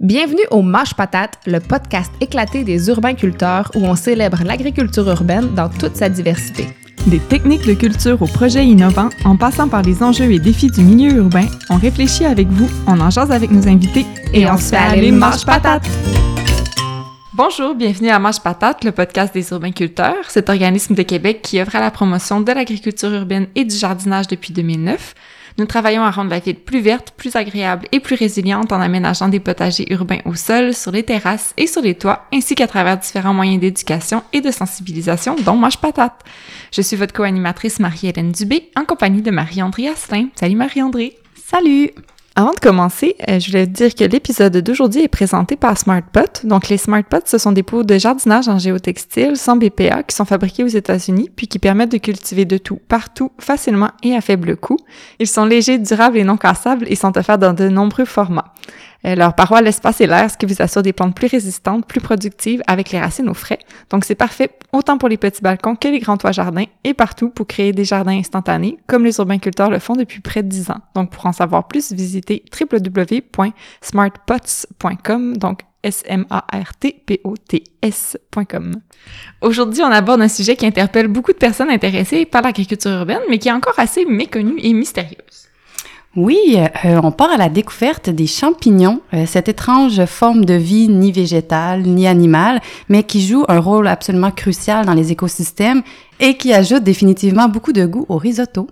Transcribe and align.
Bienvenue 0.00 0.46
au 0.50 0.62
Mâche 0.62 0.94
Patate, 0.94 1.36
le 1.44 1.60
podcast 1.60 2.10
éclaté 2.22 2.64
des 2.64 2.88
urbains-culteurs 2.88 3.70
où 3.74 3.84
on 3.84 3.94
célèbre 3.94 4.38
l'agriculture 4.46 5.06
urbaine 5.06 5.54
dans 5.54 5.68
toute 5.68 5.94
sa 5.94 6.08
diversité. 6.08 6.68
Des 7.08 7.18
techniques 7.18 7.66
de 7.66 7.74
culture 7.74 8.22
aux 8.22 8.26
projets 8.26 8.64
innovants, 8.64 9.10
en 9.26 9.36
passant 9.36 9.68
par 9.68 9.82
les 9.82 10.02
enjeux 10.02 10.32
et 10.32 10.38
défis 10.38 10.70
du 10.70 10.80
milieu 10.80 11.16
urbain, 11.16 11.44
on 11.68 11.76
réfléchit 11.76 12.24
avec 12.24 12.48
vous, 12.48 12.66
on 12.86 12.98
en 12.98 13.10
jase 13.10 13.30
avec 13.30 13.50
nos 13.50 13.68
invités 13.68 14.06
et, 14.32 14.50
on, 14.50 14.56
se 14.56 14.70
fait 14.70 14.76
aller 14.76 15.12
Mâche 15.12 15.44
Patate! 15.44 15.86
Bonjour, 17.34 17.74
bienvenue 17.74 18.08
à 18.08 18.18
Mâche 18.18 18.40
Patate, 18.40 18.84
le 18.84 18.92
podcast 18.92 19.34
des 19.34 19.50
urbains-culteurs, 19.50 20.30
cet 20.30 20.48
organisme 20.48 20.94
de 20.94 21.02
Québec 21.02 21.40
qui 21.42 21.60
œuvre 21.60 21.76
à 21.76 21.80
la 21.80 21.90
promotion 21.90 22.40
de 22.40 22.50
l'agriculture 22.50 23.12
urbaine 23.12 23.48
et 23.54 23.66
du 23.66 23.76
jardinage 23.76 24.28
depuis 24.28 24.54
2009. 24.54 25.14
Nous 25.58 25.66
travaillons 25.66 26.02
à 26.02 26.10
rendre 26.10 26.30
la 26.30 26.38
ville 26.38 26.56
plus 26.56 26.80
verte, 26.80 27.12
plus 27.16 27.36
agréable 27.36 27.86
et 27.92 28.00
plus 28.00 28.16
résiliente 28.16 28.72
en 28.72 28.80
aménageant 28.80 29.28
des 29.28 29.40
potagers 29.40 29.86
urbains 29.92 30.20
au 30.24 30.34
sol, 30.34 30.74
sur 30.74 30.92
les 30.92 31.02
terrasses 31.02 31.54
et 31.56 31.66
sur 31.66 31.82
les 31.82 31.94
toits, 31.94 32.26
ainsi 32.32 32.54
qu'à 32.54 32.66
travers 32.66 32.98
différents 32.98 33.34
moyens 33.34 33.60
d'éducation 33.60 34.22
et 34.32 34.40
de 34.40 34.50
sensibilisation, 34.50 35.36
dont 35.44 35.56
Mange 35.56 35.78
Patate. 35.78 36.24
Je 36.72 36.82
suis 36.82 36.96
votre 36.96 37.12
co-animatrice 37.12 37.80
Marie-Hélène 37.80 38.32
Dubé, 38.32 38.70
en 38.76 38.84
compagnie 38.84 39.22
de 39.22 39.30
Marie-André 39.30 39.88
Asselin. 39.88 40.28
Salut 40.34 40.56
Marie-André! 40.56 41.16
Salut! 41.34 41.90
Avant 42.36 42.52
de 42.52 42.60
commencer, 42.60 43.16
euh, 43.28 43.40
je 43.40 43.48
voulais 43.50 43.66
dire 43.66 43.92
que 43.94 44.04
l'épisode 44.04 44.56
d'aujourd'hui 44.56 45.02
est 45.02 45.08
présenté 45.08 45.56
par 45.56 45.76
SmartPot. 45.76 46.44
Donc, 46.44 46.68
les 46.68 46.78
SmartPots, 46.78 47.26
ce 47.26 47.38
sont 47.38 47.50
des 47.50 47.64
pots 47.64 47.82
de 47.82 47.98
jardinage 47.98 48.48
en 48.48 48.58
géotextile 48.58 49.36
sans 49.36 49.56
BPA 49.56 50.04
qui 50.04 50.14
sont 50.14 50.24
fabriqués 50.24 50.62
aux 50.62 50.68
États-Unis 50.68 51.28
puis 51.34 51.48
qui 51.48 51.58
permettent 51.58 51.90
de 51.90 51.98
cultiver 51.98 52.44
de 52.44 52.56
tout, 52.56 52.78
partout, 52.88 53.32
facilement 53.38 53.90
et 54.04 54.14
à 54.14 54.20
faible 54.20 54.56
coût. 54.56 54.78
Ils 55.18 55.26
sont 55.26 55.44
légers, 55.44 55.78
durables 55.78 56.18
et 56.18 56.24
non 56.24 56.36
cassables 56.36 56.86
et 56.88 56.94
sont 56.94 57.18
offerts 57.18 57.38
dans 57.38 57.52
de 57.52 57.68
nombreux 57.68 58.04
formats. 58.04 58.54
Euh, 59.06 59.14
leur 59.14 59.34
paroi 59.34 59.62
l'espace 59.62 60.00
et 60.00 60.06
l'air, 60.06 60.30
ce 60.30 60.36
qui 60.36 60.46
vous 60.46 60.60
assure 60.60 60.82
des 60.82 60.92
plantes 60.92 61.14
plus 61.14 61.28
résistantes, 61.28 61.86
plus 61.86 62.00
productives, 62.00 62.62
avec 62.66 62.90
les 62.90 63.00
racines 63.00 63.28
au 63.28 63.34
frais. 63.34 63.60
Donc 63.90 64.04
c'est 64.04 64.14
parfait 64.14 64.50
autant 64.72 64.98
pour 64.98 65.08
les 65.08 65.16
petits 65.16 65.42
balcons 65.42 65.74
que 65.76 65.88
les 65.88 66.00
grands 66.00 66.16
toits 66.16 66.32
jardins 66.32 66.64
et 66.84 66.94
partout 66.94 67.30
pour 67.30 67.46
créer 67.46 67.72
des 67.72 67.84
jardins 67.84 68.18
instantanés, 68.18 68.78
comme 68.86 69.04
les 69.04 69.18
urbainculteurs 69.18 69.70
le 69.70 69.78
font 69.78 69.94
depuis 69.94 70.20
près 70.20 70.42
de 70.42 70.48
10 70.48 70.70
ans. 70.70 70.80
Donc 70.94 71.10
pour 71.10 71.26
en 71.26 71.32
savoir 71.32 71.68
plus, 71.68 71.92
visitez 71.92 72.42
www.smartpots.com, 72.60 75.36
donc 75.36 75.60
S-M-A-R-T-P-O-T-S.com. 75.82 78.74
Aujourd'hui, 79.40 79.82
on 79.82 79.90
aborde 79.90 80.20
un 80.20 80.28
sujet 80.28 80.54
qui 80.56 80.66
interpelle 80.66 81.08
beaucoup 81.08 81.32
de 81.32 81.38
personnes 81.38 81.70
intéressées 81.70 82.26
par 82.26 82.42
l'agriculture 82.42 82.90
urbaine, 82.90 83.22
mais 83.30 83.38
qui 83.38 83.48
est 83.48 83.52
encore 83.52 83.78
assez 83.78 84.04
méconnu 84.04 84.56
et 84.58 84.74
mystérieuse. 84.74 85.49
Oui, 86.16 86.56
euh, 86.58 87.00
on 87.04 87.12
part 87.12 87.30
à 87.30 87.36
la 87.36 87.48
découverte 87.48 88.10
des 88.10 88.26
champignons, 88.26 89.00
euh, 89.14 89.26
cette 89.26 89.48
étrange 89.48 90.04
forme 90.06 90.44
de 90.44 90.54
vie 90.54 90.88
ni 90.88 91.12
végétale 91.12 91.82
ni 91.82 92.08
animale, 92.08 92.60
mais 92.88 93.04
qui 93.04 93.24
joue 93.24 93.44
un 93.46 93.60
rôle 93.60 93.86
absolument 93.86 94.32
crucial 94.32 94.84
dans 94.86 94.94
les 94.94 95.12
écosystèmes 95.12 95.82
et 96.18 96.36
qui 96.36 96.52
ajoute 96.52 96.82
définitivement 96.82 97.46
beaucoup 97.46 97.72
de 97.72 97.86
goût 97.86 98.06
au 98.08 98.16
risotto. 98.16 98.66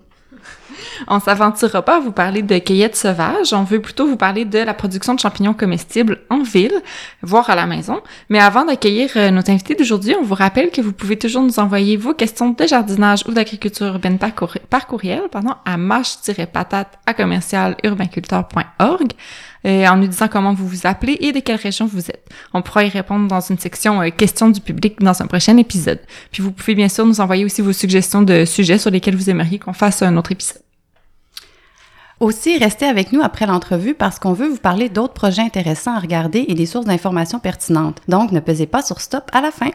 On 1.07 1.19
s'aventurera 1.19 1.81
pas 1.81 1.97
à 1.97 1.99
vous 1.99 2.11
parler 2.11 2.41
de 2.41 2.57
cueillette 2.59 2.95
sauvage, 2.95 3.53
on 3.53 3.63
veut 3.63 3.81
plutôt 3.81 4.07
vous 4.07 4.17
parler 4.17 4.45
de 4.45 4.59
la 4.59 4.73
production 4.73 5.13
de 5.13 5.19
champignons 5.19 5.53
comestibles 5.53 6.19
en 6.29 6.41
ville, 6.41 6.81
voire 7.21 7.49
à 7.49 7.55
la 7.55 7.65
maison. 7.65 8.01
Mais 8.29 8.39
avant 8.39 8.65
d'accueillir 8.65 9.11
euh, 9.15 9.31
nos 9.31 9.41
invités 9.49 9.75
d'aujourd'hui, 9.75 10.15
on 10.19 10.23
vous 10.23 10.35
rappelle 10.35 10.71
que 10.71 10.81
vous 10.81 10.93
pouvez 10.93 11.17
toujours 11.17 11.43
nous 11.43 11.59
envoyer 11.59 11.97
vos 11.97 12.13
questions 12.13 12.51
de 12.51 12.67
jardinage 12.67 13.23
ou 13.27 13.31
d'agriculture 13.31 13.87
urbaine 13.87 14.17
par, 14.17 14.87
courriel 14.87 15.23
pardon, 15.31 15.53
à 15.65 15.77
mâche-patate 15.77 16.99
à 17.05 17.13
commercial 17.13 17.75
euh, 19.65 19.85
en 19.87 19.97
nous 19.97 20.07
disant 20.07 20.27
comment 20.29 20.53
vous 20.53 20.67
vous 20.67 20.87
appelez 20.87 21.17
et 21.19 21.31
de 21.31 21.39
quelle 21.39 21.57
région 21.57 21.85
vous 21.85 22.09
êtes. 22.09 22.29
On 22.53 22.61
pourra 22.61 22.85
y 22.85 22.89
répondre 22.89 23.27
dans 23.27 23.41
une 23.41 23.57
section 23.57 24.01
euh, 24.01 24.09
questions 24.09 24.49
du 24.49 24.61
public 24.61 24.99
dans 25.01 25.21
un 25.21 25.27
prochain 25.27 25.57
épisode. 25.57 25.99
Puis 26.31 26.41
vous 26.41 26.51
pouvez 26.51 26.75
bien 26.75 26.89
sûr 26.89 27.05
nous 27.05 27.19
envoyer 27.19 27.45
aussi 27.45 27.61
vos 27.61 27.73
suggestions 27.73 28.21
de 28.21 28.45
sujets 28.45 28.77
sur 28.77 28.91
lesquels 28.91 29.15
vous 29.15 29.29
aimeriez 29.29 29.59
qu'on 29.59 29.73
fasse 29.73 30.01
un 30.01 30.15
autre 30.17 30.31
épisode. 30.31 30.68
Aussi, 32.19 32.57
restez 32.57 32.85
avec 32.85 33.13
nous 33.13 33.21
après 33.21 33.45
l'entrevue 33.45 33.93
parce 33.93 34.19
qu'on 34.19 34.33
veut 34.33 34.49
vous 34.49 34.57
parler 34.57 34.89
d'autres 34.89 35.13
projets 35.13 35.41
intéressants 35.41 35.95
à 35.95 35.99
regarder 35.99 36.43
et 36.49 36.53
des 36.53 36.65
sources 36.65 36.85
d'informations 36.85 37.39
pertinentes. 37.39 38.01
Donc, 38.09 38.33
ne 38.33 38.41
pesez 38.41 38.65
pas 38.65 38.81
sur 38.81 38.99
stop 38.99 39.23
à 39.31 39.39
la 39.39 39.51
fin. 39.51 39.71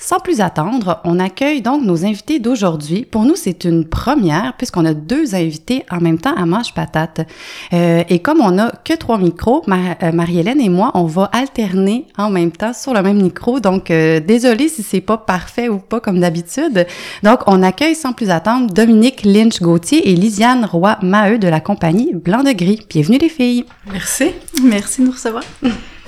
Sans 0.00 0.20
plus 0.20 0.40
attendre, 0.40 1.00
on 1.02 1.18
accueille 1.18 1.60
donc 1.60 1.82
nos 1.82 2.04
invités 2.04 2.38
d'aujourd'hui. 2.38 3.04
Pour 3.04 3.24
nous, 3.24 3.34
c'est 3.34 3.64
une 3.64 3.84
première 3.84 4.54
puisqu'on 4.56 4.84
a 4.84 4.94
deux 4.94 5.34
invités 5.34 5.84
en 5.90 6.00
même 6.00 6.18
temps 6.18 6.36
à 6.36 6.46
Manche 6.46 6.72
Patate. 6.72 7.26
Euh, 7.72 8.04
et 8.08 8.20
comme 8.20 8.40
on 8.40 8.60
a 8.60 8.70
que 8.84 8.94
trois 8.94 9.18
micros, 9.18 9.64
euh, 9.68 10.12
Marie-Hélène 10.12 10.60
et 10.60 10.68
moi, 10.68 10.92
on 10.94 11.02
va 11.04 11.24
alterner 11.32 12.06
en 12.16 12.30
même 12.30 12.52
temps 12.52 12.72
sur 12.72 12.94
le 12.94 13.02
même 13.02 13.20
micro. 13.20 13.58
Donc, 13.58 13.90
euh, 13.90 14.20
désolé 14.20 14.68
si 14.68 14.84
c'est 14.84 15.00
pas 15.00 15.18
parfait 15.18 15.68
ou 15.68 15.78
pas 15.78 15.98
comme 15.98 16.20
d'habitude. 16.20 16.86
Donc, 17.24 17.40
on 17.48 17.60
accueille 17.64 17.96
sans 17.96 18.12
plus 18.12 18.30
attendre 18.30 18.72
Dominique 18.72 19.24
Lynch-Gauthier 19.24 20.10
et 20.10 20.14
Lisiane 20.14 20.64
Roy-Maheu 20.64 21.38
de 21.38 21.48
la 21.48 21.58
compagnie 21.58 22.14
Blanc 22.14 22.44
de 22.44 22.52
Gris. 22.52 22.86
Bienvenue 22.88 23.18
les 23.18 23.28
filles. 23.28 23.64
Merci. 23.90 24.30
Merci 24.62 25.00
de 25.00 25.06
nous 25.06 25.12
recevoir. 25.12 25.42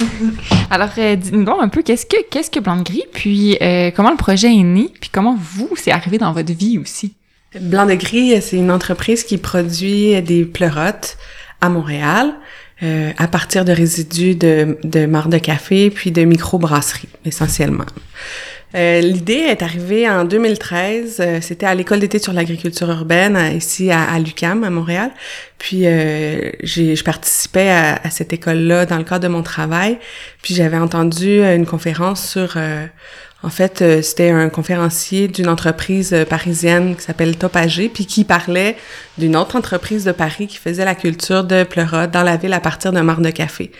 Alors, 0.70 0.90
euh, 0.98 1.16
dites-nous 1.16 1.50
un 1.60 1.68
peu, 1.68 1.82
qu'est-ce 1.82 2.06
que, 2.06 2.16
qu'est-ce 2.30 2.50
que 2.50 2.60
Blanc 2.60 2.76
de 2.76 2.82
Gris, 2.82 3.04
puis 3.12 3.56
euh, 3.60 3.90
comment 3.94 4.10
le 4.10 4.16
projet 4.16 4.48
est 4.48 4.62
né, 4.62 4.88
puis 5.00 5.10
comment 5.12 5.36
vous, 5.38 5.70
c'est 5.76 5.90
arrivé 5.90 6.18
dans 6.18 6.32
votre 6.32 6.52
vie 6.52 6.78
aussi? 6.78 7.14
Blanc 7.60 7.86
de 7.86 7.94
Gris, 7.94 8.40
c'est 8.42 8.56
une 8.56 8.70
entreprise 8.70 9.24
qui 9.24 9.38
produit 9.38 10.20
des 10.22 10.44
pleurotes 10.44 11.16
à 11.60 11.68
Montréal. 11.68 12.34
Euh, 12.82 13.12
à 13.18 13.28
partir 13.28 13.66
de 13.66 13.72
résidus 13.72 14.36
de, 14.36 14.78
de 14.84 15.04
marre 15.04 15.28
de 15.28 15.36
café 15.36 15.90
puis 15.90 16.12
de 16.12 16.22
microbrasseries 16.22 17.10
essentiellement. 17.26 17.84
Euh, 18.76 19.00
l'idée 19.00 19.32
est 19.32 19.62
arrivée 19.62 20.08
en 20.08 20.24
2013. 20.24 21.16
Euh, 21.18 21.38
c'était 21.40 21.66
à 21.66 21.74
l'école 21.74 21.98
d'été 21.98 22.18
sur 22.18 22.32
l'agriculture 22.32 22.88
urbaine 22.88 23.36
ici 23.56 23.90
à, 23.90 24.02
à 24.02 24.18
l'UCAM 24.18 24.62
à 24.62 24.70
Montréal. 24.70 25.10
Puis 25.58 25.86
euh, 25.86 26.50
je 26.62 27.02
participais 27.02 27.68
à, 27.68 27.96
à 27.96 28.10
cette 28.10 28.32
école-là 28.32 28.86
dans 28.86 28.96
le 28.98 29.04
cadre 29.04 29.24
de 29.24 29.28
mon 29.28 29.42
travail. 29.42 29.98
Puis 30.42 30.54
j'avais 30.54 30.78
entendu 30.78 31.42
une 31.42 31.66
conférence 31.66 32.26
sur 32.28 32.56
en 33.42 33.48
fait, 33.48 34.02
c'était 34.02 34.28
un 34.28 34.50
conférencier 34.50 35.26
d'une 35.26 35.48
entreprise 35.48 36.14
parisienne 36.28 36.94
qui 36.94 37.02
s'appelle 37.02 37.38
Topagé, 37.38 37.88
puis 37.88 38.04
qui 38.04 38.24
parlait 38.24 38.76
d'une 39.16 39.34
autre 39.34 39.56
entreprise 39.56 40.04
de 40.04 40.12
Paris 40.12 40.46
qui 40.46 40.58
faisait 40.58 40.84
la 40.84 40.94
culture 40.94 41.44
de 41.44 41.64
pleurote 41.64 42.10
dans 42.10 42.22
la 42.22 42.36
ville 42.36 42.52
à 42.52 42.60
partir 42.60 42.92
d'un 42.92 43.02
marc 43.02 43.22
de 43.22 43.30
café. 43.30 43.72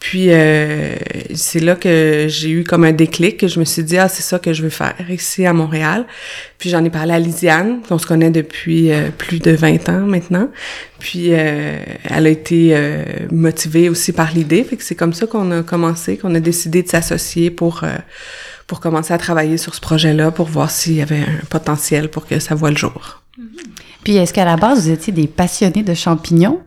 Puis 0.00 0.26
euh, 0.28 0.96
c'est 1.34 1.60
là 1.60 1.76
que 1.76 2.26
j'ai 2.28 2.50
eu 2.50 2.64
comme 2.64 2.84
un 2.84 2.92
déclic, 2.92 3.38
que 3.38 3.48
je 3.48 3.58
me 3.58 3.64
suis 3.64 3.82
dit 3.82 3.96
ah 3.96 4.08
c'est 4.08 4.22
ça 4.22 4.38
que 4.38 4.52
je 4.52 4.62
veux 4.62 4.68
faire 4.68 4.94
ici 5.08 5.46
à 5.46 5.52
Montréal. 5.52 6.06
Puis 6.58 6.68
j'en 6.68 6.84
ai 6.84 6.90
parlé 6.90 7.14
à 7.14 7.18
Lisiane, 7.18 7.80
qu'on 7.88 7.98
se 7.98 8.06
connaît 8.06 8.30
depuis 8.30 8.92
euh, 8.92 9.08
plus 9.16 9.38
de 9.38 9.52
20 9.52 9.88
ans 9.88 10.00
maintenant. 10.00 10.50
Puis 10.98 11.28
euh, 11.30 11.78
elle 12.04 12.26
a 12.26 12.30
été 12.30 12.76
motivée 13.30 13.88
aussi 13.88 14.12
par 14.12 14.32
l'idée, 14.32 14.64
fait 14.64 14.76
que 14.76 14.82
c'est 14.82 14.94
comme 14.94 15.12
ça 15.12 15.26
qu'on 15.26 15.50
a 15.50 15.62
commencé, 15.62 16.16
qu'on 16.16 16.34
a 16.34 16.40
décidé 16.40 16.82
de 16.82 16.88
s'associer 16.88 17.50
pour 17.50 17.84
pour 18.66 18.80
commencer 18.80 19.12
à 19.12 19.18
travailler 19.18 19.58
sur 19.58 19.74
ce 19.74 19.80
projet-là, 19.80 20.30
pour 20.30 20.46
voir 20.46 20.70
s'il 20.70 20.94
y 20.94 21.02
avait 21.02 21.18
un 21.20 21.44
potentiel 21.50 22.08
pour 22.08 22.26
que 22.26 22.38
ça 22.38 22.54
voie 22.54 22.70
le 22.70 22.76
jour. 22.76 23.22
Puis 24.04 24.16
est-ce 24.16 24.32
qu'à 24.32 24.44
la 24.44 24.56
base 24.56 24.84
vous 24.84 24.90
étiez 24.90 25.12
des 25.12 25.26
passionnés 25.26 25.82
de 25.82 25.94
champignons? 25.94 26.60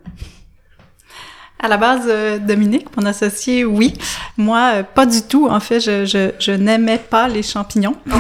À 1.60 1.68
la 1.68 1.78
base, 1.78 2.04
euh, 2.08 2.38
Dominique, 2.38 2.86
mon 2.96 3.06
associé, 3.06 3.66
oui. 3.66 3.94
Moi, 4.38 4.72
euh, 4.76 4.84
pas 4.84 5.08
du 5.08 5.24
tout. 5.24 5.48
En 5.50 5.60
fait, 5.60 5.80
je, 5.80 6.06
je, 6.06 6.32
je 6.40 6.52
n'aimais 6.52 7.00
pas 7.00 7.28
les 7.28 7.42
champignons. 7.42 7.96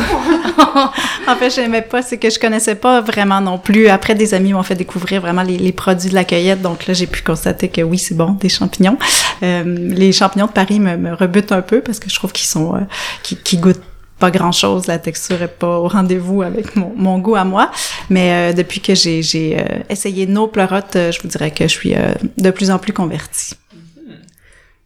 en 1.28 1.36
fait, 1.36 1.52
je 1.52 1.62
n'aimais 1.62 1.84
pas, 1.84 2.02
c'est 2.02 2.18
que 2.18 2.30
je 2.30 2.40
connaissais 2.40 2.76
pas 2.76 3.02
vraiment 3.02 3.40
non 3.40 3.60
plus. 3.60 3.90
Après, 3.90 4.16
des 4.16 4.34
amis 4.34 4.54
m'ont 4.54 4.64
fait 4.64 4.76
découvrir 4.76 5.22
vraiment 5.22 5.44
les, 5.44 5.58
les, 5.58 5.72
produits 5.72 6.10
de 6.10 6.16
la 6.16 6.24
cueillette. 6.24 6.64
Donc 6.64 6.88
là, 6.88 6.94
j'ai 6.96 7.08
pu 7.08 7.22
constater 7.22 7.70
que 7.70 7.82
oui, 7.82 8.00
c'est 8.00 8.16
bon, 8.16 8.32
des 8.32 8.50
champignons. 8.50 8.98
Euh, 9.44 9.64
les 9.66 10.12
champignons 10.12 10.48
de 10.48 10.52
Paris 10.52 10.80
me, 10.80 10.98
me, 10.98 11.14
rebutent 11.14 11.52
un 11.52 11.62
peu 11.62 11.82
parce 11.82 12.00
que 12.00 12.10
je 12.10 12.16
trouve 12.16 12.32
qu'ils 12.32 12.48
sont, 12.48 12.76
euh, 12.76 12.80
qui 13.22 13.58
goûtent 13.58 13.82
pas 14.20 14.32
grand 14.32 14.52
chose, 14.52 14.88
la 14.88 14.98
texture 14.98 15.42
est 15.42 15.48
pas 15.48 15.80
au 15.80 15.88
rendez-vous 15.88 16.42
avec 16.42 16.76
mon, 16.76 17.20
goût 17.20 17.36
à 17.36 17.44
moi. 17.44 17.72
Mais 18.10 18.52
euh, 18.52 18.54
depuis 18.54 18.80
que 18.80 18.96
j'ai, 18.96 19.22
euh, 19.60 19.80
essayé 19.90 20.26
nos 20.26 20.48
pleurotes, 20.48 20.96
euh, 20.96 21.12
je 21.12 21.22
vous 21.22 21.28
dirais 21.28 21.52
que 21.52 21.64
je 21.64 21.74
suis 21.74 21.96
de 22.38 22.52
plus 22.52 22.72
en 22.72 22.80
plus 22.80 22.94
convertie. 22.94 23.54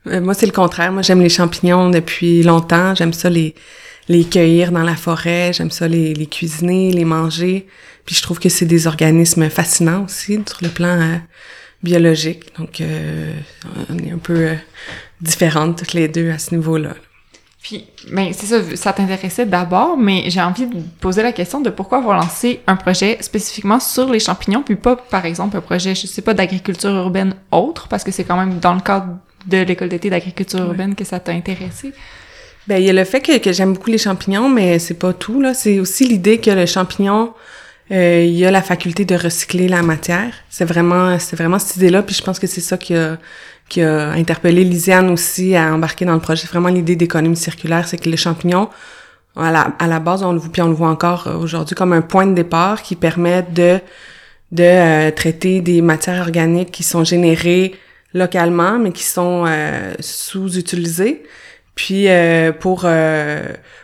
moi, 0.06 0.34
c'est 0.34 0.46
le 0.46 0.52
contraire. 0.52 0.92
Moi, 0.92 1.02
j'aime 1.02 1.22
les 1.22 1.30
champignons 1.30 1.90
depuis 1.90 2.44
longtemps. 2.44 2.96
J'aime 2.96 3.14
ça 3.14 3.30
les 3.30 3.56
les 4.10 4.26
cueillir 4.26 4.72
dans 4.72 4.84
la 4.84 4.96
forêt. 4.96 5.54
J'aime 5.54 5.72
ça 5.72 5.88
les, 5.88 6.14
les 6.14 6.26
cuisiner, 6.26 6.92
les 6.92 7.06
manger. 7.06 7.68
Puis 8.04 8.16
je 8.16 8.22
trouve 8.22 8.40
que 8.40 8.50
c'est 8.50 8.66
des 8.66 8.88
organismes 8.88 9.48
fascinants 9.50 10.04
aussi 10.04 10.42
sur 10.46 10.58
le 10.62 10.70
plan 10.70 11.22
biologique. 11.82 12.58
Donc, 12.58 12.82
on 13.90 13.98
est 14.00 14.12
un 14.12 14.18
peu 14.18 14.50
différentes 15.22 15.78
toutes 15.78 15.94
les 15.94 16.08
deux 16.10 16.32
à 16.32 16.40
ce 16.40 16.56
niveau-là. 16.56 16.90
là 16.90 17.11
puis, 17.62 17.86
ben, 18.12 18.32
c'est 18.34 18.48
ça, 18.48 18.76
ça 18.76 18.92
t'intéressait 18.92 19.46
d'abord, 19.46 19.96
mais 19.96 20.24
j'ai 20.30 20.42
envie 20.42 20.66
de 20.66 20.78
poser 21.00 21.22
la 21.22 21.32
question 21.32 21.62
de 21.62 21.70
pourquoi 21.70 22.00
avoir 22.00 22.18
lancé 22.18 22.62
un 22.66 22.76
projet 22.76 23.20
spécifiquement 23.22 23.80
sur 23.80 24.10
les 24.10 24.20
champignons, 24.20 24.64
puis 24.64 24.76
pas, 24.76 24.96
par 24.96 25.26
exemple, 25.26 25.56
un 25.56 25.62
projet, 25.62 25.94
je 25.94 26.08
sais 26.08 26.24
pas, 26.24 26.34
d'agriculture 26.34 26.90
urbaine 26.90 27.36
autre, 27.52 27.88
parce 27.88 28.04
que 28.04 28.12
c'est 28.12 28.24
quand 28.24 28.38
même 28.38 28.58
dans 28.58 28.74
le 28.74 28.82
cadre 28.82 29.16
de 29.46 29.60
l'école 29.60 29.90
d'été 29.90 30.10
d'agriculture 30.10 30.60
urbaine 30.60 30.96
que 30.96 31.04
ça 31.04 31.20
t'a 31.20 31.34
intéressé? 31.34 31.94
Ben, 32.68 32.78
il 32.78 32.86
y 32.86 32.90
a 32.90 32.94
le 32.94 33.04
fait 33.04 33.22
que, 33.22 33.38
que 33.38 33.52
j'aime 33.52 33.74
beaucoup 33.74 33.92
les 33.92 33.98
champignons, 34.00 34.50
mais 34.50 34.80
c'est 34.80 34.96
pas 34.96 35.14
tout, 35.14 35.40
là. 35.40 35.54
C'est 35.54 35.80
aussi 35.80 36.08
l'idée 36.08 36.40
que 36.40 36.52
le 36.52 36.66
champignon, 36.66 37.34
euh, 37.92 38.24
il 38.24 38.44
a 38.44 38.50
la 38.50 38.62
faculté 38.64 39.06
de 39.06 39.16
recycler 39.16 39.68
la 39.68 39.84
matière. 39.84 40.34
C'est 40.50 40.66
vraiment, 40.66 41.18
c'est 41.20 41.36
vraiment 41.36 41.60
cette 41.60 41.78
idée-là, 41.78 42.02
puis 42.02 42.16
je 42.16 42.24
pense 42.24 42.40
que 42.40 42.48
c'est 42.48 42.62
ça 42.62 42.78
qui 42.78 42.96
a, 42.96 43.18
qui 43.72 43.82
a 43.82 44.12
interpellé 44.12 44.66
Lisiane 44.66 45.10
aussi 45.10 45.56
à 45.56 45.74
embarquer 45.74 46.04
dans 46.04 46.14
le 46.14 46.20
projet. 46.20 46.46
Vraiment 46.48 46.68
l'idée 46.68 46.98
d'économie 46.98 47.38
circulaire, 47.38 47.88
c'est 47.88 47.98
que 47.98 48.10
les 48.10 48.18
champignons, 48.18 48.68
à 49.38 49.88
la, 49.88 50.00
base, 50.00 50.24
on 50.24 50.34
le 50.34 50.42
puis 50.42 50.62
on 50.62 50.68
le 50.68 50.74
voit 50.74 50.90
encore 50.90 51.30
aujourd'hui 51.40 51.74
comme 51.74 51.94
un 51.94 52.02
point 52.02 52.28
de 52.28 52.34
départ 52.34 52.84
qui 52.84 52.96
permet 52.96 53.44
de 53.44 53.80
de 54.52 54.64
euh, 54.64 55.12
traiter 55.12 55.62
des 55.62 55.82
matières 55.82 56.22
organiques 56.22 56.72
qui 56.72 56.84
sont 56.84 57.06
générées 57.06 57.74
localement, 58.14 58.78
mais 58.78 58.92
qui 58.92 59.04
sont 59.04 59.46
euh, 59.48 59.94
sous-utilisées, 60.02 61.24
puis 61.76 62.08
euh, 62.08 62.52
pour 62.52 62.86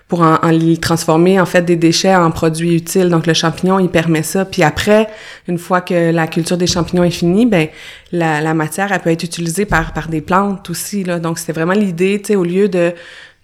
pour 0.07 0.21
en, 0.21 0.37
transformer 0.81 1.39
en 1.39 1.45
fait 1.45 1.63
des 1.63 1.75
déchets 1.75 2.15
en 2.15 2.31
produits 2.31 2.75
utiles. 2.75 3.09
Donc 3.09 3.27
le 3.27 3.33
champignon, 3.33 3.79
il 3.79 3.89
permet 3.89 4.23
ça. 4.23 4.45
Puis 4.45 4.63
après, 4.63 5.07
une 5.47 5.57
fois 5.57 5.81
que 5.81 6.11
la 6.11 6.27
culture 6.27 6.57
des 6.57 6.67
champignons 6.67 7.03
est 7.03 7.11
finie, 7.11 7.45
ben 7.45 7.67
la, 8.11 8.39
la 8.41 8.53
matière, 8.53 8.91
elle 8.91 9.01
peut 9.01 9.11
être 9.11 9.23
utilisée 9.23 9.65
par 9.65 9.93
par 9.93 10.07
des 10.07 10.21
plantes 10.21 10.69
aussi. 10.69 11.03
Là. 11.03 11.19
Donc 11.19 11.39
c'était 11.39 11.53
vraiment 11.53 11.73
l'idée, 11.73 12.21
tu 12.21 12.27
sais, 12.27 12.35
au 12.35 12.43
lieu 12.43 12.69
de 12.69 12.93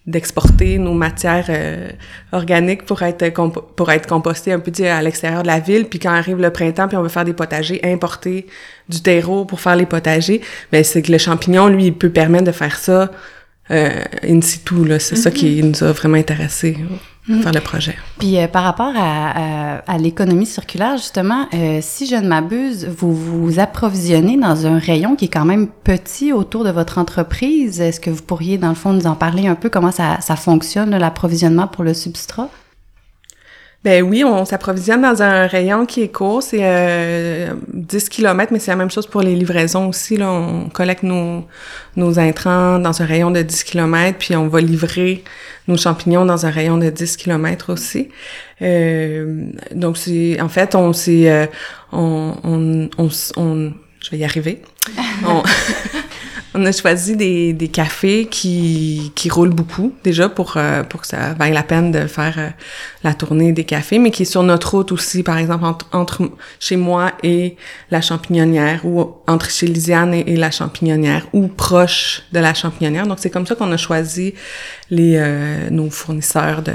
d'exporter 0.05 0.79
nos 0.79 0.93
matières 0.93 1.45
euh, 1.47 1.89
organiques 2.33 2.85
pour 2.85 3.03
être 3.03 3.29
pour 3.75 3.89
être 3.89 4.05
compostées 4.05 4.51
un 4.51 4.59
peu 4.59 4.71
à 4.85 5.01
l'extérieur 5.01 5.43
de 5.43 5.47
la 5.47 5.61
ville 5.61 5.85
puis 5.85 5.97
quand 5.97 6.11
arrive 6.11 6.41
le 6.41 6.49
printemps 6.49 6.89
puis 6.89 6.97
on 6.97 7.01
veut 7.01 7.09
faire 7.09 7.23
des 7.23 7.33
potagers 7.33 7.79
importer 7.85 8.45
du 8.89 9.01
terreau 9.01 9.45
pour 9.45 9.61
faire 9.61 9.77
les 9.77 9.85
potagers 9.85 10.41
ben 10.73 10.83
c'est 10.83 11.01
que 11.01 11.11
le 11.11 11.17
champignon 11.17 11.67
lui 11.67 11.85
il 11.85 11.93
peut 11.93 12.09
permettre 12.09 12.43
de 12.43 12.51
faire 12.51 12.75
ça 12.75 12.91
euh, 13.01 13.07
in 13.69 14.41
situ 14.41 14.85
là 14.85 14.99
c'est 14.99 15.15
ça 15.15 15.31
qui 15.31 15.61
mm-hmm. 15.61 15.65
nous 15.65 15.83
a 15.83 15.91
vraiment 15.91 16.17
intéressé 16.17 16.77
Mm. 17.27 17.41
faire 17.41 17.53
le 17.53 17.61
projet. 17.61 17.95
Puis 18.19 18.37
euh, 18.37 18.47
par 18.47 18.63
rapport 18.63 18.91
à, 18.97 19.77
à, 19.87 19.97
l'économie 19.97 20.45
circulaire, 20.45 20.97
justement, 20.97 21.47
euh, 21.53 21.79
si 21.81 22.05
je 22.05 22.15
ne 22.15 22.27
m'abuse, 22.27 22.85
vous 22.85 23.13
vous 23.13 23.59
approvisionnez 23.59 24.35
dans 24.35 24.67
un 24.67 24.77
rayon 24.77 25.15
qui 25.15 25.25
est 25.25 25.29
quand 25.29 25.45
même 25.45 25.67
petit 25.67 26.33
autour 26.33 26.65
de 26.65 26.69
votre 26.69 26.97
entreprise. 26.97 27.79
Est-ce 27.79 28.01
que 28.01 28.09
vous 28.09 28.23
pourriez, 28.23 28.57
dans 28.57 28.69
le 28.69 28.75
fond, 28.75 28.91
nous 28.91 29.07
en 29.07 29.15
parler 29.15 29.47
un 29.47 29.55
peu? 29.55 29.69
Comment 29.69 29.91
ça, 29.91 30.19
ça 30.19 30.35
fonctionne, 30.35 30.97
l'approvisionnement 30.97 31.67
pour 31.67 31.85
le 31.85 31.93
substrat? 31.93 32.49
Ben 33.83 34.01
oui, 34.01 34.23
on 34.23 34.45
s'approvisionne 34.45 35.01
dans 35.01 35.21
un 35.21 35.45
rayon 35.45 35.85
qui 35.85 36.03
est 36.03 36.07
court, 36.07 36.41
c'est 36.41 36.59
euh, 36.61 37.53
10 37.73 38.07
km, 38.07 38.53
mais 38.53 38.59
c'est 38.59 38.71
la 38.71 38.77
même 38.77 38.89
chose 38.89 39.07
pour 39.07 39.21
les 39.21 39.35
livraisons 39.35 39.89
aussi. 39.89 40.15
Là. 40.15 40.31
On 40.31 40.69
collecte 40.69 41.03
nos, 41.03 41.45
nos 41.97 42.17
intrants 42.17 42.79
dans 42.79 43.01
un 43.01 43.05
rayon 43.05 43.29
de 43.29 43.41
10 43.41 43.65
km, 43.65 44.17
puis 44.17 44.37
on 44.37 44.47
va 44.47 44.61
livrer 44.61 45.25
nos 45.67 45.75
champignons 45.75 46.23
dans 46.23 46.45
un 46.45 46.49
rayon 46.49 46.77
de 46.77 46.89
10 46.89 47.17
km 47.17 47.73
aussi. 47.73 48.07
Euh, 48.61 49.47
donc 49.73 49.97
c'est 49.97 50.39
en 50.39 50.47
fait 50.47 50.75
on 50.75 50.93
s'est 50.93 51.29
euh, 51.29 51.47
on, 51.91 52.35
on, 52.45 52.89
on, 52.97 53.09
on, 53.35 53.73
je 53.99 54.11
vais 54.11 54.17
y 54.17 54.23
arriver. 54.23 54.61
on, 55.27 55.43
on 56.55 56.65
a 56.65 56.71
choisi 56.71 57.15
des, 57.15 57.53
des 57.53 57.67
cafés 57.67 58.27
qui, 58.29 59.11
qui 59.15 59.29
roulent 59.29 59.53
beaucoup, 59.53 59.93
déjà, 60.03 60.29
pour, 60.29 60.53
euh, 60.57 60.83
pour 60.83 61.01
que 61.01 61.07
ça 61.07 61.33
vaille 61.33 61.53
la 61.53 61.63
peine 61.63 61.91
de 61.91 62.05
faire 62.07 62.35
euh, 62.37 62.49
la 63.03 63.13
tournée 63.13 63.51
des 63.51 63.63
cafés, 63.63 63.99
mais 63.99 64.11
qui 64.11 64.23
est 64.23 64.25
sur 64.25 64.43
notre 64.43 64.75
route 64.75 64.91
aussi, 64.91 65.23
par 65.23 65.37
exemple, 65.37 65.65
entre, 65.65 65.87
entre 65.91 66.31
chez 66.59 66.75
moi 66.75 67.13
et 67.23 67.55
la 67.89 68.01
champignonnière, 68.01 68.85
ou 68.85 69.15
entre 69.27 69.49
chez 69.49 69.67
Lisiane 69.67 70.13
et, 70.13 70.35
la 70.35 70.51
champignonnière, 70.51 71.27
ou 71.33 71.47
proche 71.47 72.23
de 72.31 72.39
la 72.39 72.53
champignonnière. 72.53 73.07
Donc, 73.07 73.17
c'est 73.19 73.29
comme 73.29 73.47
ça 73.47 73.55
qu'on 73.55 73.71
a 73.71 73.77
choisi 73.77 74.33
les, 74.89 75.15
euh, 75.17 75.69
nos 75.71 75.89
fournisseurs 75.89 76.61
de, 76.61 76.73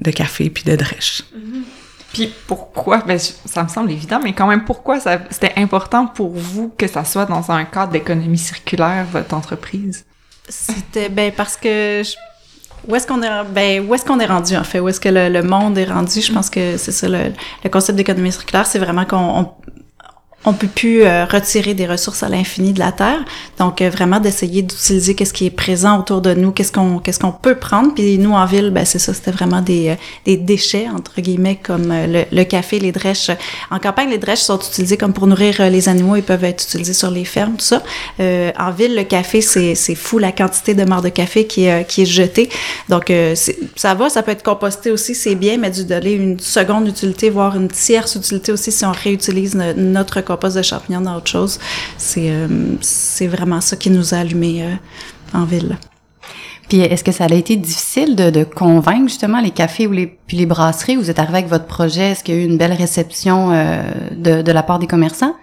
de 0.00 0.10
café 0.10 0.48
puis 0.50 0.64
de 0.64 0.76
drèche. 0.76 1.24
Mm-hmm. 1.34 1.77
Puis 2.12 2.32
pourquoi, 2.46 2.98
ben, 2.98 3.18
ça 3.18 3.62
me 3.62 3.68
semble 3.68 3.90
évident, 3.90 4.20
mais 4.22 4.32
quand 4.32 4.46
même, 4.46 4.64
pourquoi 4.64 4.98
c'était 5.00 5.52
important 5.56 6.06
pour 6.06 6.30
vous 6.30 6.72
que 6.76 6.86
ça 6.86 7.04
soit 7.04 7.26
dans 7.26 7.50
un 7.50 7.64
cadre 7.64 7.92
d'économie 7.92 8.38
circulaire, 8.38 9.06
votre 9.12 9.34
entreprise? 9.34 10.06
C'était, 10.48 11.10
ben, 11.10 11.30
parce 11.36 11.56
que 11.56 12.02
où 12.86 12.94
est-ce 12.94 13.06
qu'on 13.06 13.22
est, 13.22 13.44
ben, 13.52 13.86
où 13.86 13.94
est-ce 13.94 14.04
qu'on 14.04 14.20
est 14.20 14.26
rendu, 14.26 14.56
en 14.56 14.64
fait? 14.64 14.80
Où 14.80 14.88
est-ce 14.88 15.00
que 15.00 15.10
le, 15.10 15.42
monde 15.42 15.76
est 15.76 15.84
rendu? 15.84 16.20
Je 16.20 16.32
pense 16.32 16.48
que 16.48 16.76
c'est 16.78 16.92
ça, 16.92 17.08
le, 17.08 17.32
le 17.62 17.70
concept 17.70 17.96
d'économie 17.96 18.32
circulaire, 18.32 18.66
c'est 18.66 18.78
vraiment 18.78 19.04
qu'on 19.04 19.52
on 20.44 20.52
peut 20.52 20.68
plus 20.68 21.02
euh, 21.02 21.24
retirer 21.24 21.74
des 21.74 21.86
ressources 21.86 22.22
à 22.22 22.28
l'infini 22.28 22.72
de 22.72 22.78
la 22.78 22.92
terre. 22.92 23.24
Donc 23.58 23.82
euh, 23.82 23.90
vraiment 23.90 24.20
d'essayer 24.20 24.62
d'utiliser 24.62 25.14
qu'est-ce 25.14 25.32
qui 25.32 25.46
est 25.46 25.50
présent 25.50 25.98
autour 25.98 26.20
de 26.20 26.32
nous, 26.32 26.52
qu'est-ce 26.52 26.70
qu'on 26.70 27.00
qu'est-ce 27.00 27.18
qu'on 27.18 27.32
peut 27.32 27.56
prendre. 27.56 27.92
Puis 27.92 28.18
nous 28.18 28.32
en 28.32 28.46
ville, 28.46 28.70
ben 28.70 28.84
c'est 28.84 29.00
ça, 29.00 29.12
c'était 29.12 29.32
vraiment 29.32 29.60
des, 29.60 29.90
euh, 29.90 29.94
des 30.26 30.36
déchets 30.36 30.86
entre 30.88 31.20
guillemets 31.20 31.58
comme 31.60 31.88
le, 31.88 32.24
le, 32.30 32.44
café, 32.44 32.78
les 32.78 32.92
drèches. 32.92 33.30
En 33.70 33.80
campagne, 33.80 34.10
les 34.10 34.18
drèches 34.18 34.40
sont 34.40 34.58
utilisées 34.58 34.96
comme 34.96 35.12
pour 35.12 35.26
nourrir 35.26 35.68
les 35.70 35.88
animaux. 35.88 36.14
Ils 36.14 36.22
peuvent 36.22 36.44
être 36.44 36.62
utilisés 36.62 36.92
sur 36.94 37.10
les 37.10 37.24
fermes, 37.24 37.56
tout 37.56 37.64
ça. 37.64 37.82
en 38.20 38.70
ville, 38.70 38.94
le 38.94 39.02
café, 39.02 39.40
c'est 39.40 39.74
c'est 39.74 39.96
fou 39.96 40.18
la 40.18 40.30
quantité 40.30 40.74
de 40.74 40.84
morts 40.84 41.02
de 41.02 41.08
café 41.08 41.46
qui 41.46 41.64
est 41.64 41.84
qui 41.88 42.02
est 42.02 42.06
jetée. 42.06 42.48
Donc 42.88 43.12
ça 43.74 43.94
va, 43.94 44.08
ça 44.08 44.22
peut 44.22 44.30
être 44.30 44.44
composté 44.44 44.92
aussi, 44.92 45.16
c'est 45.16 45.34
bien, 45.34 45.58
mais 45.58 45.70
du 45.70 45.84
donner 45.84 46.12
une 46.12 46.38
seconde 46.38 46.86
utilité, 46.86 47.28
voire 47.28 47.56
une 47.56 47.68
tierce 47.68 48.14
utilité 48.14 48.52
aussi 48.52 48.70
si 48.70 48.84
on 48.84 48.92
réutilise 48.92 49.56
notre 49.56 50.20
compost 50.28 50.56
de 50.56 50.62
champignons 50.62 51.00
dans 51.00 51.16
autre 51.16 51.30
chose. 51.30 51.58
C'est 51.96 52.30
euh, 52.30 52.46
c'est 52.80 53.26
vraiment 53.26 53.60
ça 53.60 53.76
qui 53.76 53.90
nous 53.90 54.14
a 54.14 54.18
allumés 54.18 54.62
euh, 54.62 54.74
en 55.38 55.44
ville. 55.44 55.76
Puis 56.68 56.80
est-ce 56.80 57.02
que 57.02 57.12
ça 57.12 57.24
a 57.24 57.32
été 57.32 57.56
difficile 57.56 58.14
de, 58.14 58.28
de, 58.28 58.44
convaincre 58.44 59.08
justement 59.08 59.40
les 59.40 59.50
cafés 59.50 59.86
ou 59.86 59.92
les 59.92 60.06
puis 60.06 60.36
les 60.36 60.44
brasseries 60.44 60.96
vous 60.96 61.08
êtes 61.10 61.18
arrivé 61.18 61.38
avec 61.38 61.48
votre 61.48 61.64
projet? 61.64 62.10
Est-ce 62.10 62.22
qu'il 62.22 62.34
y 62.34 62.38
a 62.38 62.42
eu 62.42 62.44
une 62.44 62.58
belle 62.58 62.74
réception 62.74 63.52
euh, 63.52 63.82
de, 64.12 64.42
de 64.42 64.52
la 64.52 64.62
part 64.62 64.78
des 64.78 64.86
commerçants? 64.86 65.34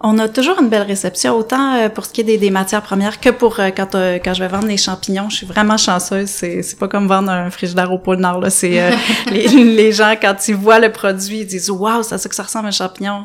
On 0.00 0.18
a 0.18 0.28
toujours 0.28 0.60
une 0.60 0.68
belle 0.68 0.82
réception, 0.82 1.34
autant 1.34 1.88
pour 1.88 2.04
ce 2.04 2.12
qui 2.12 2.20
est 2.20 2.24
des, 2.24 2.36
des 2.36 2.50
matières 2.50 2.82
premières 2.82 3.18
que 3.18 3.30
pour 3.30 3.56
quand, 3.56 3.92
quand 3.94 4.34
je 4.34 4.42
vais 4.42 4.48
vendre 4.48 4.66
les 4.66 4.76
champignons. 4.76 5.30
Je 5.30 5.36
suis 5.36 5.46
vraiment 5.46 5.78
chanceuse. 5.78 6.28
C'est, 6.28 6.62
c'est 6.62 6.78
pas 6.78 6.86
comme 6.86 7.08
vendre 7.08 7.30
un 7.30 7.48
frigidaire 7.48 7.90
au 7.90 7.98
pôle 7.98 8.18
Nord. 8.18 8.40
Là. 8.40 8.50
C'est, 8.50 8.90
les, 9.30 9.48
les 9.48 9.92
gens, 9.92 10.14
quand 10.20 10.36
ils 10.48 10.54
voient 10.54 10.80
le 10.80 10.92
produit, 10.92 11.38
ils 11.38 11.46
disent 11.46 11.70
«Wow, 11.70 12.02
c'est 12.02 12.18
ça 12.18 12.28
que 12.28 12.34
ça 12.34 12.42
ressemble 12.42 12.66
à 12.66 12.68
un 12.68 12.72
champignon 12.72 13.24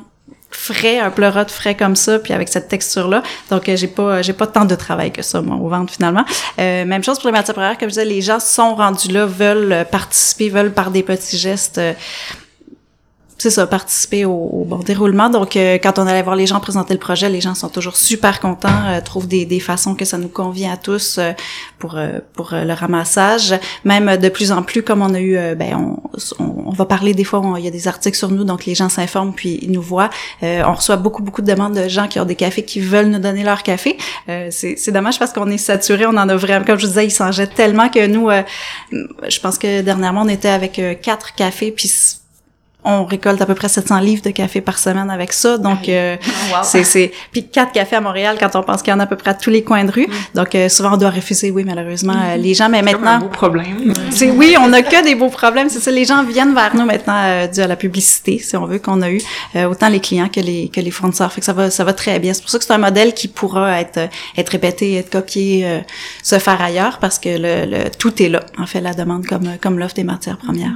frais, 0.52 1.00
un 1.00 1.10
pleurote 1.10 1.52
frais 1.52 1.76
comme 1.76 1.96
ça, 1.96 2.20
puis 2.20 2.34
avec 2.34 2.50
cette 2.50 2.68
texture-là. 2.68 3.24
Donc, 3.50 3.68
euh, 3.68 3.76
j'ai 3.76 3.88
pas, 3.88 4.22
j'ai 4.22 4.34
pas 4.34 4.48
tant 4.48 4.66
de 4.66 4.76
travail 4.76 5.12
que 5.12 5.22
ça, 5.22 5.42
moi, 5.42 5.56
au 5.56 5.68
ventre, 5.68 5.94
finalement. 5.94 6.26
Euh, 6.60 6.86
même 6.86 7.04
chose 7.04 7.20
pour 7.20 7.28
les 7.28 7.34
matières 7.34 7.56
premières. 7.56 7.78
Comme 7.78 7.90
je 7.90 7.96
disais, 7.96 8.06
les 8.06 8.22
gens 8.22 8.40
sont 8.40 8.76
rendus 8.76 9.12
là, 9.12 9.26
veulent 9.26 9.86
participer, 9.92 10.50
veulent 10.50 10.74
par 10.74 10.92
des 10.92 11.04
petits 11.04 11.38
gestes 11.38 11.78
euh, 11.78 11.94
c'est 13.42 13.50
ça, 13.50 13.66
participer 13.66 14.24
au, 14.24 14.66
bon 14.68 14.78
déroulement. 14.78 15.28
Donc, 15.32 15.56
euh, 15.56 15.80
quand 15.82 15.98
on 15.98 16.06
allait 16.06 16.22
voir 16.22 16.36
les 16.36 16.46
gens 16.46 16.60
présenter 16.60 16.94
le 16.94 17.00
projet, 17.00 17.28
les 17.28 17.42
gens 17.42 17.56
sont 17.56 17.70
toujours 17.70 17.98
super 17.98 18.40
contents, 18.40 18.70
euh, 18.88 19.02
trouvent 19.02 19.28
des, 19.28 19.46
des, 19.46 19.60
façons 19.60 19.96
que 19.96 20.06
ça 20.06 20.20
nous 20.20 20.28
convient 20.28 20.72
à 20.72 20.78
tous 20.78 21.18
euh, 21.18 21.32
pour 21.80 21.98
pour 22.34 22.52
le 22.54 22.74
ramassage. 22.74 23.56
Même 23.84 24.18
de 24.18 24.30
plus 24.30 24.52
en 24.52 24.62
plus, 24.62 24.84
comme 24.84 25.02
on 25.02 25.16
a 25.16 25.20
eu, 25.20 25.56
ben 25.56 25.76
on, 25.76 26.44
on, 26.68 26.72
va 26.72 26.86
parler 26.86 27.16
des 27.16 27.24
fois, 27.24 27.42
il 27.58 27.66
y 27.66 27.68
a 27.68 27.72
des 27.72 27.88
articles 27.88 28.16
sur 28.16 28.30
nous, 28.30 28.44
donc 28.44 28.66
les 28.66 28.76
gens 28.76 28.90
s'informent 28.90 29.34
puis 29.34 29.58
ils 29.64 29.72
nous 29.72 29.82
voient. 29.82 30.12
on 30.44 30.74
reçoit 30.74 30.98
beaucoup 30.98 31.24
beaucoup 31.24 31.42
de 31.42 31.52
demandes 31.52 31.74
de 31.74 31.88
gens 31.88 32.08
qui 32.08 32.20
ont 32.20 32.26
des 32.26 32.36
cafés 32.36 32.64
qui 32.64 32.80
veulent 32.80 33.08
nous 33.08 33.20
donner 33.20 33.44
leur 33.44 33.64
café. 33.64 33.98
c'est 34.52 34.92
dommage 34.92 35.18
parce 35.18 35.34
qu'on 35.34 35.50
est 35.50 35.58
saturé, 35.58 36.06
on 36.06 36.10
en 36.10 36.30
a 36.30 36.36
vraiment, 36.36 36.64
comme 36.64 36.78
je 36.78 36.86
vous 36.86 36.92
disais, 36.92 37.08
ils 37.08 37.12
s'en 37.12 37.32
jettent 37.32 37.56
tellement 37.56 37.90
que 37.90 38.06
nous, 38.06 38.30
je 38.92 39.40
pense 39.40 39.58
que 39.58 39.82
dernièrement 39.82 40.22
on 40.22 40.30
était 40.30 40.50
avec 40.50 40.80
quatre 41.02 41.34
cafés 41.34 41.72
puis 41.72 41.92
on 42.84 43.06
récolte 43.06 43.40
à 43.42 43.46
peu 43.46 43.54
près 43.54 43.70
700 43.70 44.00
livres 44.00 44.24
de 44.24 44.32
café 44.32 44.60
par 44.60 44.80
semaine 44.80 45.10
avec 45.12 45.34
ça. 45.34 45.58
Donc, 45.58 45.88
euh, 45.88 46.18
c'est, 46.64 46.84
c'est... 46.84 47.12
Puis 47.32 47.48
quatre 47.48 47.72
cafés 47.72 47.98
à 47.98 48.02
Montréal 48.02 48.38
quand 48.40 48.56
on 48.56 48.64
pense 48.64 48.82
qu'il 48.82 48.92
y 48.92 48.96
en 48.96 49.00
a 49.00 49.04
à 49.04 49.08
peu 49.08 49.16
près 49.16 49.32
à 49.32 49.34
tous 49.36 49.52
les 49.52 49.64
coins 49.64 49.84
de 49.84 49.92
rue. 49.92 50.08
Mm. 50.08 50.36
Donc, 50.36 50.56
euh, 50.56 50.68
souvent, 50.68 50.94
on 50.94 50.98
doit 50.98 51.12
refuser, 51.12 51.52
oui, 51.52 51.64
malheureusement, 51.64 52.16
euh, 52.16 52.38
les 52.38 52.56
gens. 52.56 52.70
Mais 52.70 52.82
maintenant... 52.82 53.20
C'est 53.20 53.26
un 53.26 53.28
beau 53.28 53.28
problème. 53.28 53.94
C'est, 54.10 54.32
oui, 54.32 54.56
on 54.60 54.74
a 54.74 54.82
que 54.82 55.04
des 55.04 55.14
beaux 55.14 55.30
problèmes. 55.30 55.70
C'est 55.70 55.80
ça, 55.80 55.92
les 55.92 56.06
gens 56.06 56.24
viennent 56.24 56.56
vers 56.56 56.76
nous 56.76 56.86
maintenant 56.86 57.48
dû 57.54 57.62
à 57.62 57.68
la 57.68 57.76
publicité, 57.76 58.40
si 58.40 58.58
on 58.58 58.66
veut, 58.66 58.80
qu'on 58.80 59.02
a 59.02 59.12
eu. 59.12 59.22
autant 59.70 59.90
les 59.90 60.00
clients 60.00 60.30
que 60.30 60.40
les, 60.40 60.70
que 60.70 60.82
les 60.82 60.92
fournisseurs. 60.92 61.32
Fait 61.32 61.42
que 61.42 61.46
ça 61.46 61.54
va, 61.54 61.70
ça 61.70 61.84
va 61.84 61.94
très 61.94 62.20
bien. 62.20 62.34
C'est 62.34 62.42
pour 62.42 62.50
ça 62.50 62.58
que 62.58 62.66
c'est 62.66 62.74
un 62.74 62.80
modèle 62.80 63.14
qui 63.14 63.28
pourra 63.28 63.80
être, 63.80 64.10
être 64.38 64.50
répété, 64.50 64.96
être 64.96 65.12
copié, 65.12 65.82
se 66.24 66.40
faire 66.40 66.62
ailleurs 66.62 66.98
parce 66.98 67.20
que 67.20 67.30
le, 67.30 67.66
le, 67.70 67.90
tout 67.92 68.22
est 68.24 68.30
là, 68.30 68.42
en 68.58 68.66
fait, 68.66 68.82
la 68.82 68.94
demande 68.94 69.26
comme, 69.28 69.58
comme 69.62 69.78
l'offre 69.78 69.96
des 69.96 70.04
matières 70.04 70.38
premières. 70.38 70.74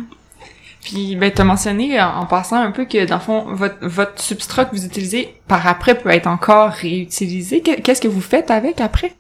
Puis, 0.85 1.15
ben, 1.15 1.31
t'as 1.33 1.43
mentionné 1.43 1.99
euh, 1.99 2.05
en 2.05 2.27
passant 2.27 2.57
un 2.61 2.69
peu 2.69 2.85
que, 2.85 3.05
dans 3.05 3.15
le 3.15 3.21
fond, 3.21 3.45
votre, 3.49 3.77
votre 3.81 4.21
substrat 4.21 4.65
que 4.65 4.75
vous 4.75 4.85
utilisez 4.85 5.33
par 5.47 5.65
après 5.67 5.95
peut 5.95 6.11
être 6.11 6.27
encore 6.27 6.69
réutilisé. 6.69 7.61
Qu'est-ce 7.61 8.01
que 8.01 8.07
vous 8.07 8.21
faites 8.21 8.51
avec 8.51 8.79
après? 8.79 9.13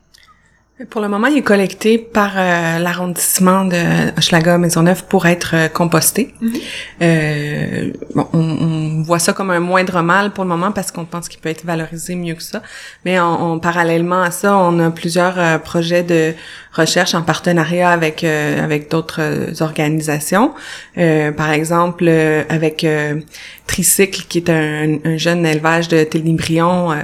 Pour 0.89 0.99
le 0.99 1.07
moment, 1.07 1.27
il 1.27 1.37
est 1.37 1.41
collecté 1.41 1.97
par 1.97 2.33
euh, 2.35 2.79
l'arrondissement 2.79 3.63
de 3.63 4.11
Hochelaga-Maisonneuve 4.17 5.05
pour 5.05 5.25
être 5.25 5.51
euh, 5.55 5.67
composté. 5.69 6.33
Mhm. 6.41 6.53
euh, 7.01 7.93
bon, 8.13 8.27
on, 8.33 8.39
on 8.39 9.01
voit 9.01 9.19
ça 9.19 9.31
comme 9.31 9.51
un 9.51 9.61
moindre 9.61 10.01
mal 10.01 10.31
pour 10.31 10.43
le 10.43 10.49
moment 10.49 10.73
parce 10.73 10.91
qu'on 10.91 11.05
pense 11.05 11.29
qu'il 11.29 11.39
peut 11.39 11.47
être 11.47 11.63
valorisé 11.65 12.15
mieux 12.15 12.33
que 12.35 12.43
ça. 12.43 12.61
Mais 13.05 13.17
on, 13.21 13.53
on- 13.53 13.59
parallèlement 13.59 14.21
à 14.21 14.31
ça, 14.31 14.57
on 14.57 14.77
a 14.79 14.91
plusieurs 14.91 15.39
euh, 15.39 15.57
projets 15.59 16.03
de 16.03 16.33
recherche 16.75 17.15
en 17.15 17.21
partenariat 17.21 17.89
avec 17.89 18.23
euh, 18.23 18.63
avec 18.63 18.91
d'autres 18.91 19.21
euh, 19.21 19.53
organisations. 19.61 20.53
Euh, 20.97 21.31
par 21.31 21.51
exemple, 21.51 22.05
euh, 22.07 22.43
avec 22.49 22.83
euh, 22.83 23.19
Tricycle, 23.67 24.25
qui 24.27 24.39
est 24.39 24.49
un, 24.49 24.97
un 25.03 25.17
jeune 25.17 25.45
élevage 25.45 25.87
de 25.87 26.03
télébrions 26.03 26.91
euh, 26.91 26.95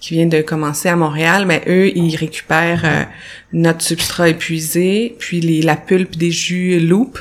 qui 0.00 0.14
vient 0.14 0.26
de 0.26 0.42
commencer 0.42 0.88
à 0.88 0.96
Montréal, 0.96 1.44
mais 1.46 1.62
eux, 1.68 1.88
ils 1.96 2.16
récupèrent 2.16 2.82
euh, 2.84 3.04
notre 3.52 3.82
substrat 3.82 4.28
épuisé, 4.28 5.16
puis 5.18 5.40
les, 5.40 5.62
la 5.62 5.76
pulpe 5.76 6.16
des 6.16 6.30
jus 6.30 6.80
loop, 6.80 7.18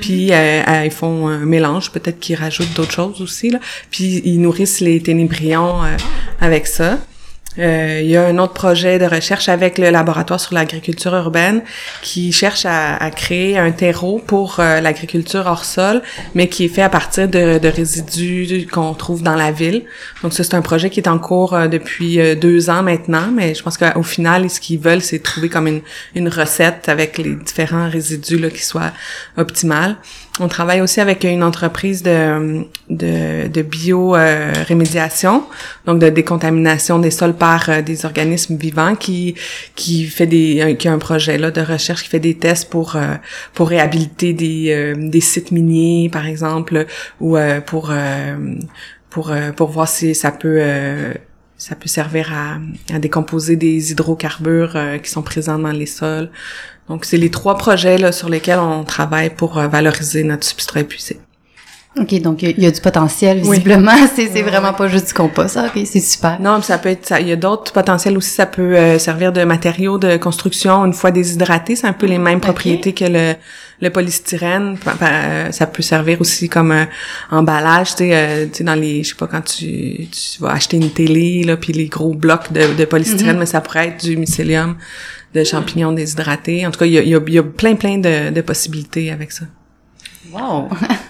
puis 0.00 0.32
euh, 0.32 0.62
euh, 0.66 0.84
ils 0.84 0.90
font 0.90 1.28
un 1.28 1.44
mélange, 1.44 1.90
peut-être 1.90 2.18
qu'ils 2.20 2.36
rajoutent 2.36 2.72
d'autres 2.74 2.92
choses 2.92 3.20
aussi, 3.20 3.50
là. 3.50 3.58
puis 3.90 4.22
ils 4.24 4.40
nourrissent 4.40 4.80
les 4.80 5.00
ténébrions 5.00 5.84
euh, 5.84 5.96
avec 6.40 6.66
ça. 6.66 6.98
Euh, 7.58 8.00
il 8.00 8.08
y 8.08 8.16
a 8.16 8.26
un 8.26 8.38
autre 8.38 8.52
projet 8.52 9.00
de 9.00 9.06
recherche 9.06 9.48
avec 9.48 9.76
le 9.76 9.90
laboratoire 9.90 10.38
sur 10.38 10.54
l'agriculture 10.54 11.14
urbaine 11.14 11.62
qui 12.00 12.30
cherche 12.30 12.64
à, 12.64 12.94
à 12.96 13.10
créer 13.10 13.58
un 13.58 13.72
terreau 13.72 14.22
pour 14.24 14.60
euh, 14.60 14.80
l'agriculture 14.80 15.42
hors 15.46 15.64
sol, 15.64 16.00
mais 16.36 16.48
qui 16.48 16.66
est 16.66 16.68
fait 16.68 16.82
à 16.82 16.88
partir 16.88 17.28
de, 17.28 17.58
de 17.58 17.68
résidus 17.68 18.68
qu'on 18.70 18.94
trouve 18.94 19.22
dans 19.22 19.34
la 19.34 19.50
ville. 19.50 19.84
Donc 20.22 20.32
c'est 20.32 20.54
un 20.54 20.62
projet 20.62 20.90
qui 20.90 21.00
est 21.00 21.08
en 21.08 21.18
cours 21.18 21.54
euh, 21.54 21.66
depuis 21.66 22.18
deux 22.36 22.70
ans 22.70 22.84
maintenant, 22.84 23.30
mais 23.34 23.54
je 23.54 23.62
pense 23.62 23.76
qu'au 23.76 24.02
final, 24.04 24.48
ce 24.48 24.60
qu'ils 24.60 24.78
veulent, 24.78 25.02
c'est 25.02 25.18
trouver 25.18 25.48
comme 25.48 25.66
une, 25.66 25.82
une 26.14 26.28
recette 26.28 26.88
avec 26.88 27.18
les 27.18 27.34
différents 27.34 27.90
résidus 27.90 28.38
là, 28.38 28.48
qui 28.50 28.64
soit 28.64 28.92
optimale. 29.36 29.96
On 30.42 30.48
travaille 30.48 30.80
aussi 30.80 31.00
avec 31.02 31.24
une 31.24 31.42
entreprise 31.42 32.02
de, 32.02 32.64
de, 32.88 33.62
bio-rémédiation, 33.62 35.44
donc 35.84 35.98
de 35.98 36.08
décontamination 36.08 36.98
des 36.98 37.10
sols 37.10 37.34
par 37.34 37.68
euh, 37.68 37.82
des 37.82 38.06
organismes 38.06 38.56
vivants 38.56 38.94
qui 38.96 39.34
qui 39.76 40.06
fait 40.06 40.26
des 40.26 40.76
qui 40.78 40.88
a 40.88 40.92
un 40.92 40.98
projet 40.98 41.36
là 41.36 41.50
de 41.50 41.60
recherche 41.60 42.02
qui 42.04 42.08
fait 42.08 42.20
des 42.20 42.38
tests 42.38 42.70
pour 42.70 42.96
euh, 42.96 43.16
pour 43.52 43.68
réhabiliter 43.68 44.32
des 44.32 44.70
euh, 44.70 44.94
des 44.96 45.20
sites 45.20 45.52
miniers 45.52 46.08
par 46.10 46.26
exemple 46.26 46.86
ou 47.20 47.36
euh, 47.36 47.60
pour 47.60 47.90
euh, 47.90 48.56
pour 49.10 49.30
euh, 49.30 49.52
pour 49.52 49.68
voir 49.70 49.88
si 49.88 50.14
ça 50.14 50.32
peut 50.32 50.58
euh, 50.60 51.12
ça 51.60 51.76
peut 51.76 51.88
servir 51.88 52.32
à, 52.32 52.58
à 52.94 52.98
décomposer 52.98 53.54
des 53.54 53.92
hydrocarbures 53.92 54.76
euh, 54.76 54.96
qui 54.96 55.10
sont 55.10 55.20
présents 55.20 55.58
dans 55.58 55.72
les 55.72 55.84
sols. 55.84 56.30
Donc, 56.90 57.04
c'est 57.04 57.16
les 57.16 57.30
trois 57.30 57.56
projets 57.56 57.96
là, 57.98 58.10
sur 58.12 58.28
lesquels 58.28 58.58
on 58.58 58.82
travaille 58.84 59.30
pour 59.30 59.56
euh, 59.58 59.68
valoriser 59.68 60.24
notre 60.24 60.44
substrat 60.44 60.80
épuisé. 60.80 61.20
OK, 61.98 62.20
donc 62.20 62.42
il 62.42 62.48
y 62.48 62.52
a- 62.52 62.54
il 62.58 62.62
y, 62.64 62.66
a 62.66 62.70
du 62.70 62.80
potentiel, 62.80 63.38
Oui. 63.44 63.50
visiblement. 63.58 63.92
C'est 64.16 64.42
vraiment 64.42 64.72
pas 64.72 64.86
juste 64.88 65.08
du 65.08 65.12
compost. 65.14 65.56
Ah, 65.56 65.66
OK, 65.74 65.82
c'est 65.86 66.00
super. 66.00 66.40
Non, 66.40 66.56
puis 66.58 66.64
ça 66.66 66.78
peut 66.78 66.88
être, 66.88 67.12
il 67.20 67.26
y 67.28 67.32
a 67.32 67.36
d'autres 67.36 67.72
potentiels 67.72 68.16
aussi. 68.16 68.30
Ça 68.30 68.46
peut 68.46 68.76
euh, 68.76 68.98
servir 69.00 69.32
de 69.32 69.42
matériaux 69.42 69.98
de 69.98 70.16
construction 70.16 70.84
une 70.84 70.92
fois 70.92 71.10
déshydraté. 71.10 71.74
C'est 71.76 71.88
un 71.88 71.92
peu 71.92 72.06
les 72.06 72.18
mêmes 72.18 72.40
propriétés 72.40 72.92
que 72.92 73.04
le, 73.06 73.34
le 73.80 73.90
polystyrène. 73.90 74.76
Euh, 75.02 75.52
Ça 75.52 75.66
peut 75.66 75.82
servir 75.82 76.20
aussi 76.20 76.48
comme 76.48 76.72
euh, 76.72 76.84
emballage. 77.30 77.90
Tu 77.90 77.96
sais, 78.04 78.10
euh, 78.14 78.46
tu 78.46 78.58
sais, 78.58 78.64
dans 78.64 78.74
les, 78.74 79.02
je 79.02 79.10
sais 79.10 79.14
pas 79.14 79.26
quand 79.26 79.42
tu, 79.42 80.06
tu 80.10 80.40
vas 80.40 80.50
acheter 80.52 80.76
une 80.76 80.90
télé 80.90 81.42
là, 81.44 81.56
puis 81.56 81.72
les 81.72 81.86
gros 81.86 82.14
blocs 82.14 82.52
de, 82.52 82.74
de 82.74 82.84
polystyrène, 82.84 83.38
mais 83.38 83.46
ça 83.46 83.60
pourrait 83.60 83.88
être 83.88 84.04
du 84.04 84.16
mycélium 84.16 84.76
de 85.34 85.44
champignons 85.44 85.92
déshydratés. 85.92 86.66
En 86.66 86.70
tout 86.70 86.80
cas, 86.80 86.86
il 86.86 86.92
y 86.92 86.98
a, 86.98 87.02
y 87.02 87.14
a, 87.14 87.20
y 87.26 87.38
a 87.38 87.42
plein 87.42 87.74
plein 87.76 87.98
de, 87.98 88.30
de 88.30 88.40
possibilités 88.40 89.10
avec 89.10 89.32
ça. 89.32 89.44
Wow. 90.32 90.68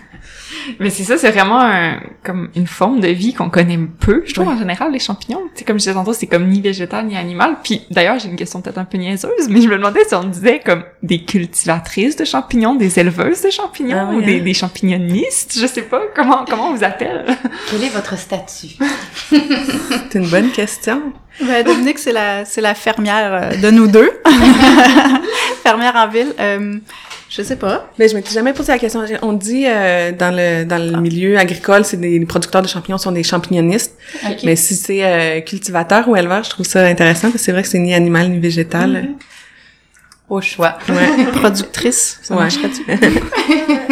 Mais 0.79 0.91
c'est 0.91 1.05
ça, 1.05 1.17
c'est 1.19 1.31
vraiment 1.31 1.61
un- 1.61 2.01
comme 2.23 2.51
une 2.55 2.67
forme 2.67 3.01
de 3.01 3.09
vie 3.09 3.35
qu'on 3.35 3.51
connaît 3.51 3.79
peu. 3.99 4.23
Je 4.27 4.35
trouve 4.35 4.49
en 4.49 4.59
général 4.59 4.93
les 4.93 4.99
champignons, 4.99 5.43
c'est 5.55 5.65
comme 5.65 5.77
je 5.77 5.85
disais 5.85 5.95
tantôt, 5.95 6.13
c'est 6.13 6.27
comme 6.27 6.47
ni 6.49 6.61
végétal 6.61 7.07
ni 7.07 7.17
animal. 7.17 7.57
Puis 7.65 7.83
d'ailleurs, 7.91 8.19
j'ai 8.19 8.29
une 8.29 8.37
question 8.37 8.61
peut-être 8.61 8.79
un 8.79 8.85
peu 8.85 8.99
niaiseuse, 8.99 9.49
mais 9.49 9.61
je 9.61 9.69
me 9.69 9.77
demandais 9.77 10.05
si 10.07 10.15
on 10.15 10.25
disait 10.25 10.61
comme 10.65 10.85
des 11.03 11.25
cultivatrices 11.25 12.17
de 12.17 12.25
champignons, 12.25 12.75
des 12.75 12.99
éleveuses 12.99 13.43
de 13.43 13.51
champignons, 13.51 13.97
Ah 13.99 14.09
oui, 14.11 14.17
ou 14.17 14.23
des, 14.23 14.41
hein? 14.41 14.43
des 14.45 14.55
champignonistes, 14.55 15.59
je 15.61 15.67
sais 15.67 15.83
pas 15.83 16.01
comment 16.15 16.45
comment 16.49 16.69
on 16.69 16.75
vous 16.75 16.85
appelle? 16.85 17.25
Quel 17.71 17.83
est 17.85 17.89
votre 17.91 18.17
statut? 18.19 18.69
C'est 19.31 20.15
une 20.19 20.29
bonne 20.29 20.51
question. 20.51 21.01
Ben, 21.41 21.65
Dominique, 21.67 21.99
c'est 21.99 22.13
la, 22.13 22.45
c'est 22.45 22.61
la 22.61 22.75
fermière 22.75 23.33
euh, 23.53 23.57
de 23.57 23.71
nous 23.71 23.87
deux. 23.87 24.11
fermière 25.63 25.97
en 25.97 26.09
ville. 26.09 26.35
Euh, 26.39 26.77
je 27.31 27.43
sais 27.43 27.57
pas. 27.57 27.91
Mais 27.99 28.09
je 28.09 28.15
m'étais 28.17 28.33
jamais 28.35 28.53
posé 28.53 28.73
la 28.73 28.79
question. 28.79 29.03
On 29.23 29.33
dit 29.33 29.65
euh, 29.67 30.11
dans 30.13 30.35
le 30.35 30.65
dans 30.65 30.79
le 30.85 31.01
milieu 31.01 31.39
agricole, 31.39 31.85
c'est 31.85 31.97
des 31.97 32.19
les 32.19 32.27
producteurs 32.27 32.61
de 32.63 32.69
champignons 32.69 32.99
sont 32.99 33.13
des 33.13 33.23
champignonistes. 33.23 33.97
OK. 34.29 34.39
Mais 34.45 34.57
si 34.57 34.75
c'est 34.75 35.05
euh, 35.05 35.41
cultivateur 35.41 36.09
ou 36.09 36.17
éleveur, 36.17 36.43
je 36.45 36.51
trouve 36.51 36.67
ça 36.67 36.83
intéressant 36.85 37.29
parce 37.29 37.35
que 37.35 37.39
c'est 37.39 37.53
vrai 37.53 37.63
que 37.63 37.69
c'est 37.69 37.79
ni 37.79 37.95
animal 37.95 38.29
ni 38.31 38.39
végétal. 38.39 39.11
Au 40.29 40.41
choix. 40.41 40.79
Ouais. 40.89 41.25
Productrice, 41.33 42.19
ça 42.23 42.35
Ouais. 42.35 42.41
marcherait-tu? 42.43 42.85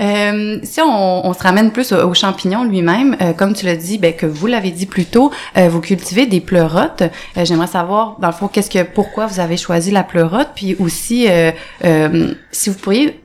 Euh, 0.00 0.58
si 0.62 0.80
on, 0.80 1.26
on 1.26 1.32
se 1.34 1.42
ramène 1.42 1.70
plus 1.72 1.92
au, 1.92 2.08
au 2.08 2.14
champignon 2.14 2.64
lui-même, 2.64 3.16
euh, 3.20 3.32
comme 3.32 3.52
tu 3.54 3.66
l'as 3.66 3.76
dit, 3.76 3.98
ben, 3.98 4.14
que 4.14 4.26
vous 4.26 4.46
l'avez 4.46 4.70
dit 4.70 4.86
plus 4.86 5.04
tôt, 5.04 5.30
euh, 5.56 5.68
vous 5.68 5.80
cultivez 5.80 6.26
des 6.26 6.40
pleurotes. 6.40 7.02
Euh, 7.36 7.44
J'aimerais 7.44 7.66
savoir, 7.66 8.16
dans 8.20 8.28
le 8.28 8.32
fond, 8.34 8.48
qu'est-ce 8.48 8.70
que, 8.70 8.82
pourquoi 8.82 9.26
vous 9.26 9.40
avez 9.40 9.56
choisi 9.56 9.90
la 9.90 10.02
pleurote, 10.02 10.48
puis 10.54 10.74
aussi, 10.78 11.26
euh, 11.28 11.52
si 12.50 12.70
vous 12.70 12.76
pourriez 12.78 13.20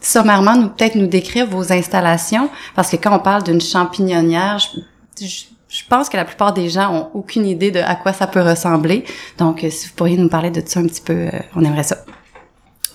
sommairement 0.00 0.56
nous 0.56 0.68
peut-être 0.68 0.94
nous 0.96 1.06
décrire 1.06 1.46
vos 1.46 1.72
installations, 1.72 2.50
parce 2.74 2.90
que 2.90 2.96
quand 2.96 3.14
on 3.14 3.20
parle 3.20 3.42
d'une 3.44 3.60
champignonnière, 3.60 4.58
je, 4.58 5.26
je- 5.26 5.44
je 5.68 5.80
pense 5.88 6.10
que 6.10 6.18
la 6.18 6.26
plupart 6.26 6.52
des 6.52 6.68
gens 6.68 6.92
ont 6.94 7.08
aucune 7.14 7.46
idée 7.46 7.70
de 7.70 7.80
à 7.80 7.94
quoi 7.94 8.12
ça 8.12 8.26
peut 8.26 8.42
ressembler. 8.42 9.04
Donc, 9.38 9.64
si 9.70 9.88
vous 9.88 9.94
pourriez 9.94 10.18
nous 10.18 10.28
parler 10.28 10.50
de 10.50 10.62
ça 10.66 10.80
un 10.80 10.86
petit 10.86 11.00
peu, 11.00 11.30
on 11.56 11.64
aimerait 11.64 11.82
ça. 11.82 11.96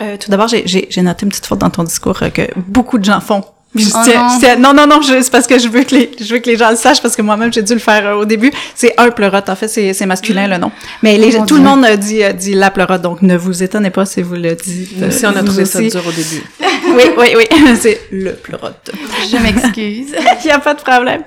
Euh, 0.01 0.18
tout 0.18 0.30
d'abord, 0.30 0.48
j'ai- 0.48 0.68
noté 1.01 1.25
une 1.25 1.30
petite 1.30 1.46
faute 1.46 1.60
dans 1.60 1.70
ton 1.70 1.84
discours 1.84 2.22
euh, 2.24 2.30
que 2.30 2.44
beaucoup 2.56 2.98
de 3.00 3.06
gens 3.06 3.20
font. 3.20 3.44
Je 3.76 3.86
Oh 3.94 3.98
tiens- 4.04 4.24
non. 4.24 4.30
je 4.36 4.40
tiens- 4.40 4.56
non, 4.56 4.74
non, 4.74 4.88
non, 4.88 5.02
c'est 5.04 5.30
parce 5.30 5.46
que 5.46 5.60
je 5.60 5.68
veux 5.68 5.84
que 5.84 5.94
les, 5.94 6.12
je 6.20 6.34
veux 6.34 6.40
que 6.40 6.50
les 6.50 6.58
gens 6.58 6.70
le 6.72 6.76
sachent 6.78 7.02
parce 7.02 7.16
que 7.16 7.22
moi-même 7.22 7.52
j'ai 7.54 7.62
dû 7.62 7.74
le 7.74 7.80
faire 7.80 8.08
euh, 8.08 8.14
au 8.22 8.26
début. 8.26 8.52
C'est 8.74 8.94
un 8.98 9.10
pleurote, 9.12 9.50
en 9.50 9.56
fait, 9.56 9.68
c'est 9.68 9.94
c'est 9.94 10.06
masculin 10.06 10.48
le 10.48 10.58
nom. 10.58 10.72
Mais 11.04 11.18
les, 11.18 11.36
Oh 11.38 11.46
tout 11.46 11.58
le 11.58 11.62
monde 11.64 11.86
euh, 11.86 11.96
dit 11.96 12.24
euh, 12.24 12.32
dit 12.34 12.54
la 12.54 12.72
pleurote, 12.72 13.02
donc 13.02 13.22
ne 13.22 13.36
vous 13.38 13.62
étonnez 13.62 13.90
pas 13.92 14.06
si 14.06 14.22
vous 14.22 14.36
le 14.36 14.56
dites. 14.56 14.98
Nous 14.98 15.08
aussi, 15.08 15.26
on 15.26 15.36
a 15.36 15.44
trouvé 15.44 15.66
ça 15.66 15.80
dur 15.82 16.04
au 16.08 16.12
début. 16.12 16.44
Oui, 16.90 17.04
oui, 17.18 17.28
oui, 17.36 17.76
c'est 17.80 18.00
le 18.12 18.32
pleurote. 18.34 18.92
Je 19.30 19.38
m'excuse. 19.38 20.16
Il 20.44 20.48
y 20.48 20.52
a 20.52 20.58
pas 20.60 20.74
de 20.74 20.82
problème. 20.82 21.22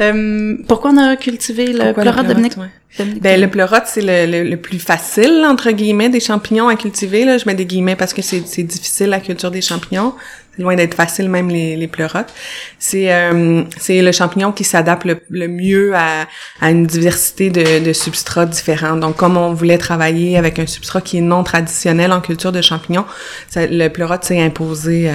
Euh, 0.00 0.56
pourquoi 0.68 0.90
on 0.90 0.96
a 0.98 1.16
cultivé 1.16 1.66
le 1.72 1.78
Pourquoi 1.86 2.02
pleurote, 2.02 2.26
Dominique? 2.26 2.52
ouais? 2.58 3.06
Ben, 3.20 3.40
le 3.40 3.48
pleurote, 3.48 3.84
c'est 3.86 4.02
le, 4.02 4.26
le, 4.30 4.48
le 4.48 4.56
plus 4.58 4.78
facile, 4.78 5.44
entre 5.48 5.70
guillemets, 5.70 6.08
des 6.10 6.20
champignons 6.20 6.68
à 6.68 6.76
cultiver. 6.76 7.24
Là. 7.24 7.38
Je 7.38 7.44
mets 7.46 7.54
des 7.54 7.64
guillemets 7.64 7.96
parce 7.96 8.12
que 8.12 8.22
c'est 8.22 8.42
c'est 8.46 8.62
difficile 8.64 9.08
la 9.08 9.20
culture 9.20 9.50
des 9.50 9.62
champignons. 9.62 10.14
Loin 10.58 10.74
d'être 10.74 10.94
facile, 10.94 11.28
même 11.28 11.48
les, 11.48 11.76
les 11.76 11.86
pleurotes. 11.86 12.32
C'est 12.78 13.12
euh, 13.12 13.62
c'est 13.78 14.02
le 14.02 14.12
champignon 14.12 14.52
qui 14.52 14.64
s'adapte 14.64 15.06
le, 15.28 15.48
mieux 15.48 15.94
à, 15.94 16.26
à 16.60 16.70
une 16.70 16.86
diversité 16.86 17.50
de, 17.50 17.84
de 17.84 17.92
substrats 17.92 18.46
différents. 18.46 18.96
Donc, 18.96 19.16
comme 19.16 19.36
on 19.36 19.52
voulait 19.52 19.78
travailler 19.78 20.36
avec 20.36 20.58
un 20.58 20.66
substrat 20.66 21.00
qui 21.00 21.18
est 21.18 21.22
non 21.22 21.44
traditionnel 21.44 22.12
en 22.12 22.20
culture 22.20 22.52
de 22.52 22.60
champignons, 22.60 23.06
le 23.54 23.88
pleurote 23.88 24.24
s'est 24.24 24.40
imposé 24.40 25.08
euh, 25.08 25.12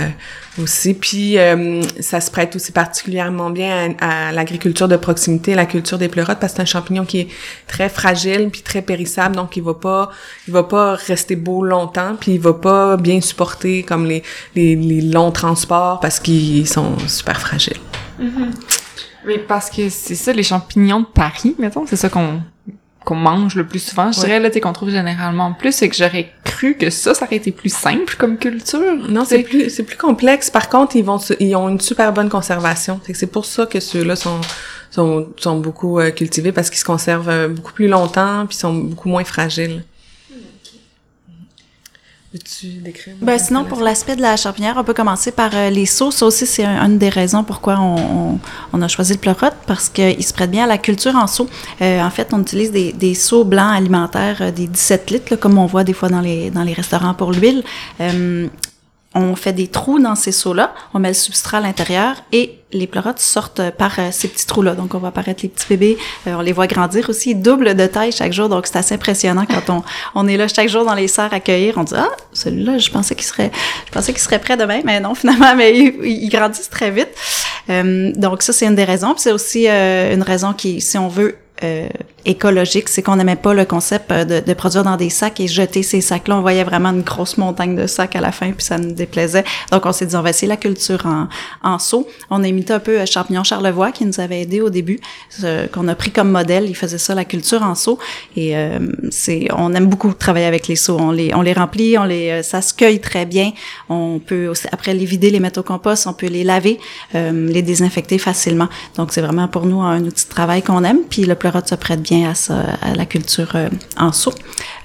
aussi. 0.62 0.94
Puis, 0.94 1.38
euh, 1.38 1.82
ça 2.00 2.22
se 2.22 2.30
prête 2.32 2.56
aussi 2.56 2.72
particulièrement 2.72 3.50
bien 3.50 3.96
à, 4.00 4.30
à 4.30 4.32
l'agriculture 4.32 4.88
de 4.88 4.98
proximité, 4.98 5.56
la 5.56 5.66
culture 5.66 5.98
des 5.98 6.10
pleurotes, 6.10 6.40
parce 6.40 6.54
que 6.54 6.58
c'est 6.58 6.62
un 6.64 6.66
champignon 6.66 7.06
qui 7.06 7.20
est 7.22 7.28
très 7.68 7.90
fragile 7.90 8.50
puis 8.52 8.62
très 8.62 8.82
périssable, 8.82 9.36
donc 9.36 9.58
il 9.58 9.64
va 9.64 9.74
pas, 9.74 10.10
il 10.48 10.54
va 10.54 10.64
pas 10.64 10.96
rester 10.96 11.36
beau 11.36 11.64
longtemps, 11.64 12.16
puis 12.20 12.34
il 12.34 12.40
va 12.40 12.54
pas 12.54 12.98
bien 12.98 13.22
supporter 13.22 13.84
comme 13.84 14.06
les 14.06 14.24
les, 14.56 14.76
les 14.76 15.02
longs 15.02 15.32
transports 15.32 16.00
parce 16.00 16.20
qu'ils 16.20 16.68
sont 16.68 16.98
super 17.08 17.40
fragiles. 17.40 17.80
Oui, 19.26 19.40
parce 19.48 19.70
que 19.70 19.90
c'est 19.90 20.16
ça, 20.16 20.34
les 20.34 20.44
champignons 20.44 21.02
de 21.02 21.06
Paris, 21.06 21.56
mettons, 21.58 21.86
c'est 21.88 21.96
ça 21.96 22.10
qu'on 22.10 22.42
qu'on 23.04 23.16
mange 23.16 23.56
le 23.56 23.66
plus 23.66 23.80
souvent, 23.80 24.12
je 24.12 24.20
Ouais. 24.20 24.26
dirais, 24.26 24.40
là, 24.40 24.50
tu 24.50 24.60
qu'on 24.62 24.74
trouve 24.74 24.90
généralement 24.90 25.54
plus, 25.54 25.72
c'est 25.74 25.90
que 25.90 25.96
j'aurais 25.96 26.32
cru 26.44 26.76
que 26.76 26.90
ça, 26.90 27.14
ça 27.14 27.26
aurait 27.26 27.36
été 27.36 27.52
plus 27.52 27.74
simple 27.74 28.16
comme 28.18 28.38
culture. 28.38 28.80
Non, 29.10 29.26
c'est 29.26 29.40
plus 29.44 29.70
c'est 29.70 29.84
plus 29.84 29.98
complexe. 29.98 30.50
Par 30.50 30.70
contre, 30.70 30.96
ils 30.96 31.04
vont 31.04 31.20
ils 31.40 31.56
ont 31.56 31.70
une 31.70 31.80
super 31.80 32.14
bonne 32.14 32.30
conservation. 32.30 33.00
C'est 33.14 33.28
pour 33.32 33.46
ça 33.46 33.66
que 33.66 33.80
ceux-là 33.80 34.16
sont 34.16 34.40
sont 34.92 35.28
sont 35.38 35.58
beaucoup 35.58 36.00
euh, 36.00 36.12
cultivés 36.12 36.52
parce 36.52 36.70
qu'ils 36.70 36.80
se 36.80 36.86
conservent 36.86 37.30
euh, 37.30 37.48
beaucoup 37.48 37.74
plus 37.74 37.88
longtemps 37.88 38.46
puis 38.48 38.56
sont 38.58 38.74
beaucoup 38.74 39.10
moins 39.10 39.24
fragiles. 39.24 39.84
Veux-tu 42.34 42.80
décrire? 42.82 43.14
Ben, 43.22 43.38
sinon, 43.38 43.64
pour 43.64 43.82
l'aspect 43.82 44.16
de 44.16 44.22
la 44.22 44.36
champignière, 44.38 44.76
on 44.78 44.84
peut 44.84 44.96
commencer 44.96 45.32
par 45.32 45.52
euh, 45.54 45.70
les 45.70 45.86
seaux. 45.86 46.10
Ça 46.10 46.26
aussi, 46.26 46.48
c'est 46.48 46.66
une 46.66 46.98
des 46.98 47.10
raisons 47.10 47.44
pourquoi 47.44 47.78
on, 47.80 48.40
on, 48.74 48.82
a 48.82 48.88
choisi 48.88 49.14
le 49.14 49.20
pleurote, 49.20 49.54
parce 49.68 49.88
qu'il 49.88 50.24
se 50.24 50.34
prête 50.34 50.50
bien 50.50 50.64
à 50.64 50.68
la 50.68 50.80
culture 50.80 51.16
en 51.16 51.28
seau. 51.28 51.48
Euh, 51.82 52.02
en 52.02 52.10
fait, 52.10 52.34
on 52.34 52.42
utilise 52.42 52.72
des, 52.72 52.92
des 52.92 53.14
seaux 53.14 53.44
blancs 53.44 53.76
alimentaires, 53.76 54.38
euh, 54.42 54.52
des 54.52 54.66
17 54.66 55.12
litres, 55.12 55.36
comme 55.36 55.60
on 55.60 55.68
voit 55.68 55.84
des 55.84 55.94
fois 55.94 56.10
dans 56.10 56.22
les, 56.22 56.50
dans 56.50 56.64
les 56.64 56.74
restaurants 56.74 57.14
pour 57.14 57.32
l'huile 57.32 57.64
on 59.16 59.36
fait 59.36 59.54
des 59.54 59.68
trous 59.68 60.00
dans 60.00 60.16
ces 60.16 60.32
seaux-là, 60.32 60.74
on 60.94 61.00
met 61.00 61.10
le 61.10 61.14
substrat 61.14 61.58
à 61.58 61.62
l'intérieur 61.62 62.16
et 62.32 62.60
les 62.74 62.88
pleurotes 62.88 63.20
sortent 63.20 63.70
par 63.72 64.00
euh, 64.00 64.10
ces 64.12 64.28
petits 64.28 64.46
trous-là. 64.46 64.74
Donc, 64.74 64.96
on 64.96 64.98
va 64.98 65.10
apparaître 65.10 65.44
les 65.44 65.50
petits 65.50 65.68
bébés, 65.70 65.98
euh, 66.28 66.34
on 66.34 66.42
les 66.42 66.52
voit 66.52 66.68
grandir 66.68 67.10
aussi, 67.10 67.36
double 67.36 67.76
de 67.76 67.86
taille 67.86 68.12
chaque 68.12 68.34
jour. 68.34 68.50
Donc, 68.50 68.68
c'est 68.68 68.78
assez 68.78 68.96
impressionnant 68.96 69.46
quand 69.46 69.70
on, 69.70 69.84
on 70.16 70.28
est 70.28 70.38
là 70.38 70.48
chaque 70.48 70.70
jour 70.70 70.86
dans 70.86 70.96
les 70.96 71.08
serres 71.08 71.34
à 71.34 71.40
cueillir. 71.40 71.76
On 71.78 71.84
dit, 71.84 71.94
ah, 71.96 72.10
celui-là, 72.34 72.78
je 72.78 72.90
pensais 72.90 73.16
qu'il 73.16 73.26
serait, 73.26 73.52
je 73.86 73.92
pensais 73.92 74.14
qu'il 74.14 74.22
serait 74.22 74.40
prêt 74.40 74.58
demain, 74.58 74.82
mais 74.84 75.00
non, 75.00 75.16
finalement, 75.16 75.56
mais 75.56 75.78
ils, 75.78 76.30
grandissent 76.30 76.70
très 76.70 76.92
vite. 76.92 77.10
Euh, 77.70 78.12
donc, 78.16 78.42
ça, 78.42 78.54
c'est 78.54 78.66
une 78.66 78.76
des 78.76 78.84
raisons. 78.84 79.14
C'est 79.18 79.32
aussi 79.32 79.68
une 79.68 80.24
raison 80.24 80.54
qui, 80.54 80.82
si 80.82 80.98
on 80.98 81.08
veut 81.08 81.36
euh, 81.64 81.88
écologique, 82.26 82.88
c'est 82.88 83.02
qu'on 83.02 83.18
n'aimait 83.18 83.36
pas 83.36 83.54
le 83.54 83.66
concept 83.66 84.10
euh, 84.12 84.24
de, 84.24 84.40
de, 84.40 84.54
produire 84.54 84.84
dans 84.84 84.96
des 84.96 85.10
sacs 85.10 85.40
et 85.42 85.48
jeter 85.48 85.84
ces 85.84 86.00
sacs-là. 86.00 86.38
On 86.38 86.42
voyait 86.42 86.64
vraiment 86.64 86.90
une 86.90 87.02
grosse 87.02 87.38
montagne 87.38 87.76
de 87.76 87.86
sacs 87.86 88.16
à 88.16 88.22
la 88.22 88.32
fin, 88.32 88.52
puis 88.52 88.66
ça 88.66 88.78
nous 88.78 88.94
déplaisait. 88.94 89.44
Donc, 89.72 89.86
on 89.86 89.92
s'est 89.92 90.06
dit, 90.06 90.16
on 90.16 90.22
va 90.22 90.30
essayer 90.30 90.48
la 90.48 90.58
culture 90.58 91.06
en, 91.06 91.28
en 91.62 91.80
seau. 91.80 92.08
On 92.30 92.44
a 92.44 92.48
imité 92.48 92.74
un 92.74 92.80
peu 92.80 93.00
euh, 93.00 93.06
Champignon 93.06 93.44
Charlevoix, 93.44 93.92
qui 93.92 94.06
nous 94.06 94.20
avait 94.20 94.42
aidé 94.42 94.62
au 94.62 94.70
début, 94.70 95.00
qu'on 95.74 95.88
a 95.90 95.96
pris 95.96 96.12
comme 96.12 96.32
modèle. 96.32 96.66
Il 96.68 96.76
faisait 96.76 96.98
ça, 96.98 97.14
la 97.14 97.26
culture 97.26 97.62
en 97.62 97.76
seau. 97.76 98.00
Et 98.38 98.56
c'est, 99.10 99.48
on 99.56 99.74
aime 99.74 99.88
beaucoup 99.88 100.14
travailler 100.14 100.46
avec 100.46 100.68
les 100.68 100.76
seaux. 100.76 100.98
On 101.00 101.12
les, 101.12 101.34
on 101.36 101.42
les 101.42 101.54
remplit, 101.54 101.98
on 101.98 102.06
les, 102.06 102.42
ça 102.44 102.62
se 102.62 102.74
cueille 102.74 103.00
très 103.00 103.26
bien. 103.26 103.52
On 103.90 104.20
peut 104.20 104.48
aussi, 104.48 104.68
après 104.72 104.94
les 104.94 105.06
vider, 105.06 105.30
les 105.30 105.40
mettre 105.40 105.60
au 105.60 105.64
compost, 105.64 106.08
on 106.08 106.14
peut 106.14 106.28
les 106.28 106.44
laver, 106.44 106.80
les 107.14 107.62
désinfecter 107.62 108.18
facilement. 108.18 108.70
Donc, 108.96 109.12
c'est 109.12 109.22
vraiment 109.22 109.48
pour 109.48 109.66
nous 109.66 109.82
un 109.82 110.04
outil 110.04 110.26
de 110.26 110.30
travail 110.30 110.62
qu'on 110.62 110.84
aime. 110.84 111.00
Puis 111.10 111.24
le 111.26 111.36
pleurote 111.54 111.70
se 111.70 111.76
prête 111.76 112.02
bien 112.02 112.30
à, 112.30 112.34
ça, 112.34 112.56
à 112.82 112.96
la 112.96 113.06
culture 113.06 113.52
euh, 113.56 113.70
en 113.98 114.12
seau. 114.12 114.34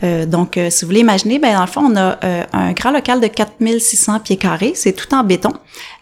Euh, 0.02 0.26
donc, 0.26 0.56
euh, 0.56 0.68
si 0.70 0.84
vous 0.84 0.88
voulez 0.88 1.00
imaginer, 1.00 1.38
ben 1.38 1.54
dans 1.54 1.62
le 1.62 1.66
fond, 1.66 1.90
on 1.90 1.96
a 1.96 2.18
un 2.52 2.72
grand 2.72 2.90
local 2.90 3.20
de 3.20 3.26
4600 3.26 4.20
pieds 4.20 4.37
carrés. 4.37 4.72
C'est 4.75 4.92
tout 4.92 5.12
en 5.14 5.25
béton. 5.25 5.52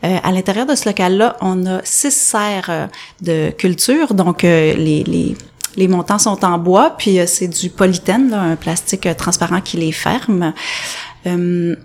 à 0.02 0.32
l'intérieur 0.32 0.66
de 0.66 0.75
ce 0.75 0.88
local-là, 0.88 1.37
on 1.40 1.66
a 1.66 1.80
six 1.85 2.11
serres 2.11 2.88
de 3.20 3.50
culture. 3.50 4.14
Donc, 4.14 4.42
les, 4.42 5.04
les 5.04 5.37
les 5.76 5.88
montants 5.88 6.18
sont 6.18 6.42
en 6.42 6.56
bois, 6.56 6.94
puis 6.96 7.18
c'est 7.26 7.49
du 7.49 7.68
polythène, 7.68 8.32
un 8.32 8.56
plastique 8.56 9.06
transparent 9.18 9.61
qui 9.61 9.76
les 9.76 9.92
ferme. 9.92 10.54
dans 11.26 11.76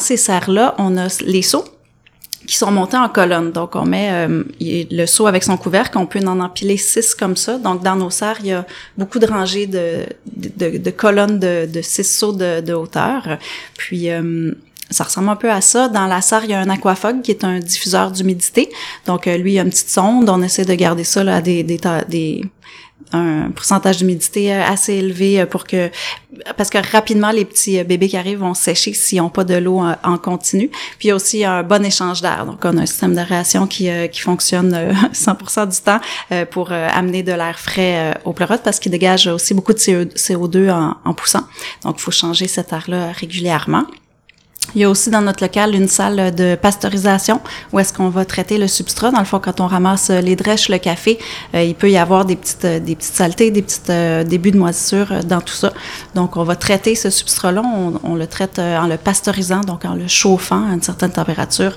ces 0.00 0.16
serres-là, 0.16 0.76
on 0.78 0.96
a 0.96 1.08
les 1.24 1.42
seaux 1.42 1.64
qui 2.46 2.56
sont 2.56 2.70
montés 2.70 2.96
en 2.96 3.08
colonne. 3.08 3.52
Donc, 3.52 3.76
on 3.76 3.84
met 3.84 4.10
euh, 4.12 4.44
le 4.60 5.06
seau 5.06 5.26
avec 5.26 5.42
son 5.42 5.56
couvercle. 5.56 5.98
On 5.98 6.06
peut 6.06 6.20
en 6.26 6.40
empiler 6.40 6.76
six 6.76 7.14
comme 7.14 7.36
ça. 7.36 7.58
Donc, 7.58 7.82
dans 7.82 7.96
nos 7.96 8.10
serres, 8.10 8.38
il 8.40 8.46
y 8.46 8.52
a 8.52 8.66
beaucoup 8.98 9.18
de 9.18 9.26
rangées 9.26 9.66
de, 9.66 10.06
de, 10.26 10.90
colonnes 10.90 11.38
de, 11.38 11.66
de 11.66 11.82
six 11.82 12.04
seaux 12.04 12.32
de, 12.32 12.72
hauteur. 12.72 13.38
Puis, 13.76 14.10
euh, 14.10 14.52
ça 14.90 15.04
ressemble 15.04 15.30
un 15.30 15.36
peu 15.36 15.50
à 15.50 15.60
ça. 15.60 15.88
Dans 15.88 16.06
la 16.06 16.20
serre, 16.20 16.44
il 16.44 16.50
y 16.50 16.54
a 16.54 16.60
un 16.60 16.68
aquafog 16.68 17.22
qui 17.22 17.30
est 17.30 17.44
un 17.44 17.58
diffuseur 17.58 18.10
d'humidité. 18.10 18.68
Donc, 19.06 19.26
euh, 19.26 19.36
lui, 19.36 19.52
il 19.52 19.54
y 19.54 19.58
a 19.58 19.62
une 19.62 19.70
petite 19.70 19.90
sonde. 19.90 20.28
On 20.28 20.42
essaie 20.42 20.64
de 20.64 20.74
garder 20.74 21.04
ça 21.04 21.24
là, 21.24 21.40
des, 21.40 21.62
des, 21.62 21.80
des 22.08 22.44
un 23.12 23.50
pourcentage 23.50 23.98
d'humidité 23.98 24.52
euh, 24.52 24.64
assez 24.64 24.94
élevé 24.94 25.40
euh, 25.40 25.46
pour 25.46 25.64
que 25.64 25.90
parce 26.56 26.70
que 26.70 26.78
rapidement 26.92 27.30
les 27.30 27.44
petits 27.44 27.78
euh, 27.78 27.84
bébés 27.84 28.08
qui 28.08 28.16
arrivent 28.16 28.38
vont 28.38 28.54
sécher 28.54 28.94
s'ils 28.94 29.18
n'ont 29.18 29.28
pas 29.28 29.44
de 29.44 29.54
l'eau 29.54 29.80
en, 29.80 30.18
continu. 30.18 30.68
Puis 30.98 31.06
il 31.06 31.08
y 31.08 31.10
a 31.10 31.16
aussi 31.16 31.44
un 31.44 31.62
bon 31.62 31.84
échange 31.84 32.22
d'air. 32.22 32.46
Donc 32.46 32.60
on 32.64 32.76
a 32.78 32.82
un 32.82 32.86
système 32.86 33.14
d'aération 33.14 33.66
qui 33.66 33.88
qui 34.10 34.20
fonctionne 34.20 34.72
100% 35.12 35.68
du 35.68 35.80
temps 35.80 36.00
pour 36.50 36.72
amener 36.72 37.22
de 37.22 37.32
l'air 37.32 37.58
frais 37.58 38.14
au 38.24 38.32
pleurote 38.32 38.62
parce 38.62 38.78
qu'il 38.78 38.92
dégage 38.92 39.26
aussi 39.26 39.54
beaucoup 39.54 39.72
de 39.72 39.78
CO2 39.78 40.70
en, 40.70 40.96
en 41.04 41.14
poussant. 41.14 41.46
Donc 41.84 41.96
il 41.98 42.02
faut 42.02 42.10
changer 42.10 42.48
cet 42.48 42.72
air-là 42.72 43.12
régulièrement. 43.12 43.84
Il 44.74 44.80
y 44.80 44.84
a 44.84 44.90
aussi 44.90 45.10
dans 45.10 45.20
notre 45.20 45.44
local 45.44 45.74
une 45.74 45.88
salle 45.88 46.34
de 46.34 46.54
pasteurisation 46.54 47.40
où 47.72 47.78
est-ce 47.78 47.92
qu'on 47.92 48.08
va 48.08 48.24
traiter 48.24 48.56
le 48.56 48.66
substrat. 48.66 49.10
Dans 49.10 49.18
le 49.18 49.26
fond, 49.26 49.38
quand 49.38 49.60
on 49.60 49.66
ramasse 49.66 50.08
les 50.08 50.34
drèches, 50.34 50.70
le 50.70 50.78
café, 50.78 51.18
euh, 51.54 51.62
il 51.62 51.74
peut 51.74 51.90
y 51.90 51.98
avoir 51.98 52.24
des 52.24 52.36
petites, 52.36 52.64
euh, 52.64 52.80
des 52.80 52.96
petites 52.96 53.14
saletés, 53.14 53.50
des 53.50 53.60
petits 53.60 53.80
euh, 53.90 54.24
débuts 54.24 54.50
de 54.50 54.58
moisissure 54.58 55.24
dans 55.24 55.42
tout 55.42 55.52
ça. 55.52 55.74
Donc, 56.14 56.38
on 56.38 56.44
va 56.44 56.56
traiter 56.56 56.94
ce 56.94 57.10
substrat-là. 57.10 57.62
On, 58.02 58.14
le 58.14 58.26
traite 58.26 58.58
en 58.58 58.86
le 58.86 58.96
pasteurisant, 58.96 59.60
donc 59.60 59.84
en 59.84 59.94
le 59.94 60.06
chauffant 60.06 60.70
à 60.70 60.74
une 60.74 60.82
certaine 60.82 61.10
température 61.10 61.74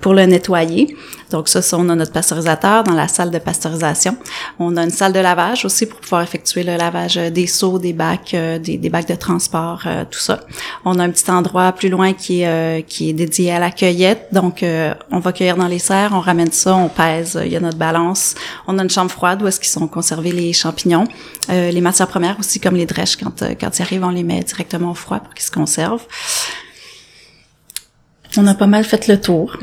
pour 0.00 0.14
le 0.14 0.26
nettoyer. 0.26 0.96
Donc 1.30 1.48
ça, 1.48 1.62
ça, 1.62 1.78
on 1.78 1.88
a 1.88 1.94
notre 1.94 2.12
pasteurisateur 2.12 2.84
dans 2.84 2.92
la 2.92 3.08
salle 3.08 3.30
de 3.30 3.38
pasteurisation. 3.38 4.16
On 4.58 4.76
a 4.76 4.84
une 4.84 4.90
salle 4.90 5.12
de 5.12 5.18
lavage 5.18 5.64
aussi 5.64 5.86
pour 5.86 6.00
pouvoir 6.00 6.22
effectuer 6.22 6.62
le 6.62 6.76
lavage 6.76 7.14
des 7.14 7.46
seaux, 7.46 7.78
des 7.78 7.92
bacs, 7.92 8.32
des, 8.32 8.76
des 8.76 8.90
bacs 8.90 9.08
de 9.08 9.14
transport, 9.14 9.82
tout 10.10 10.18
ça. 10.18 10.40
On 10.84 10.98
a 10.98 11.04
un 11.04 11.10
petit 11.10 11.30
endroit 11.30 11.72
plus 11.80 11.88
loin 11.88 12.12
qui 12.12 12.42
est, 12.42 12.46
euh, 12.46 12.82
qui 12.82 13.08
est 13.08 13.12
dédié 13.14 13.52
à 13.52 13.58
la 13.58 13.70
cueillette. 13.70 14.28
Donc, 14.32 14.62
euh, 14.62 14.92
on 15.10 15.18
va 15.18 15.32
cueillir 15.32 15.56
dans 15.56 15.66
les 15.66 15.78
serres, 15.78 16.10
on 16.12 16.20
ramène 16.20 16.52
ça, 16.52 16.76
on 16.76 16.90
pèse, 16.90 17.40
il 17.42 17.50
y 17.50 17.56
a 17.56 17.60
notre 17.60 17.78
balance. 17.78 18.34
On 18.66 18.78
a 18.78 18.82
une 18.82 18.90
chambre 18.90 19.10
froide 19.10 19.42
où 19.42 19.46
est-ce 19.46 19.58
qu'ils 19.58 19.70
sont 19.70 19.88
conservés 19.88 20.30
les 20.30 20.52
champignons. 20.52 21.08
Euh, 21.48 21.70
les 21.70 21.80
matières 21.80 22.08
premières 22.08 22.38
aussi, 22.38 22.60
comme 22.60 22.76
les 22.76 22.84
drèches, 22.84 23.16
quand, 23.16 23.42
quand 23.58 23.78
ils 23.78 23.82
arrivent, 23.82 24.04
on 24.04 24.10
les 24.10 24.22
met 24.22 24.40
directement 24.40 24.90
au 24.90 24.94
froid 24.94 25.20
pour 25.20 25.32
qu'ils 25.32 25.46
se 25.46 25.50
conservent. 25.50 26.06
On 28.36 28.46
a 28.46 28.54
pas 28.54 28.66
mal 28.66 28.84
fait 28.84 29.08
le 29.08 29.18
tour. 29.18 29.56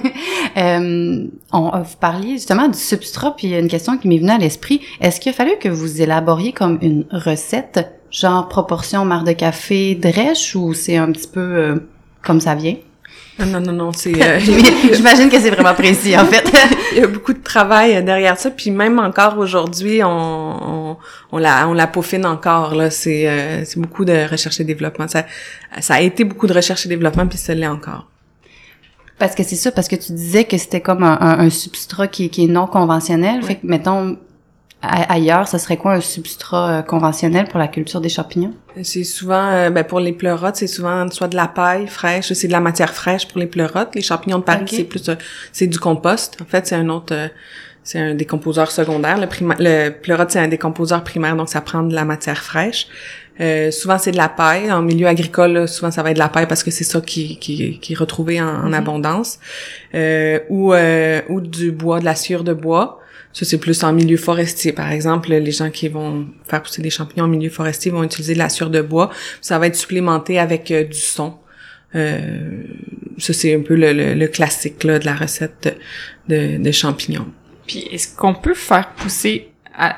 euh, 0.58 1.26
on, 1.50 1.70
vous 1.80 1.96
parliez 1.98 2.32
justement 2.32 2.68
du 2.68 2.78
substrat, 2.78 3.34
puis 3.34 3.46
il 3.46 3.50
y 3.50 3.54
a 3.54 3.58
une 3.58 3.68
question 3.68 3.96
qui 3.96 4.06
m'est 4.06 4.18
venue 4.18 4.30
à 4.30 4.38
l'esprit. 4.38 4.82
Est-ce 5.00 5.18
qu'il 5.18 5.30
a 5.30 5.32
fallu 5.32 5.52
que 5.58 5.70
vous 5.70 6.02
élaboriez 6.02 6.52
comme 6.52 6.78
une 6.82 7.06
recette 7.10 7.90
genre 8.14 8.48
proportion 8.48 9.04
marre 9.04 9.24
de 9.24 9.32
café, 9.32 9.94
drèche 9.94 10.54
ou 10.54 10.72
c'est 10.72 10.96
un 10.96 11.10
petit 11.10 11.28
peu 11.28 11.40
euh, 11.40 11.76
comme 12.22 12.40
ça 12.40 12.54
vient? 12.54 12.76
Non, 13.38 13.60
non, 13.60 13.72
non, 13.72 13.92
c'est... 13.92 14.14
Euh, 14.22 14.38
J'imagine 14.92 15.28
que 15.28 15.40
c'est 15.40 15.50
vraiment 15.50 15.74
précis, 15.74 16.16
en 16.16 16.24
fait. 16.24 16.44
Il 16.92 16.98
y 16.98 17.02
a 17.02 17.08
beaucoup 17.08 17.32
de 17.32 17.42
travail 17.42 18.02
derrière 18.04 18.38
ça, 18.38 18.50
puis 18.50 18.70
même 18.70 19.00
encore 19.00 19.38
aujourd'hui, 19.38 20.04
on, 20.04 20.08
on, 20.08 20.96
on, 21.32 21.38
la, 21.38 21.68
on 21.68 21.72
la 21.72 21.88
peaufine 21.88 22.24
encore, 22.24 22.76
là. 22.76 22.90
C'est 22.90 23.28
euh, 23.28 23.64
c'est 23.64 23.80
beaucoup 23.80 24.04
de 24.04 24.30
recherche 24.30 24.60
et 24.60 24.64
développement. 24.64 25.08
Ça, 25.08 25.26
ça 25.80 25.94
a 25.94 26.00
été 26.00 26.22
beaucoup 26.22 26.46
de 26.46 26.54
recherche 26.54 26.86
et 26.86 26.88
développement, 26.88 27.26
puis 27.26 27.38
ça 27.38 27.54
l'est 27.54 27.66
encore. 27.66 28.08
Parce 29.18 29.34
que 29.34 29.42
c'est 29.42 29.56
ça, 29.56 29.72
parce 29.72 29.88
que 29.88 29.96
tu 29.96 30.12
disais 30.12 30.44
que 30.44 30.56
c'était 30.56 30.80
comme 30.80 31.02
un, 31.02 31.18
un, 31.20 31.50
substrat 31.50 32.06
qui, 32.06 32.30
qui, 32.30 32.44
est 32.44 32.48
non 32.48 32.68
conventionnel. 32.68 33.42
Fait 33.42 33.56
que, 33.56 33.66
mettons, 33.66 34.16
ailleurs, 34.86 35.48
ça 35.48 35.58
serait 35.58 35.76
quoi 35.76 35.92
un 35.92 36.00
substrat 36.00 36.70
euh, 36.70 36.82
conventionnel 36.82 37.46
pour 37.48 37.58
la 37.58 37.68
culture 37.68 38.00
des 38.00 38.08
champignons? 38.08 38.52
C'est 38.82 39.04
souvent, 39.04 39.50
euh, 39.50 39.70
ben 39.70 39.84
pour 39.84 40.00
les 40.00 40.12
pleurotes, 40.12 40.56
c'est 40.56 40.66
souvent 40.66 41.08
soit 41.10 41.28
de 41.28 41.36
la 41.36 41.48
paille 41.48 41.86
fraîche, 41.86 42.32
c'est 42.32 42.46
de 42.48 42.52
la 42.52 42.60
matière 42.60 42.92
fraîche 42.92 43.28
pour 43.28 43.38
les 43.38 43.46
pleurotes. 43.46 43.94
Les 43.94 44.02
champignons 44.02 44.38
de 44.38 44.44
Paris, 44.44 44.64
c'est 44.68 44.84
plus, 44.84 45.08
euh, 45.08 45.14
c'est 45.52 45.66
du 45.66 45.78
compost. 45.78 46.38
En 46.40 46.44
fait, 46.44 46.66
c'est 46.66 46.74
un 46.74 46.88
autre, 46.88 47.14
c'est 47.82 47.98
un 47.98 48.14
décomposeur 48.14 48.70
secondaire. 48.70 49.18
Le, 49.18 49.26
le 49.58 49.90
pleurote, 49.90 50.30
c'est 50.30 50.40
un 50.40 50.48
décomposeur 50.48 51.04
primaire, 51.04 51.36
donc 51.36 51.48
ça 51.48 51.60
prend 51.60 51.82
de 51.82 51.94
la 51.94 52.04
matière 52.04 52.42
fraîche. 52.42 52.88
souvent, 53.70 53.98
c'est 53.98 54.12
de 54.12 54.16
la 54.16 54.28
paille. 54.28 54.72
En 54.72 54.82
milieu 54.82 55.06
agricole, 55.06 55.68
souvent, 55.68 55.90
ça 55.90 56.02
va 56.02 56.10
être 56.10 56.16
de 56.16 56.22
la 56.22 56.28
paille 56.28 56.46
parce 56.46 56.62
que 56.62 56.70
c'est 56.70 56.84
ça 56.84 57.00
qui, 57.00 57.38
qui, 57.38 57.78
qui, 57.80 57.92
est 57.92 57.96
retrouvé 57.96 58.40
en, 58.40 58.46
en 58.46 58.68
mhm. 58.68 58.74
abondance. 58.74 59.38
ou, 60.50 60.74
ou 61.28 61.40
du 61.40 61.72
bois, 61.72 62.00
de 62.00 62.04
la 62.04 62.14
sciure 62.14 62.44
de 62.44 62.52
bois. 62.52 63.00
Ça, 63.34 63.44
c'est 63.44 63.58
plus 63.58 63.82
en 63.82 63.92
milieu 63.92 64.16
forestier. 64.16 64.72
Par 64.72 64.90
exemple, 64.90 65.30
les 65.30 65.50
gens 65.50 65.68
qui 65.68 65.88
vont 65.88 66.26
faire 66.48 66.62
pousser 66.62 66.80
des 66.80 66.90
champignons 66.90 67.24
en 67.24 67.28
milieu 67.28 67.50
forestier 67.50 67.90
vont 67.90 68.04
utiliser 68.04 68.34
de 68.34 68.38
la 68.38 68.48
sciure 68.48 68.70
de 68.70 68.80
bois. 68.80 69.10
Ça 69.40 69.58
va 69.58 69.66
être 69.66 69.76
supplémenté 69.76 70.38
avec 70.38 70.70
euh, 70.70 70.84
du 70.84 70.98
son. 70.98 71.34
Euh, 71.96 72.62
ça, 73.18 73.32
c'est 73.32 73.54
un 73.54 73.60
peu 73.60 73.74
le, 73.76 74.26
classique 74.28 74.84
là, 74.84 75.00
de 75.00 75.04
la 75.04 75.14
recette 75.14 75.76
de, 76.28 76.58
de 76.58 76.70
champignons. 76.70 77.26
Puis, 77.66 77.88
est-ce 77.90 78.16
qu'on 78.16 78.34
peut 78.34 78.54
faire 78.54 78.92
pousser 78.94 79.48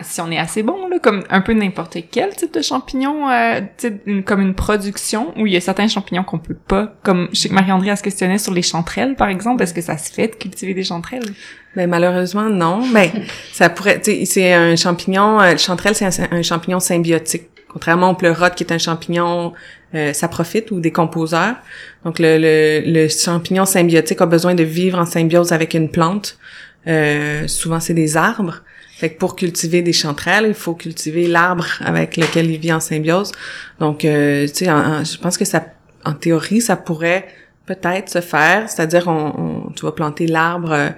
si 0.01 0.21
on 0.21 0.31
est 0.31 0.39
assez 0.39 0.63
bon, 0.63 0.89
là, 0.89 0.99
comme 0.99 1.25
un 1.31 1.41
peu 1.41 1.53
n'importe 1.53 1.99
quel 2.11 2.35
type 2.35 2.53
de 2.55 2.63
champignon, 2.63 3.29
euh, 3.31 3.61
une, 4.07 4.23
comme 4.23 4.41
une 4.41 4.55
production, 4.55 5.33
où 5.37 5.47
il 5.47 5.53
y 5.53 5.57
a 5.57 5.61
certains 5.61 5.89
champignons 5.89 6.25
qu'on 6.25 6.39
peut 6.39 6.57
pas, 6.57 6.95
comme 7.03 7.29
je 7.33 7.41
sais 7.41 7.49
que 7.49 7.55
Marie-André 7.55 7.91
a 7.91 7.97
se 7.97 8.03
questionnait 8.03 8.39
sur 8.39 8.55
les 8.55 8.63
chanterelles, 8.63 9.17
par 9.17 9.29
exemple, 9.29 9.63
est-ce 9.63 9.75
que 9.75 9.81
ça 9.81 9.99
se 9.99 10.13
fait 10.13 10.29
de 10.29 10.35
cultiver 10.35 10.75
des 10.75 10.85
chanterelles? 10.85 11.35
Ben 11.77 11.91
malheureusement 11.91 12.49
non. 12.49 12.81
Ben 12.93 13.11
ça 13.53 13.69
pourrait, 13.69 14.01
c'est 14.03 14.53
un 14.55 14.75
champignon. 14.77 15.41
Euh, 15.41 15.53
le 15.53 15.59
chanterelle 15.59 15.95
c'est 15.95 16.33
un, 16.33 16.43
champignon 16.43 16.81
symbiotique, 16.81 17.49
contrairement 17.69 18.11
au 18.11 18.15
pleurote 18.15 18.55
qui 18.55 18.65
est 18.65 18.73
un 18.73 18.79
champignon 18.79 19.53
euh, 19.95 20.13
profite 20.31 20.71
ou 20.71 20.81
décomposeur. 20.81 21.57
Donc 22.05 22.19
le, 22.19 22.39
le, 22.39 22.83
le, 22.91 23.09
champignon 23.09 23.67
symbiotique 23.67 24.23
a 24.23 24.27
besoin 24.27 24.55
de 24.55 24.65
vivre 24.65 24.99
en 24.99 25.05
symbiose 25.05 25.53
avec 25.53 25.75
une 25.75 25.91
plante. 25.91 26.39
Euh, 26.87 27.47
souvent 27.47 27.79
c'est 27.79 27.95
des 27.95 28.17
arbres. 28.17 28.63
Fait 28.97 29.11
que 29.11 29.19
pour 29.19 29.37
cultiver 29.37 29.83
des 29.83 29.93
chanterelles, 29.93 30.47
il 30.49 30.55
faut 30.55 30.75
cultiver 30.75 31.27
l'arbre 31.27 31.67
avec 31.81 32.17
lequel 32.17 32.51
il 32.51 32.59
vit 32.59 32.73
en 32.73 32.81
symbiose. 32.81 33.31
Donc, 33.79 34.07
euh, 34.07 34.47
tu 34.47 34.65
sais, 34.65 34.67
je 34.67 35.19
pense 35.19 35.37
que 35.37 35.45
ça, 35.45 35.67
en 36.07 36.15
théorie, 36.15 36.63
ça 36.63 36.77
pourrait 36.77 37.27
peut-être 37.67 38.09
se 38.09 38.23
faire. 38.23 38.71
C'est-à-dire, 38.71 39.07
on, 39.09 39.71
tu 39.77 39.85
vas 39.85 39.93
planter 39.93 40.27
l'arbre 40.27 40.73
euh, 40.73 40.89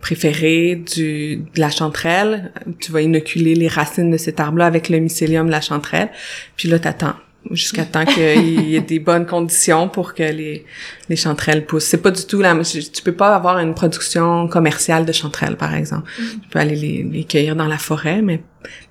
préféré 0.00 0.76
de 0.96 1.40
la 1.56 1.68
chanterelle. 1.68 2.52
Tu 2.80 2.90
vas 2.90 3.02
inoculer 3.02 3.54
les 3.54 3.68
racines 3.68 4.10
de 4.10 4.16
cet 4.16 4.40
arbre-là 4.40 4.64
avec 4.64 4.88
le 4.88 4.98
mycélium 5.00 5.46
de 5.46 5.52
la 5.52 5.60
chanterelle. 5.60 6.08
Puis 6.56 6.70
là, 6.70 6.78
t'attends 6.78 7.16
jusqu'à 7.50 7.84
temps 7.84 8.04
qu'il 8.04 8.68
y 8.68 8.76
ait 8.76 8.80
des 8.80 8.98
bonnes 8.98 9.26
conditions 9.26 9.88
pour 9.88 10.14
que 10.14 10.22
les, 10.22 10.64
les 11.08 11.16
chanterelles 11.16 11.66
poussent. 11.66 11.84
C'est 11.84 12.02
pas 12.02 12.10
du 12.10 12.24
tout 12.24 12.40
la 12.40 12.56
tu 12.62 13.02
peux 13.02 13.12
pas 13.12 13.34
avoir 13.34 13.58
une 13.58 13.74
production 13.74 14.48
commerciale 14.48 15.04
de 15.04 15.12
chanterelles 15.12 15.56
par 15.56 15.74
exemple. 15.74 16.10
Mm. 16.18 16.22
Tu 16.42 16.48
peux 16.48 16.58
aller 16.58 16.76
les, 16.76 17.02
les, 17.02 17.24
cueillir 17.24 17.56
dans 17.56 17.66
la 17.66 17.78
forêt 17.78 18.22
mais 18.22 18.42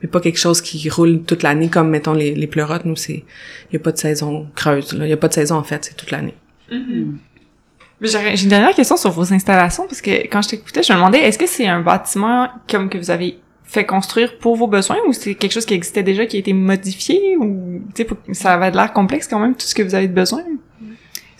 mais 0.01 0.09
pas 0.09 0.19
quelque 0.19 0.39
chose 0.39 0.61
qui 0.61 0.89
roule 0.89 1.23
toute 1.23 1.43
l'année 1.43 1.69
comme 1.69 1.89
mettons 1.89 2.13
les 2.13 2.35
les 2.35 2.47
pleurotes 2.47 2.83
nous 2.83 2.97
c'est 2.97 3.23
il 3.69 3.73
y 3.73 3.75
a 3.77 3.79
pas 3.79 3.93
de 3.93 3.97
saison 3.97 4.47
creuse 4.53 4.93
là, 4.93 5.05
il 5.05 5.09
y 5.09 5.13
a 5.13 5.17
pas 5.17 5.29
de 5.29 5.33
saison 5.33 5.55
en 5.55 5.63
fait, 5.63 5.85
c'est 5.85 5.95
toute 5.95 6.11
l'année. 6.11 6.35
Mm-hmm. 6.71 7.15
J'ai 8.01 8.43
une 8.43 8.49
dernière 8.49 8.73
question 8.73 8.97
sur 8.97 9.11
vos 9.11 9.31
installations 9.31 9.85
parce 9.85 10.01
que 10.01 10.27
quand 10.27 10.41
je 10.41 10.49
t'écoutais, 10.49 10.81
je 10.81 10.91
me 10.91 10.97
demandais 10.97 11.19
est-ce 11.19 11.37
que 11.37 11.45
c'est 11.45 11.67
un 11.67 11.81
bâtiment 11.81 12.49
comme 12.69 12.89
que 12.89 12.97
vous 12.97 13.11
avez 13.11 13.37
fait 13.71 13.85
construire 13.85 14.37
pour 14.37 14.57
vos 14.57 14.67
besoins 14.67 14.97
ou 15.07 15.13
c'est 15.13 15.33
quelque 15.33 15.53
chose 15.53 15.65
qui 15.65 15.73
existait 15.73 16.03
déjà 16.03 16.25
qui 16.25 16.35
a 16.35 16.39
été 16.39 16.51
modifié 16.51 17.37
ou 17.37 17.81
tu 17.95 18.03
sais 18.03 18.33
ça 18.33 18.53
avait 18.53 18.69
l'air 18.69 18.91
complexe 18.91 19.29
quand 19.29 19.39
même 19.39 19.55
tout 19.55 19.65
ce 19.65 19.73
que 19.73 19.81
vous 19.81 19.95
avez 19.95 20.09
besoin? 20.09 20.43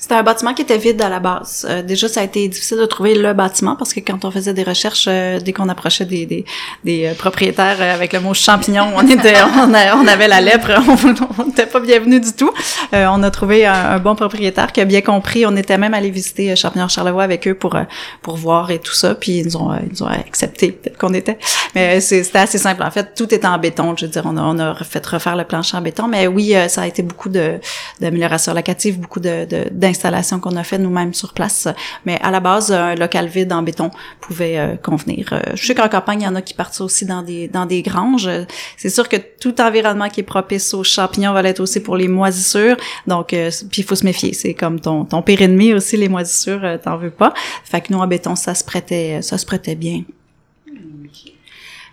C'était 0.01 0.15
un 0.15 0.23
bâtiment 0.23 0.55
qui 0.55 0.63
était 0.63 0.79
vide 0.79 0.99
à 1.03 1.09
la 1.09 1.19
base. 1.19 1.63
Euh, 1.69 1.83
déjà, 1.83 2.07
ça 2.07 2.21
a 2.21 2.23
été 2.23 2.47
difficile 2.47 2.79
de 2.79 2.87
trouver 2.87 3.13
le 3.13 3.33
bâtiment 3.33 3.75
parce 3.75 3.93
que 3.93 3.99
quand 3.99 4.25
on 4.25 4.31
faisait 4.31 4.51
des 4.51 4.63
recherches, 4.63 5.05
euh, 5.07 5.39
dès 5.39 5.53
qu'on 5.53 5.69
approchait 5.69 6.05
des, 6.05 6.25
des, 6.25 6.43
des 6.83 7.05
euh, 7.05 7.13
propriétaires 7.13 7.79
avec 7.79 8.11
le 8.13 8.19
mot 8.19 8.33
champignon, 8.33 8.87
on 8.95 9.07
était, 9.07 9.35
on, 9.43 9.69
on 9.69 10.07
avait 10.07 10.27
la 10.27 10.41
lèpre, 10.41 10.71
on 11.37 11.45
n'était 11.45 11.67
pas 11.67 11.79
bienvenu 11.79 12.19
du 12.19 12.33
tout. 12.33 12.49
on 12.91 13.21
a 13.21 13.29
trouvé 13.29 13.67
un, 13.67 13.99
bon 13.99 14.15
propriétaire 14.15 14.71
qui 14.71 14.81
a 14.81 14.85
bien 14.85 15.01
compris. 15.01 15.45
On 15.45 15.55
était 15.55 15.77
même 15.77 15.93
allé 15.93 16.09
visiter 16.09 16.55
Champignon 16.55 16.87
Charlevoix 16.87 17.23
avec 17.23 17.47
eux 17.47 17.53
pour 17.53 17.77
pour 18.23 18.37
voir 18.37 18.71
et 18.71 18.79
tout 18.79 18.95
ça. 18.95 19.13
Puis 19.13 19.33
ils 19.33 19.45
nous 19.45 19.57
ont 19.57 19.69
ils 19.91 20.03
ont 20.03 20.07
accepté 20.07 20.79
qu'on 20.99 21.13
était. 21.13 21.37
Mais 21.75 22.01
c'était 22.01 22.39
assez 22.39 22.57
simple. 22.57 22.81
En 22.81 22.89
fait, 22.89 23.13
tout 23.15 23.31
était 23.31 23.45
en 23.45 23.59
béton. 23.59 23.95
Je 23.95 24.07
veux 24.07 24.11
dire, 24.11 24.23
on 24.25 24.35
a, 24.35 24.41
on 24.41 24.57
a 24.57 24.73
fait 24.83 25.05
refaire 25.05 25.35
le 25.35 25.43
plancher 25.43 25.77
en 25.77 25.81
béton. 25.81 26.07
Mais 26.07 26.25
oui, 26.25 26.55
ça 26.69 26.81
a 26.81 26.87
été 26.87 27.03
beaucoup 27.03 27.29
de 27.29 27.59
d'amélioration 27.99 28.55
locative, 28.55 28.99
beaucoup 28.99 29.19
de, 29.19 29.45
de 29.45 29.69
installation 29.91 30.39
qu'on 30.39 30.55
a 30.55 30.63
fait 30.63 30.77
nous-mêmes 30.77 31.13
sur 31.13 31.33
place. 31.33 31.67
Mais 32.05 32.19
à 32.21 32.31
la 32.31 32.39
base, 32.39 32.71
un 32.71 32.95
local 32.95 33.27
vide 33.27 33.53
en 33.53 33.61
béton 33.61 33.91
pouvait 34.19 34.57
euh, 34.57 34.75
convenir. 34.75 35.29
Euh, 35.31 35.41
je 35.53 35.65
sais 35.65 35.75
qu'en 35.75 35.89
campagne, 35.89 36.21
il 36.21 36.25
y 36.25 36.27
en 36.27 36.35
a 36.35 36.41
qui 36.41 36.53
partent 36.53 36.81
aussi 36.81 37.05
dans 37.05 37.21
des 37.21 37.47
dans 37.47 37.65
des 37.65 37.81
granges. 37.81 38.29
C'est 38.77 38.89
sûr 38.89 39.07
que 39.07 39.17
tout 39.17 39.61
environnement 39.61 40.09
qui 40.09 40.21
est 40.21 40.23
propice 40.23 40.73
aux 40.73 40.83
champignons 40.83 41.33
va 41.33 41.41
l'être 41.41 41.59
aussi 41.59 41.79
pour 41.79 41.95
les 41.95 42.07
moisissures. 42.07 42.77
Donc, 43.07 43.33
euh, 43.33 43.51
puis 43.69 43.81
il 43.81 43.85
faut 43.85 43.95
se 43.95 44.05
méfier. 44.05 44.33
C'est 44.33 44.53
comme 44.53 44.79
ton 44.79 45.05
ton 45.05 45.21
pire 45.21 45.41
ennemi 45.41 45.73
aussi, 45.73 45.97
les 45.97 46.09
moisissures, 46.09 46.79
t'en 46.83 46.97
veux 46.97 47.11
pas. 47.11 47.33
Fait 47.63 47.81
que 47.81 47.93
nous 47.93 47.99
en 47.99 48.07
béton, 48.07 48.35
ça 48.35 48.55
se 48.55 48.63
prêtait 48.63 49.21
ça 49.21 49.37
se 49.37 49.45
prêtait 49.45 49.75
bien. 49.75 50.03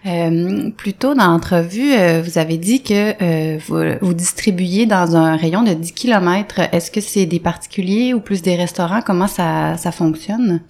Euh, 0.06 0.70
plus 0.70 0.94
tôt 0.94 1.14
dans 1.14 1.26
l'entrevue, 1.26 1.92
euh, 1.92 2.22
vous 2.24 2.38
avez 2.38 2.56
dit 2.56 2.82
que 2.82 3.14
euh, 3.20 3.58
vous, 3.66 3.82
vous, 4.00 4.14
distribuiez 4.14 4.86
dans 4.86 5.16
un 5.16 5.36
rayon 5.36 5.62
de 5.62 5.74
10 5.74 5.92
km. 5.92 6.60
Est-ce 6.72 6.90
que 6.90 7.00
c'est 7.00 7.26
des 7.26 7.40
particuliers 7.40 8.14
ou 8.14 8.20
plus 8.20 8.40
des 8.42 8.54
restaurants? 8.54 9.02
Comment 9.02 9.26
ça, 9.26 9.76
ça 9.76 9.90
fonctionne? 9.90 10.60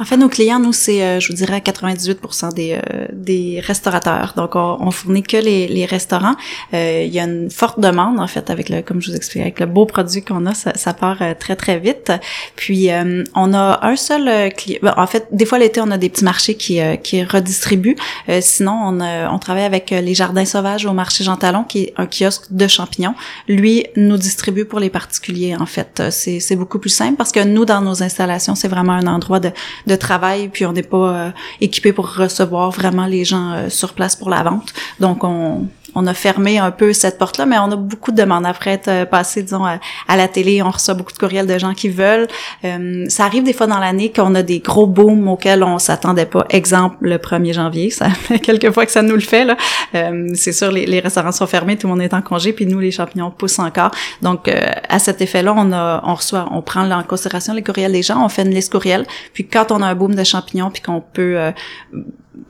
En 0.00 0.04
fait, 0.04 0.16
nos 0.16 0.28
clients, 0.28 0.60
nous, 0.60 0.72
c'est, 0.72 1.02
euh, 1.02 1.18
je 1.18 1.28
vous 1.28 1.34
dirais, 1.34 1.60
98% 1.60 2.52
des, 2.52 2.74
euh, 2.74 3.06
des 3.12 3.60
restaurateurs. 3.64 4.34
Donc, 4.36 4.54
on, 4.54 4.76
on 4.80 4.90
fournit 4.92 5.24
que 5.24 5.36
les, 5.36 5.66
les 5.66 5.86
restaurants. 5.86 6.36
Euh, 6.72 7.02
il 7.04 7.12
y 7.12 7.18
a 7.18 7.24
une 7.24 7.50
forte 7.50 7.80
demande, 7.80 8.20
en 8.20 8.28
fait, 8.28 8.48
avec 8.48 8.68
le, 8.68 8.82
comme 8.82 9.02
je 9.02 9.10
vous 9.10 9.16
expliquais, 9.16 9.42
avec 9.42 9.58
le 9.58 9.66
beau 9.66 9.86
produit 9.86 10.22
qu'on 10.22 10.46
a, 10.46 10.54
ça, 10.54 10.72
ça 10.76 10.94
part 10.94 11.18
très, 11.40 11.56
très 11.56 11.80
vite. 11.80 12.12
Puis, 12.54 12.90
on 13.34 13.54
a 13.54 13.80
un 13.82 13.96
seul 13.96 14.52
client. 14.54 14.78
Ben, 14.82 14.94
en 14.96 15.06
fait, 15.06 15.26
des 15.32 15.44
fois, 15.44 15.58
l'été, 15.58 15.80
on 15.80 15.90
a 15.90 15.98
des 15.98 16.08
petits 16.08 16.24
marchés 16.24 16.54
qui, 16.54 16.80
qui 17.02 17.24
redistribuent. 17.24 17.96
sinon, 18.40 18.74
on, 18.84 19.00
on 19.00 19.38
travaille 19.38 19.64
avec 19.64 19.90
les 19.90 20.14
Jardins 20.14 20.44
Sauvages 20.44 20.86
au 20.86 20.92
marché 20.92 21.24
Jean 21.24 21.36
Talon, 21.36 21.64
qui 21.64 21.84
est 21.84 21.94
un 21.96 22.06
kiosque 22.06 22.44
de 22.50 22.68
champignons. 22.68 23.14
Lui, 23.48 23.86
nous 23.96 24.16
distribue 24.16 24.64
pour 24.64 24.78
les 24.78 24.90
particuliers, 24.90 25.56
en 25.56 25.66
fait. 25.66 26.02
C'est 26.10 26.56
beaucoup 26.56 26.78
plus 26.78 26.90
simple 26.90 27.16
parce 27.16 27.32
que 27.32 27.42
nous, 27.42 27.64
dans 27.64 27.80
nos 27.80 28.02
installations, 28.02 28.54
c'est 28.54 28.68
vraiment 28.68 28.92
un 28.92 29.06
endroit 29.06 29.40
de 29.87 29.87
de 29.88 29.96
travail, 29.96 30.48
puis 30.48 30.64
on 30.66 30.72
n'est 30.72 30.82
pas 30.82 31.08
euh, 31.08 31.30
équipé 31.60 31.92
pour 31.92 32.14
recevoir 32.14 32.70
vraiment 32.70 33.06
les 33.06 33.24
gens 33.24 33.52
euh, 33.52 33.68
sur 33.68 33.94
place 33.94 34.14
pour 34.14 34.30
la 34.30 34.42
vente. 34.42 34.72
Donc 35.00 35.24
on, 35.24 35.66
on 35.94 36.06
a 36.06 36.14
fermé 36.14 36.58
un 36.58 36.70
peu 36.70 36.92
cette 36.92 37.18
porte-là, 37.18 37.46
mais 37.46 37.58
on 37.58 37.70
a 37.72 37.76
beaucoup 37.76 38.12
de 38.12 38.16
demandes 38.16 38.46
après 38.46 38.72
être 38.72 38.88
euh, 38.88 39.04
passé, 39.04 39.42
disons, 39.42 39.64
à, 39.64 40.16
la 40.16 40.28
télé. 40.28 40.62
On 40.62 40.70
reçoit 40.70 40.94
beaucoup 40.94 41.12
de 41.12 41.18
courriels 41.18 41.46
de 41.46 41.58
gens 41.58 41.74
qui 41.74 41.88
veulent. 41.88 42.28
Euh, 42.64 43.06
ça 43.08 43.24
arrive 43.24 43.42
des 43.42 43.52
fois 43.52 43.66
dans 43.66 43.78
l'année 43.78 44.12
qu'on 44.12 44.34
a 44.34 44.42
des 44.42 44.60
gros 44.60 44.86
booms 44.86 45.28
auxquels 45.28 45.62
on 45.62 45.78
s'attendait 45.78 46.26
pas. 46.26 46.46
Exemple, 46.50 46.96
le 47.00 47.16
1er 47.16 47.52
janvier, 47.54 47.90
ça 47.90 48.10
fait 48.10 48.38
quelques 48.38 48.72
fois 48.72 48.86
que 48.86 48.92
ça 48.92 49.02
nous 49.02 49.14
le 49.14 49.20
fait. 49.20 49.48
Euh, 49.94 50.28
c'est 50.34 50.52
sûr, 50.52 50.70
les, 50.70 51.00
restaurants 51.00 51.32
sont 51.32 51.46
fermés, 51.46 51.76
tout 51.76 51.86
le 51.86 51.94
monde 51.94 52.02
est 52.02 52.14
en 52.14 52.22
congé, 52.22 52.52
puis 52.52 52.66
nous, 52.66 52.80
les 52.80 52.90
champignons 52.90 53.30
poussent 53.30 53.58
encore. 53.58 53.90
Donc, 54.20 54.50
à 54.88 54.98
cet 54.98 55.20
effet-là, 55.20 55.54
on 55.56 55.68
on 55.72 56.14
reçoit, 56.14 56.48
on 56.50 56.62
prend 56.62 56.90
en 56.90 57.02
considération 57.02 57.54
les 57.54 57.62
courriels 57.62 57.92
des 57.92 58.02
gens, 58.02 58.24
on 58.24 58.28
fait 58.28 58.42
une 58.42 58.50
liste 58.50 58.72
courriel. 58.72 59.06
Puis 59.32 59.46
quand 59.46 59.70
on 59.70 59.82
a 59.82 59.86
un 59.86 59.94
boom 59.94 60.14
de 60.14 60.24
champignons, 60.24 60.70
puis 60.70 60.82
qu'on 60.82 61.00
peut 61.00 61.36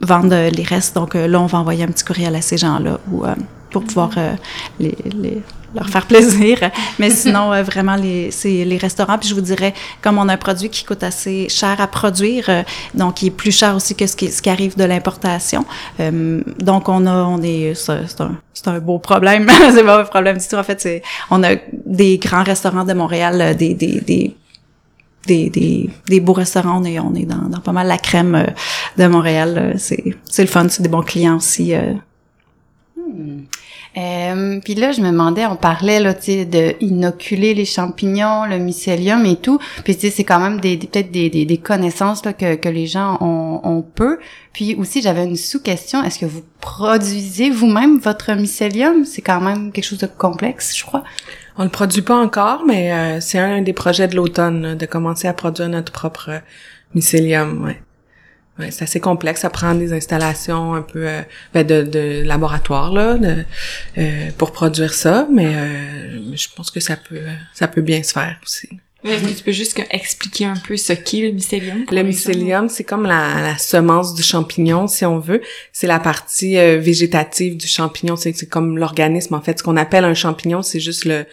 vendre 0.01 0.49
les 0.49 0.63
restes. 0.63 0.95
Donc 0.95 1.15
euh, 1.15 1.27
là, 1.27 1.39
on 1.39 1.45
va 1.45 1.59
envoyer 1.59 1.83
un 1.83 1.87
petit 1.87 2.03
courriel 2.03 2.35
à 2.35 2.41
ces 2.41 2.57
gens-là 2.57 2.99
ou 3.11 3.25
euh, 3.25 3.35
pour 3.71 3.83
pouvoir 3.83 4.11
euh, 4.17 4.33
les, 4.79 4.95
les, 5.05 5.41
leur 5.75 5.87
faire 5.89 6.07
plaisir. 6.07 6.71
Mais 6.99 7.11
sinon, 7.11 7.51
vraiment, 7.61 7.95
les, 7.95 8.31
c'est 8.31 8.65
les 8.65 8.77
restaurants. 8.77 9.17
Puis 9.19 9.29
je 9.29 9.35
vous 9.35 9.41
dirais, 9.41 9.73
comme 10.01 10.17
on 10.17 10.27
a 10.27 10.33
un 10.33 10.37
produit 10.37 10.69
qui 10.69 10.83
coûte 10.83 11.03
assez 11.03 11.47
cher 11.49 11.79
à 11.79 11.85
produire, 11.85 12.49
donc 12.95 13.15
qui 13.15 13.27
est 13.27 13.31
plus 13.31 13.51
cher 13.51 13.75
aussi 13.75 13.95
que 13.95 14.07
ce 14.07 14.15
qui, 14.15 14.31
ce 14.31 14.41
qui 14.41 14.49
arrive 14.49 14.75
de 14.75 14.83
l'importation. 14.83 15.65
donc 15.99 16.89
on 16.89 17.05
a, 17.05 17.13
on 17.23 17.41
est, 17.43 17.75
c'est 17.75 18.21
un, 18.21 18.35
c'est 18.53 18.67
un 18.67 18.79
beau 18.79 18.97
problème. 18.97 19.47
c'est 19.71 19.83
pas 19.83 20.01
un 20.01 20.05
problème 20.05 20.39
du 20.39 20.47
tout. 20.47 20.55
En 20.55 20.63
fait, 20.63 20.81
c'est, 20.81 21.03
on 21.29 21.43
a 21.43 21.51
des 21.85 22.17
grands 22.17 22.43
restaurants 22.43 22.83
de 22.85 22.93
Montréal, 22.93 23.55
des, 23.55 23.75
des, 23.75 24.01
des 24.01 24.35
des, 25.29 25.89
des, 26.07 26.19
beaux 26.19 26.33
restaurants. 26.33 26.81
On 26.81 26.85
est, 26.85 26.99
on 26.99 27.13
est 27.15 27.25
dans, 27.25 27.49
dans 27.49 27.59
pas 27.59 27.71
mal 27.71 27.87
la 27.87 27.97
crème 27.97 28.35
euh, 28.35 28.45
de 28.97 29.07
Montréal. 29.07 29.75
C'est, 29.77 30.03
c'est 30.25 30.41
le 30.41 30.47
fun, 30.47 30.67
c'est 30.69 30.83
des 30.83 30.89
bons 30.89 31.03
clients 31.03 31.37
aussi. 31.37 31.73
Euh. 31.73 31.93
Hmm. 32.97 33.41
Euh, 33.97 34.59
puis 34.63 34.75
là, 34.75 34.91
je 34.91 35.01
me 35.01 35.07
demandais, 35.07 35.45
on 35.45 35.55
parlait 35.55 35.99
là, 35.99 36.13
tu 36.13 36.23
sais, 36.23 36.45
de 36.45 36.75
les 36.79 37.65
champignons, 37.65 38.45
le 38.45 38.59
mycélium 38.59 39.25
et 39.25 39.35
tout. 39.35 39.59
Puis 39.83 39.95
tu 39.95 40.01
sais, 40.01 40.09
c'est 40.11 40.23
quand 40.23 40.39
même 40.39 40.59
des, 40.59 40.77
peut-être 40.77 41.11
des, 41.11 41.29
des, 41.29 41.57
connaissances 41.57 42.23
là, 42.23 42.33
que, 42.33 42.55
que 42.55 42.69
les 42.69 42.85
gens 42.85 43.17
ont, 43.21 43.61
ont 43.63 43.81
peu. 43.81 44.19
Puis 44.53 44.75
aussi, 44.75 45.01
j'avais 45.01 45.25
une 45.25 45.35
sous-question. 45.35 46.03
Est-ce 46.03 46.19
que 46.19 46.25
vous 46.25 46.43
produisez 46.61 47.49
vous-même 47.49 47.97
votre 47.99 48.33
mycélium? 48.33 49.05
C'est 49.05 49.21
quand 49.21 49.41
même 49.41 49.71
quelque 49.71 49.85
chose 49.85 49.99
de 49.99 50.07
complexe, 50.07 50.77
je 50.77 50.85
crois. 50.85 51.03
On 51.57 51.63
le 51.63 51.69
produit 51.69 52.01
pas 52.01 52.15
encore, 52.15 52.63
mais 52.65 52.93
euh, 52.93 53.19
c'est 53.19 53.39
un 53.39 53.61
des 53.61 53.73
projets 53.73 54.07
de 54.07 54.15
l'automne 54.15 54.75
de 54.75 54.85
commencer 54.85 55.27
à 55.27 55.33
produire 55.33 55.67
notre 55.69 55.91
propre 55.91 56.41
mycélium. 56.93 57.63
Ouais. 57.65 57.81
Ouais, 58.59 58.71
c'est 58.71 58.83
assez 58.83 58.99
complexe, 58.99 59.41
ça 59.41 59.49
prend 59.49 59.73
des 59.73 59.93
installations 59.93 60.73
un 60.73 60.81
peu 60.81 61.07
euh, 61.07 61.21
ben 61.53 61.65
de, 61.65 61.81
de, 61.81 62.23
laboratoire 62.25 62.91
là, 62.91 63.17
de, 63.17 63.45
pour 64.37 64.51
produire 64.51 64.93
ça, 64.93 65.27
mais 65.31 65.53
je 66.35 66.47
pense 66.55 66.69
que 66.69 66.79
ça 66.79 66.97
peut 66.97 67.21
ça 67.53 67.67
peut 67.69 67.81
bien 67.81 68.03
se 68.03 68.11
faire 68.11 68.37
aussi. 68.43 68.67
tu 69.03 69.43
peux 69.43 69.53
juste 69.53 69.81
expliquer 69.91 70.45
un 70.45 70.57
peu 70.57 70.75
ce 70.75 70.91
qu'est 70.91 71.21
le 71.21 71.31
mycélium? 71.31 71.85
Le 71.89 72.03
mycélium, 72.03 72.67
c'est 72.67 72.83
comme 72.83 73.03
la, 73.03 73.41
la, 73.41 73.57
semence 73.57 74.13
du 74.13 74.23
champignon, 74.23 74.87
si 74.87 75.05
on 75.05 75.19
veut. 75.19 75.41
C'est 75.71 75.87
la 75.87 75.99
partie 75.99 76.55
végétative 76.55 77.55
du 77.55 77.67
champignon. 77.67 78.17
C'est 78.17 78.49
comme 78.49 78.77
l'organisme, 78.77 79.35
en 79.35 79.41
fait. 79.41 79.59
Ce 79.59 79.63
qu'on 79.63 79.77
appelle 79.77 80.03
un 80.03 80.13
champignon, 80.13 80.61
c'est 80.61 80.81
juste 80.81 81.05
le, 81.05 81.25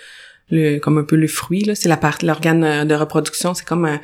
le 0.50 0.78
comme 0.78 0.98
un 0.98 1.04
peu 1.04 1.16
le 1.16 1.26
fruit 1.26 1.64
là 1.64 1.74
c'est 1.74 1.88
la 1.88 1.96
partie 1.96 2.26
l'organe 2.26 2.64
euh, 2.64 2.84
de 2.84 2.94
reproduction 2.94 3.54
c'est 3.54 3.66
comme 3.66 3.86
euh, 3.86 3.96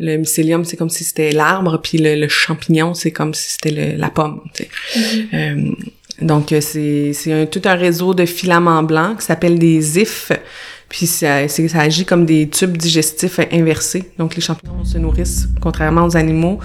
le 0.00 0.16
mycélium 0.16 0.64
c'est 0.64 0.76
comme 0.76 0.90
si 0.90 1.04
c'était 1.04 1.30
l'arbre 1.30 1.80
puis 1.82 1.98
le, 1.98 2.26
champignon 2.28 2.94
c'est 2.94 3.12
comme 3.12 3.34
si 3.34 3.52
c'était 3.52 3.96
la 3.96 4.10
pomme 4.10 4.42
tu 4.54 4.64
sais. 4.64 4.68
Mm-hmm. 4.98 5.26
euh, 5.34 5.72
donc 6.22 6.54
c'est 6.60 7.12
c'est 7.12 7.50
tout 7.50 7.62
un 7.64 7.74
réseau 7.74 8.14
de 8.14 8.26
filaments 8.26 8.82
blancs 8.82 9.18
qui 9.20 9.26
s'appelle 9.26 9.58
des 9.58 9.98
ifs 10.00 10.32
puis 10.90 11.06
ça, 11.06 11.46
ça 11.46 11.80
agit 11.80 12.04
comme 12.04 12.26
des 12.26 12.50
tubes 12.50 12.76
digestifs 12.76 13.38
inversés. 13.52 14.10
Donc 14.18 14.34
les 14.34 14.42
champignons 14.42 14.84
se 14.84 14.98
nourrissent, 14.98 15.46
contrairement 15.60 16.04
aux 16.04 16.16
animaux, 16.16 16.58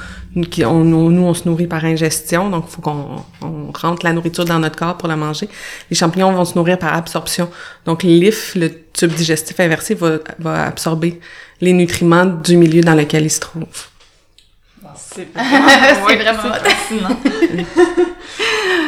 qui, 0.49 0.65
on, 0.65 0.83
nous 0.83 1.21
on 1.21 1.33
se 1.35 1.47
nourrit 1.47 1.67
par 1.67 1.85
ingestion, 1.85 2.49
donc 2.49 2.65
il 2.67 2.71
faut 2.73 2.81
qu'on 2.81 3.23
on 3.43 3.71
rentre 3.71 4.03
la 4.03 4.13
nourriture 4.13 4.43
dans 4.43 4.57
notre 4.57 4.77
corps 4.77 4.97
pour 4.97 5.07
la 5.07 5.15
manger. 5.15 5.47
Les 5.91 5.95
champignons 5.95 6.31
vont 6.33 6.43
se 6.43 6.55
nourrir 6.55 6.79
par 6.79 6.95
absorption. 6.95 7.51
Donc 7.85 8.01
l'if, 8.01 8.55
le 8.55 8.71
tube 8.93 9.11
digestif 9.11 9.59
inversé, 9.59 9.93
va, 9.93 10.17
va 10.39 10.65
absorber 10.65 11.19
les 11.61 11.73
nutriments 11.73 12.25
du 12.25 12.57
milieu 12.57 12.81
dans 12.81 12.95
lequel 12.95 13.25
il 13.25 13.31
se 13.31 13.41
trouve. 13.41 13.65
C'est 14.97 15.27
vraiment, 15.35 16.03
vraiment 16.03 16.53
fascinant. 16.63 17.19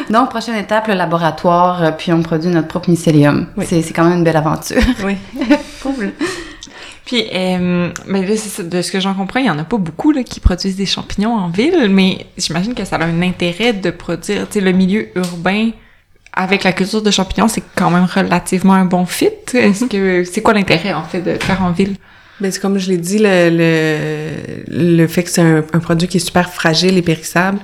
Donc, 0.10 0.30
prochaine 0.30 0.56
étape, 0.56 0.88
le 0.88 0.94
laboratoire, 0.94 1.84
euh, 1.84 1.92
puis 1.92 2.12
on 2.14 2.22
produit 2.22 2.50
notre 2.50 2.68
propre 2.68 2.90
mycélium. 2.90 3.48
Oui. 3.58 3.66
C'est 3.68 3.82
c'est 3.82 3.94
quand 3.94 4.06
même 4.06 4.20
une 4.20 4.24
belle 4.24 4.38
aventure. 4.38 4.82
Oui. 5.04 5.18
cool. 5.82 6.14
Puis, 7.06 7.26
euh, 7.34 7.90
mais 8.06 8.26
là, 8.26 8.36
ça, 8.36 8.64
de 8.64 8.82
ce 8.82 8.92
que 8.92 9.00
j'en 9.00 9.14
comprends, 9.14 9.40
il 9.40 9.46
y 9.46 9.50
en 9.50 9.58
a 9.60 9.64
pas 9.64 9.78
beaucoup 9.78 10.12
là, 10.12 10.24
qui 10.24 10.40
produisent 10.40 10.76
des 10.76 10.86
champignons 10.86 11.34
en 11.34 11.48
ville, 11.48 11.88
mais 11.90 12.26
j'imagine 12.38 12.74
que 12.74 12.84
ça 12.84 12.98
a 12.98 13.06
un 13.06 13.22
intérêt 13.22 13.74
de 13.74 13.92
produire, 13.92 14.48
tu 14.50 14.60
sais, 14.60 14.62
le 14.62 14.72
milieu 14.74 15.08
urbain 15.16 15.72
avec 16.34 16.64
la 16.64 16.72
culture 16.72 17.02
de 17.02 17.10
champignons, 17.10 17.48
c'est 17.48 17.64
quand 17.76 17.90
même 17.90 18.06
relativement 18.06 18.74
un 18.74 18.86
bon 18.86 19.06
fit. 19.06 19.30
Est-ce 19.54 19.86
que 19.86 20.24
c'est 20.24 20.42
quoi 20.42 20.54
l'intérêt 20.54 20.94
en 20.94 21.04
fait 21.04 21.22
de 21.22 21.34
faire 21.42 21.64
en 21.64 21.72
ville? 21.72 21.96
Ben, 22.40 22.52
c'est 22.52 22.60
comme 22.60 22.78
je 22.78 22.90
l'ai 22.90 22.98
dit, 22.98 23.18
le, 23.20 23.50
le, 23.50 24.98
le 25.00 25.08
fait 25.08 25.24
que 25.24 25.30
c'est 25.30 25.42
un, 25.42 25.64
un 25.74 25.80
produit 25.80 26.08
qui 26.08 26.18
est 26.18 26.26
super 26.26 26.52
fragile 26.54 26.98
et 26.98 27.02
périssable, 27.02 27.60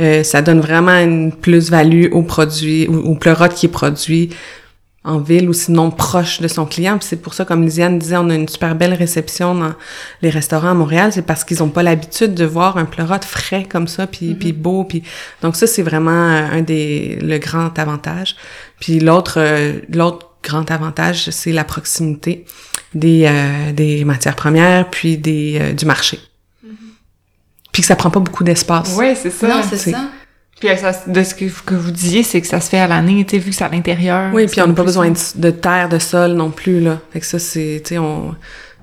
euh, 0.00 0.22
ça 0.22 0.42
donne 0.42 0.60
vraiment 0.60 0.96
une 0.98 1.32
plus-value 1.32 2.12
au 2.12 2.22
produit, 2.22 2.86
au, 2.88 2.96
au 2.96 3.14
pleurote 3.14 3.54
qui 3.54 3.66
est 3.66 3.70
produit 3.70 4.30
en 5.02 5.18
ville 5.18 5.48
ou 5.48 5.54
sinon 5.54 5.90
proche 5.90 6.40
de 6.40 6.48
son 6.48 6.66
client. 6.66 6.98
Puis 6.98 7.06
c'est 7.08 7.22
pour 7.22 7.32
ça, 7.32 7.46
comme 7.46 7.62
Lisiane 7.62 7.98
disait, 7.98 8.16
on 8.18 8.28
a 8.28 8.34
une 8.34 8.48
super 8.48 8.74
belle 8.74 8.92
réception 8.92 9.54
dans 9.54 9.72
les 10.20 10.28
restaurants 10.28 10.70
à 10.70 10.74
Montréal. 10.74 11.10
C'est 11.12 11.22
parce 11.22 11.42
qu'ils 11.42 11.62
ont 11.62 11.70
pas 11.70 11.82
l'habitude 11.82 12.34
de 12.34 12.44
voir 12.44 12.76
un 12.76 12.84
pleurote 12.84 13.24
frais 13.24 13.64
comme 13.68 13.88
ça, 13.88 14.06
puis, 14.06 14.34
puis 14.34 14.52
beau. 14.52 14.84
Puis 14.84 15.02
donc 15.42 15.56
ça, 15.56 15.66
c'est 15.66 15.82
vraiment 15.82 16.10
euh, 16.10 16.58
un 16.58 16.60
des 16.60 17.18
le 17.22 17.38
grand 17.38 17.78
avantage. 17.78 18.36
Puis 18.78 19.00
l'autre 19.00 19.38
euh, 19.38 19.80
l'autre 19.90 20.28
grand 20.42 20.70
avantage, 20.70 21.30
c'est 21.30 21.52
la 21.52 21.64
proximité 21.64 22.44
des 22.94 23.24
euh, 23.26 23.72
des 23.72 24.04
matières 24.04 24.36
premières 24.36 24.88
puis 24.90 25.16
des 25.16 25.58
euh, 25.60 25.72
du 25.72 25.84
marché. 25.86 26.18
Puis 27.72 27.82
que 27.82 27.86
ça 27.86 27.96
prend 27.96 28.10
pas 28.10 28.20
beaucoup 28.20 28.42
d'espace. 28.42 28.96
Ouais, 28.96 29.14
c'est 29.14 29.30
ça. 29.30 29.48
non, 29.48 29.62
c'est 29.68 29.92
ça. 29.92 30.10
Puis 30.58 30.68
euh, 30.68 30.76
ça, 30.76 30.92
de 31.06 31.22
ce 31.22 31.34
que, 31.34 31.44
que 31.64 31.74
vous 31.74 31.90
disiez, 31.90 32.22
c'est 32.22 32.40
que 32.40 32.46
ça 32.46 32.60
se 32.60 32.68
fait 32.68 32.80
à 32.80 32.86
l'année, 32.86 33.24
tu 33.24 33.36
sais, 33.36 33.38
vu 33.38 33.50
que 33.50 33.56
c'est 33.56 33.64
à 33.64 33.68
l'intérieur. 33.68 34.34
Oui, 34.34 34.46
puis 34.46 34.60
on 34.60 34.66
n'a 34.66 34.74
pas 34.74 34.82
besoin 34.82 35.10
de, 35.10 35.18
de 35.36 35.50
terre, 35.50 35.88
de 35.88 35.98
sol 35.98 36.32
non 36.32 36.50
plus, 36.50 36.80
là. 36.80 36.98
Fait 37.12 37.20
que 37.20 37.26
ça, 37.26 37.38
c'est, 37.38 37.80
tu 37.82 37.90
sais, 37.94 37.98
on, 37.98 38.34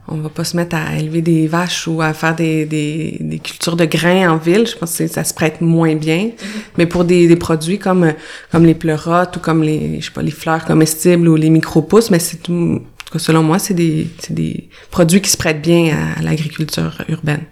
on 0.08 0.16
va 0.16 0.30
pas 0.30 0.44
se 0.44 0.56
mettre 0.56 0.76
à 0.76 0.96
élever 0.98 1.22
des 1.22 1.48
vaches 1.48 1.88
ou 1.88 2.02
à 2.02 2.14
faire 2.14 2.34
des, 2.34 2.66
des, 2.66 3.18
des 3.20 3.40
cultures 3.40 3.76
de 3.76 3.86
grains 3.86 4.32
en 4.32 4.38
ville. 4.38 4.66
Je 4.66 4.76
pense 4.76 4.98
que 4.98 5.08
ça 5.08 5.24
se 5.24 5.34
prête 5.34 5.60
moins 5.62 5.96
bien. 5.96 6.32
Mais 6.78 6.86
pour 6.86 7.04
des, 7.04 7.28
des 7.28 7.36
produits 7.36 7.78
comme, 7.78 8.14
comme 8.52 8.66
les 8.66 8.74
pleurotes 8.74 9.36
ou 9.38 9.40
comme 9.40 9.62
les, 9.62 10.00
je 10.00 10.06
sais 10.06 10.12
pas, 10.12 10.22
les 10.22 10.32
fleurs 10.32 10.66
comestibles 10.66 11.28
ou 11.28 11.36
les 11.36 11.50
micro-pousses, 11.50 12.10
mais 12.10 12.20
c'est 12.20 12.38
tout, 12.38 12.82
selon 13.16 13.44
moi, 13.44 13.60
c'est 13.60 13.74
des, 13.74 14.08
des 14.30 14.70
produits 14.92 15.22
qui 15.22 15.30
se 15.30 15.38
prêtent 15.38 15.62
bien 15.62 15.96
à, 15.96 16.20
à 16.20 16.22
l'agriculture 16.24 17.02
urbaine. 17.08 17.44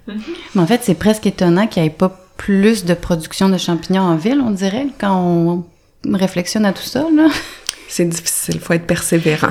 Mais 0.53 0.61
en 0.61 0.67
fait, 0.67 0.81
c'est 0.83 0.95
presque 0.95 1.25
étonnant 1.25 1.67
qu'il 1.67 1.81
n'y 1.81 1.87
ait 1.87 1.91
pas 1.91 2.21
plus 2.37 2.83
de 2.83 2.93
production 2.93 3.47
de 3.47 3.57
champignons 3.57 4.01
en 4.01 4.17
ville, 4.17 4.41
on 4.45 4.51
dirait, 4.51 4.87
quand 4.99 5.15
on 5.15 5.63
réflexionne 6.15 6.65
à 6.65 6.73
tout 6.73 6.83
ça, 6.83 7.05
là. 7.15 7.29
C'est 7.87 8.05
difficile, 8.05 8.59
faut 8.59 8.73
être 8.73 8.87
persévérant. 8.87 9.47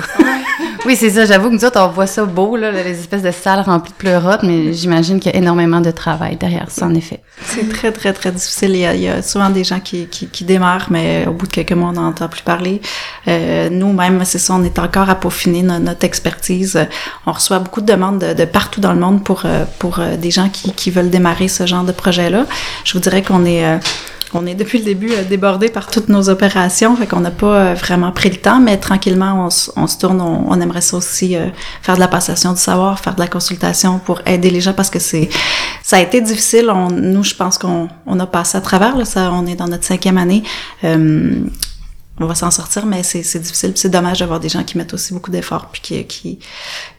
Oui, 0.85 0.95
c'est 0.95 1.09
ça. 1.09 1.25
J'avoue 1.25 1.49
que 1.49 1.55
nous 1.55 1.65
autres, 1.65 1.79
on 1.81 1.87
voit 1.87 2.05
ça 2.05 2.25
beau, 2.25 2.55
là, 2.55 2.69
les 2.71 2.99
espèces 2.99 3.23
de 3.23 3.31
salles 3.31 3.61
remplies 3.61 3.91
de 3.93 3.97
pleurotes, 3.97 4.43
mais 4.43 4.71
j'imagine 4.71 5.19
qu'il 5.19 5.31
y 5.31 5.35
a 5.35 5.37
énormément 5.39 5.81
de 5.81 5.89
travail 5.89 6.35
derrière 6.35 6.69
ça, 6.69 6.85
en 6.85 6.93
effet. 6.93 7.21
C'est 7.43 7.67
très, 7.69 7.91
très, 7.91 8.13
très 8.13 8.31
difficile. 8.31 8.69
Il 8.71 8.77
y 8.81 8.85
a, 8.85 8.93
il 8.93 9.01
y 9.01 9.07
a 9.07 9.23
souvent 9.23 9.49
des 9.49 9.63
gens 9.63 9.79
qui, 9.79 10.05
qui, 10.05 10.27
qui 10.27 10.43
démarrent, 10.43 10.87
mais 10.91 11.25
au 11.27 11.31
bout 11.31 11.47
de 11.47 11.51
quelques 11.51 11.71
mois, 11.71 11.89
on 11.89 11.93
n'en 11.93 12.07
entend 12.09 12.27
plus 12.27 12.43
parler. 12.43 12.81
Euh, 13.27 13.69
Nous-mêmes, 13.71 14.23
c'est 14.25 14.37
ça, 14.37 14.53
on 14.53 14.63
est 14.63 14.77
encore 14.77 15.09
à 15.09 15.15
peaufiner 15.15 15.63
no- 15.63 15.79
notre 15.79 16.03
expertise. 16.05 16.79
On 17.25 17.31
reçoit 17.31 17.57
beaucoup 17.57 17.81
de 17.81 17.87
demandes 17.91 18.19
de, 18.19 18.33
de 18.33 18.45
partout 18.45 18.79
dans 18.79 18.93
le 18.93 18.99
monde 18.99 19.23
pour, 19.23 19.41
euh, 19.45 19.65
pour 19.79 19.97
euh, 19.99 20.17
des 20.17 20.29
gens 20.29 20.49
qui, 20.49 20.71
qui 20.73 20.91
veulent 20.91 21.09
démarrer 21.09 21.47
ce 21.47 21.65
genre 21.65 21.83
de 21.83 21.93
projet-là. 21.93 22.45
Je 22.83 22.93
vous 22.93 22.99
dirais 22.99 23.23
qu'on 23.23 23.43
est... 23.45 23.65
euh, 23.65 23.77
on 24.33 24.45
est 24.45 24.55
depuis 24.55 24.79
le 24.79 24.85
début 24.85 25.11
euh, 25.11 25.23
débordé 25.23 25.69
par 25.69 25.87
toutes 25.87 26.09
nos 26.09 26.29
opérations, 26.29 26.95
fait 26.95 27.07
qu'on 27.07 27.19
n'a 27.19 27.31
pas 27.31 27.55
euh, 27.55 27.73
vraiment 27.73 28.11
pris 28.11 28.29
le 28.29 28.37
temps, 28.37 28.59
mais 28.59 28.77
tranquillement 28.77 29.47
on, 29.47 29.81
on 29.81 29.87
se 29.87 29.97
tourne, 29.97 30.21
on, 30.21 30.45
on 30.49 30.59
aimerait 30.61 30.81
ça 30.81 30.97
aussi 30.97 31.35
euh, 31.35 31.47
faire 31.81 31.95
de 31.95 31.99
la 31.99 32.07
passation 32.07 32.53
du 32.53 32.59
savoir, 32.59 32.99
faire 32.99 33.15
de 33.15 33.19
la 33.21 33.27
consultation 33.27 33.99
pour 33.99 34.21
aider 34.25 34.49
les 34.49 34.61
gens 34.61 34.73
parce 34.73 34.89
que 34.89 34.99
c'est 34.99 35.29
ça 35.85 35.97
a 35.97 35.99
été 35.99 36.19
difficile. 36.19 36.71
On, 36.71 36.89
nous, 36.89 37.23
je 37.23 37.35
pense 37.35 37.59
qu'on 37.59 37.87
on 38.07 38.19
a 38.19 38.25
passé 38.25 38.57
à 38.57 38.61
travers. 38.61 38.97
Là, 38.97 39.05
ça, 39.05 39.31
on 39.31 39.45
est 39.45 39.55
dans 39.55 39.67
notre 39.67 39.83
cinquième 39.83 40.17
année. 40.17 40.41
Euh, 40.83 41.35
on 42.19 42.25
va 42.27 42.35
s'en 42.35 42.49
sortir, 42.51 42.85
mais 42.85 43.03
c'est 43.03 43.23
c'est 43.23 43.39
difficile. 43.39 43.71
puis 43.71 43.79
C'est 43.81 43.89
dommage 43.89 44.19
d'avoir 44.19 44.39
des 44.39 44.47
gens 44.49 44.63
qui 44.63 44.77
mettent 44.77 44.93
aussi 44.93 45.13
beaucoup 45.13 45.31
d'efforts 45.31 45.69
puis 45.71 45.81
qui 45.81 46.05
qui 46.05 46.39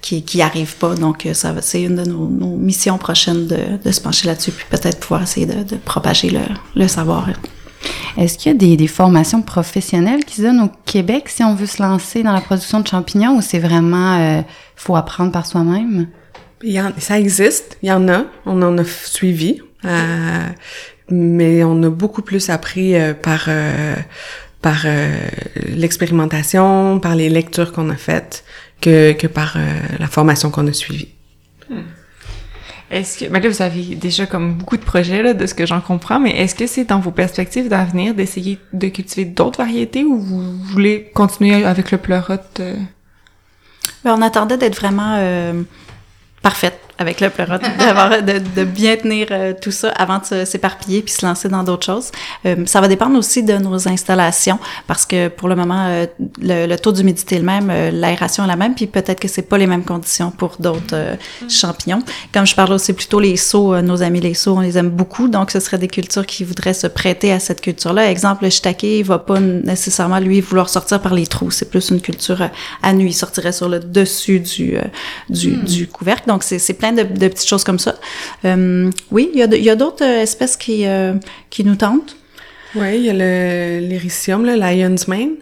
qui, 0.02 0.22
qui 0.22 0.42
arrivent 0.42 0.76
pas. 0.76 0.94
Donc 0.94 1.24
euh, 1.26 1.32
ça 1.34 1.52
va, 1.52 1.62
c'est 1.62 1.82
une 1.82 1.96
de 1.96 2.04
nos, 2.04 2.28
nos 2.28 2.56
missions 2.56 2.98
prochaines 2.98 3.46
de, 3.46 3.58
de 3.82 3.90
se 3.92 4.00
pencher 4.00 4.26
là-dessus 4.28 4.52
puis 4.52 4.66
peut-être 4.68 5.00
pouvoir 5.00 5.22
essayer 5.22 5.46
de, 5.46 5.62
de 5.62 5.76
propager 5.76 6.30
le, 6.30 6.40
le 6.74 6.86
savoir. 6.88 7.28
Est-ce 8.16 8.36
qu'il 8.38 8.50
y 8.52 8.54
a 8.54 8.58
des, 8.58 8.76
des 8.76 8.86
formations 8.88 9.42
professionnelles 9.42 10.24
qui 10.24 10.36
se 10.36 10.42
donnent 10.42 10.60
au 10.62 10.70
Québec 10.86 11.28
si 11.28 11.44
on 11.44 11.54
veut 11.54 11.66
se 11.66 11.82
lancer 11.82 12.22
dans 12.22 12.32
la 12.32 12.40
production 12.40 12.80
de 12.80 12.86
champignons 12.86 13.36
ou 13.36 13.42
c'est 13.42 13.58
vraiment, 13.58 14.18
euh, 14.18 14.42
faut 14.74 14.96
apprendre 14.96 15.30
par 15.32 15.46
soi-même? 15.46 16.08
Il 16.62 16.72
y 16.72 16.80
en- 16.80 16.92
ça 16.98 17.18
existe, 17.18 17.76
il 17.82 17.90
y 17.90 17.92
en 17.92 18.08
a, 18.08 18.24
on 18.46 18.60
en 18.62 18.76
a 18.78 18.84
suivi, 18.84 19.60
euh, 19.84 20.46
mais 21.10 21.62
on 21.64 21.82
a 21.82 21.90
beaucoup 21.90 22.22
plus 22.22 22.48
appris 22.48 22.96
euh, 22.96 23.12
par 23.14 23.44
euh, 23.48 23.94
par 24.62 24.82
euh, 24.84 25.16
l'expérimentation, 25.68 26.98
par 27.00 27.14
les 27.14 27.28
lectures 27.28 27.72
qu'on 27.72 27.90
a 27.90 27.96
faites, 27.96 28.44
que 28.80 29.12
que 29.12 29.26
par 29.26 29.54
euh, 29.56 29.60
la 29.98 30.06
formation 30.06 30.50
qu'on 30.50 30.66
a 30.66 30.72
suivie. 30.72 31.08
Est-ce 32.90 33.18
que, 33.18 33.24
ben 33.30 33.42
là, 33.42 33.48
vous 33.48 33.62
avez 33.62 33.96
déjà 33.96 34.26
comme 34.26 34.54
beaucoup 34.54 34.76
de 34.76 34.82
projets, 34.82 35.22
là, 35.22 35.34
de 35.34 35.44
ce 35.46 35.54
que 35.54 35.66
j'en 35.66 35.80
comprends, 35.80 36.20
mais 36.20 36.30
est-ce 36.36 36.54
que 36.54 36.68
c'est 36.68 36.84
dans 36.84 37.00
vos 37.00 37.10
perspectives 37.10 37.68
d'avenir 37.68 38.14
d'essayer 38.14 38.60
de 38.72 38.88
cultiver 38.88 39.24
d'autres 39.24 39.58
variétés 39.58 40.04
ou 40.04 40.18
vous 40.18 40.56
voulez 40.58 41.10
continuer 41.12 41.64
avec 41.64 41.90
le 41.90 41.98
pleurote? 41.98 42.60
euh? 42.60 42.76
Ben, 44.04 44.14
on 44.16 44.22
attendait 44.22 44.56
d'être 44.56 44.76
vraiment 44.76 45.16
euh, 45.18 45.62
parfaite 46.42 46.78
avec 46.98 47.20
le 47.20 47.30
pleurote, 47.30 47.62
d'avoir 47.78 48.22
de, 48.22 48.40
de 48.54 48.64
bien 48.64 48.96
tenir 48.96 49.28
euh, 49.30 49.52
tout 49.60 49.70
ça 49.70 49.90
avant 49.90 50.18
de 50.18 50.44
s'éparpiller 50.44 51.02
puis 51.02 51.12
se 51.12 51.24
lancer 51.24 51.48
dans 51.48 51.62
d'autres 51.62 51.84
choses. 51.84 52.10
Euh, 52.46 52.64
ça 52.66 52.80
va 52.80 52.88
dépendre 52.88 53.18
aussi 53.18 53.42
de 53.42 53.54
nos 53.54 53.88
installations 53.88 54.58
parce 54.86 55.04
que 55.04 55.28
pour 55.28 55.48
le 55.48 55.56
moment 55.56 55.86
euh, 55.88 56.06
le, 56.40 56.66
le 56.66 56.78
taux 56.78 56.92
d'humidité 56.92 57.36
est 57.36 57.38
le 57.38 57.44
même, 57.44 57.72
l'aération 57.92 58.44
est 58.44 58.48
la 58.48 58.56
même 58.56 58.74
puis 58.74 58.86
peut-être 58.86 59.20
que 59.20 59.28
c'est 59.28 59.42
pas 59.42 59.58
les 59.58 59.66
mêmes 59.66 59.84
conditions 59.84 60.30
pour 60.30 60.56
d'autres 60.58 60.94
euh, 60.94 61.16
champignons. 61.48 62.02
Comme 62.32 62.46
je 62.46 62.54
parle 62.54 62.72
aussi 62.72 62.92
plutôt 62.92 63.20
les 63.20 63.36
sauts, 63.36 63.74
euh, 63.74 63.82
nos 63.82 64.02
amis 64.02 64.20
les 64.20 64.34
sauts, 64.34 64.56
on 64.56 64.60
les 64.60 64.78
aime 64.78 64.90
beaucoup 64.90 65.28
donc 65.28 65.50
ce 65.50 65.60
serait 65.60 65.78
des 65.78 65.88
cultures 65.88 66.26
qui 66.26 66.44
voudraient 66.44 66.74
se 66.74 66.86
prêter 66.86 67.32
à 67.32 67.40
cette 67.40 67.60
culture-là. 67.60 68.10
Exemple 68.10 68.44
le 68.44 68.50
shiitake, 68.50 68.84
il 68.84 69.04
va 69.04 69.18
pas 69.18 69.40
nécessairement 69.40 70.18
lui 70.18 70.40
vouloir 70.40 70.68
sortir 70.68 71.00
par 71.00 71.14
les 71.14 71.26
trous, 71.26 71.50
c'est 71.50 71.68
plus 71.68 71.90
une 71.90 72.00
culture 72.00 72.48
à 72.82 72.92
nu, 72.92 73.06
il 73.06 73.14
sortirait 73.14 73.52
sur 73.52 73.68
le 73.68 73.80
dessus 73.80 74.40
du 74.40 74.78
du, 75.28 75.56
du 75.56 75.86
couvercle. 75.86 76.28
Donc 76.28 76.42
c'est 76.42 76.58
c'est 76.58 76.74
plein 76.94 77.04
de, 77.04 77.18
de 77.18 77.28
petites 77.28 77.48
choses 77.48 77.64
comme 77.64 77.78
ça. 77.78 77.94
Euh, 78.44 78.90
oui, 79.10 79.30
il 79.34 79.38
y 79.40 79.70
a 79.70 79.76
d'autres 79.76 80.04
euh, 80.04 80.22
espèces 80.22 80.56
qui 80.56 80.86
euh, 80.86 81.14
qui 81.50 81.64
nous 81.64 81.76
tentent. 81.76 82.16
Oui, 82.74 82.96
il 82.96 83.02
y 83.04 83.10
a 83.10 83.12
le 83.14 83.86
l'éricium, 83.86 84.44
le 84.44 84.54
lion's 84.54 85.08
mane. 85.08 85.36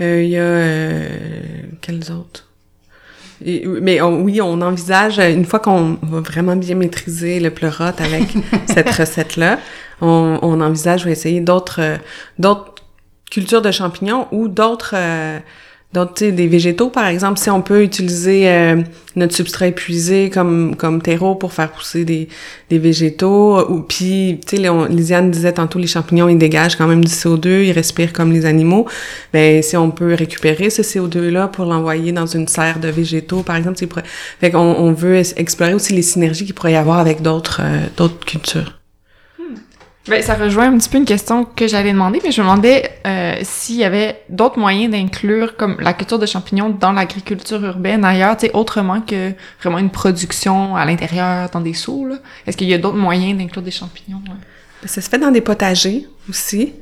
Il 0.00 0.28
y 0.30 0.38
a 0.38 1.08
quels 1.82 2.10
autres? 2.10 2.46
Et- 3.44 3.66
mais 3.66 4.00
on- 4.00 4.20
oui, 4.22 4.40
on 4.40 4.60
envisage 4.62 5.18
une 5.18 5.44
fois 5.44 5.60
qu'on 5.60 5.98
va 6.02 6.20
vraiment 6.20 6.56
bien 6.56 6.74
maîtriser 6.74 7.38
le 7.40 7.50
pleurote 7.50 8.00
avec 8.00 8.24
cette 8.66 8.90
recette-là, 8.90 9.58
on, 10.00 10.38
on 10.42 10.60
envisage 10.60 11.04
ou 11.06 11.08
essayer 11.10 11.40
d'autres 11.40 11.98
d'autres 12.38 12.74
cultures 13.30 13.62
de 13.62 13.70
champignons 13.70 14.26
ou 14.32 14.48
d'autres 14.48 14.94
d'autres 15.92 16.14
tu 16.14 16.26
sais, 16.26 16.32
des 16.32 16.46
végétaux 16.46 16.88
par 16.88 17.06
exemple 17.06 17.38
si 17.38 17.50
on 17.50 17.62
peut 17.62 17.82
utiliser 17.82 18.48
euh, 18.48 18.80
notre 19.16 19.34
substrat 19.34 19.66
épuisé 19.68 20.30
comme 20.30 20.76
comme 20.76 21.02
terreau 21.02 21.34
pour 21.34 21.52
faire 21.52 21.72
pousser 21.72 22.04
des 22.04 22.28
des 22.68 22.78
végétaux 22.78 23.58
euh, 23.58 23.66
ou 23.68 23.80
puis 23.80 24.40
tu 24.46 24.56
sais 24.56 24.88
Lisiane 24.88 25.30
disait 25.30 25.52
tantôt 25.52 25.80
les 25.80 25.88
champignons 25.88 26.28
ils 26.28 26.38
dégagent 26.38 26.76
quand 26.76 26.86
même 26.86 27.04
du 27.04 27.12
CO2 27.12 27.64
ils 27.64 27.72
respirent 27.72 28.12
comme 28.12 28.32
les 28.32 28.46
animaux. 28.46 28.86
Ben 29.32 29.62
si 29.62 29.76
on 29.76 29.90
peut 29.90 30.14
récupérer 30.14 30.70
ce 30.70 30.82
CO2 30.82 31.28
là 31.28 31.48
pour 31.48 31.64
l'envoyer 31.64 32.12
dans 32.12 32.26
une 32.26 32.46
serre 32.46 32.78
de 32.78 32.88
végétaux 32.88 33.42
par 33.42 33.56
exemple 33.56 33.78
qu'on 34.52 34.58
on 34.58 34.92
veut 34.92 35.22
explorer 35.36 35.74
aussi 35.74 35.92
les 35.92 36.02
synergies 36.02 36.44
qu'il 36.44 36.54
pourrait 36.54 36.72
y 36.72 36.76
avoir 36.76 36.98
avec 36.98 37.22
d'autres 37.22 37.60
euh, 37.62 37.86
d'autres 37.96 38.24
cultures 38.24 38.79
Ben, 40.10 40.22
ça 40.22 40.34
rejoint 40.34 40.66
un 40.72 40.76
petit 40.76 40.88
peu 40.88 40.98
une 40.98 41.04
question 41.04 41.44
que 41.44 41.68
j'allais 41.68 41.92
demander, 41.92 42.20
mais 42.24 42.32
je 42.32 42.40
me 42.42 42.46
demandais 42.46 42.90
euh, 43.06 43.36
s'il 43.42 43.76
y 43.76 43.84
avait 43.84 44.20
d'autres 44.28 44.58
moyens 44.58 44.90
d'inclure 44.90 45.56
comme 45.56 45.76
la 45.80 45.92
culture 45.92 46.18
de 46.18 46.26
champignons 46.26 46.68
dans 46.68 46.90
l'agriculture 46.90 47.62
urbaine 47.64 48.04
ailleurs, 48.04 48.36
tu 48.36 48.46
sais, 48.46 48.52
autrement 48.52 49.00
que 49.00 49.30
vraiment 49.62 49.78
une 49.78 49.90
production 49.90 50.74
à 50.74 50.84
l'intérieur 50.84 51.48
dans 51.50 51.60
des 51.60 51.74
seaux. 51.74 52.06
là. 52.08 52.16
Est-ce 52.44 52.56
qu'il 52.56 52.68
y 52.68 52.74
a 52.74 52.78
d'autres 52.78 52.96
moyens 52.96 53.38
d'inclure 53.38 53.62
des 53.62 53.70
champignons? 53.70 54.20
Ça 54.84 55.00
se 55.00 55.08
fait 55.08 55.18
dans 55.18 55.30
des 55.30 55.42
potagers 55.42 56.08
aussi. 56.28 56.72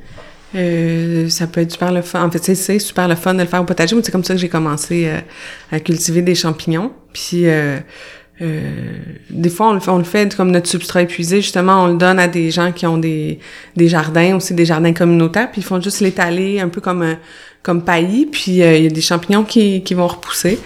Euh, 0.55 1.29
ça 1.29 1.45
peut 1.45 1.61
être 1.61 1.71
super 1.71 1.91
le 1.91 2.01
fun. 2.01 2.25
En 2.25 2.31
fait, 2.31 2.43
c'est- 2.55 2.79
super 2.79 3.07
le 3.07 3.13
fun 3.15 3.35
de 3.35 3.41
le 3.41 3.45
faire 3.47 3.61
au 3.61 3.65
potager. 3.65 3.93
Moi, 3.93 4.03
c'est 4.03 4.11
comme 4.11 4.23
ça 4.23 4.33
que 4.33 4.39
j'ai 4.39 4.49
commencé 4.49 5.05
euh, 5.07 5.19
à 5.71 5.79
cultiver 5.79 6.23
des 6.23 6.33
champignons. 6.33 6.91
Puis, 7.13 7.43
euh, 8.41 8.61
des 9.29 9.49
fois, 9.49 9.69
on 9.69 9.97
le, 9.97 10.03
fait, 10.03 10.35
comme 10.35 10.51
notre 10.51 10.67
substrat 10.67 11.01
épuisé. 11.01 11.41
Justement, 11.41 11.83
on 11.83 11.87
le 11.87 11.97
donne 11.97 12.19
à 12.19 12.27
des 12.27 12.51
gens 12.51 12.71
qui 12.71 12.85
ont 12.85 12.97
des, 12.97 13.39
des 13.75 13.87
jardins, 13.87 14.37
aussi 14.37 14.53
des 14.53 14.65
jardins 14.65 14.93
communautaires, 14.93 15.51
puis 15.51 15.61
ils 15.61 15.63
font 15.65 15.81
juste 15.81 15.99
l'étaler 15.99 16.59
un 16.59 16.69
peu 16.69 16.81
comme 16.81 17.01
euh, 17.01 17.15
comme 17.61 17.83
paillis, 17.83 18.25
puis 18.25 18.63
euh, 18.63 18.77
il 18.77 18.83
y 18.83 18.87
a 18.87 18.89
des 18.89 19.01
champignons 19.01 19.43
qui, 19.43 19.83
qui 19.83 19.93
vont 19.93 20.07
repousser. 20.07 20.59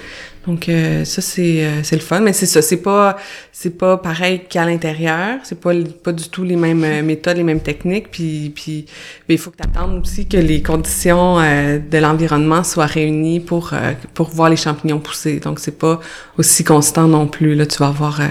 Donc 0.45 0.67
euh, 0.67 1.05
ça 1.05 1.21
c'est 1.21 1.63
euh, 1.63 1.83
c'est 1.83 1.95
le 1.95 2.01
fun, 2.01 2.19
mais 2.19 2.33
c'est 2.33 2.45
ça, 2.45 2.61
c'est 2.61 2.81
pas 2.81 3.15
c'est 3.53 3.77
pas 3.77 3.97
pareil 3.97 4.41
qu'à 4.49 4.65
l'intérieur, 4.65 5.39
c'est 5.43 5.59
pas 5.59 5.71
pas 6.03 6.11
du 6.11 6.27
tout 6.29 6.43
les 6.43 6.57
mêmes 6.57 6.83
euh, 6.83 7.01
méthodes, 7.01 7.37
les 7.37 7.43
mêmes 7.43 7.61
techniques, 7.61 8.11
puis 8.11 8.51
puis 8.53 8.85
il 9.29 9.37
faut 9.37 9.51
que 9.51 9.57
tu 9.57 9.99
aussi 10.01 10.27
que 10.27 10.37
les 10.37 10.61
conditions 10.61 11.37
de 11.37 11.97
l'environnement 11.97 12.63
soient 12.63 12.85
réunies 12.85 13.39
pour 13.39 13.71
pour 14.13 14.29
voir 14.29 14.49
les 14.49 14.57
champignons 14.57 14.99
pousser. 14.99 15.39
Donc 15.39 15.59
c'est 15.59 15.77
pas 15.77 16.01
aussi 16.37 16.63
constant 16.63 17.07
non 17.07 17.27
plus. 17.27 17.55
Là, 17.55 17.65
tu 17.65 17.77
vas 17.77 17.87
avoir 17.87 18.21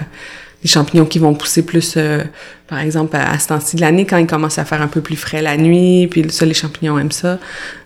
des 0.63 0.69
champignons 0.69 1.05
qui 1.05 1.19
vont 1.19 1.33
pousser 1.33 1.65
plus, 1.65 1.95
euh, 1.97 2.23
par 2.67 2.79
exemple, 2.79 3.15
à, 3.17 3.37
ce 3.37 3.49
temps-ci 3.49 3.75
de 3.75 3.81
l'année, 3.81 4.05
quand 4.05 4.17
il 4.17 4.27
commence 4.27 4.57
à 4.57 4.65
faire 4.65 4.81
un 4.81 4.87
peu 4.87 5.01
plus 5.01 5.17
frais 5.17 5.41
la 5.41 5.57
nuit, 5.57 6.07
puis 6.07 6.25
ça, 6.29 6.45
les 6.45 6.53
champignons 6.53 6.97
aiment 6.97 7.11
ça. 7.11 7.37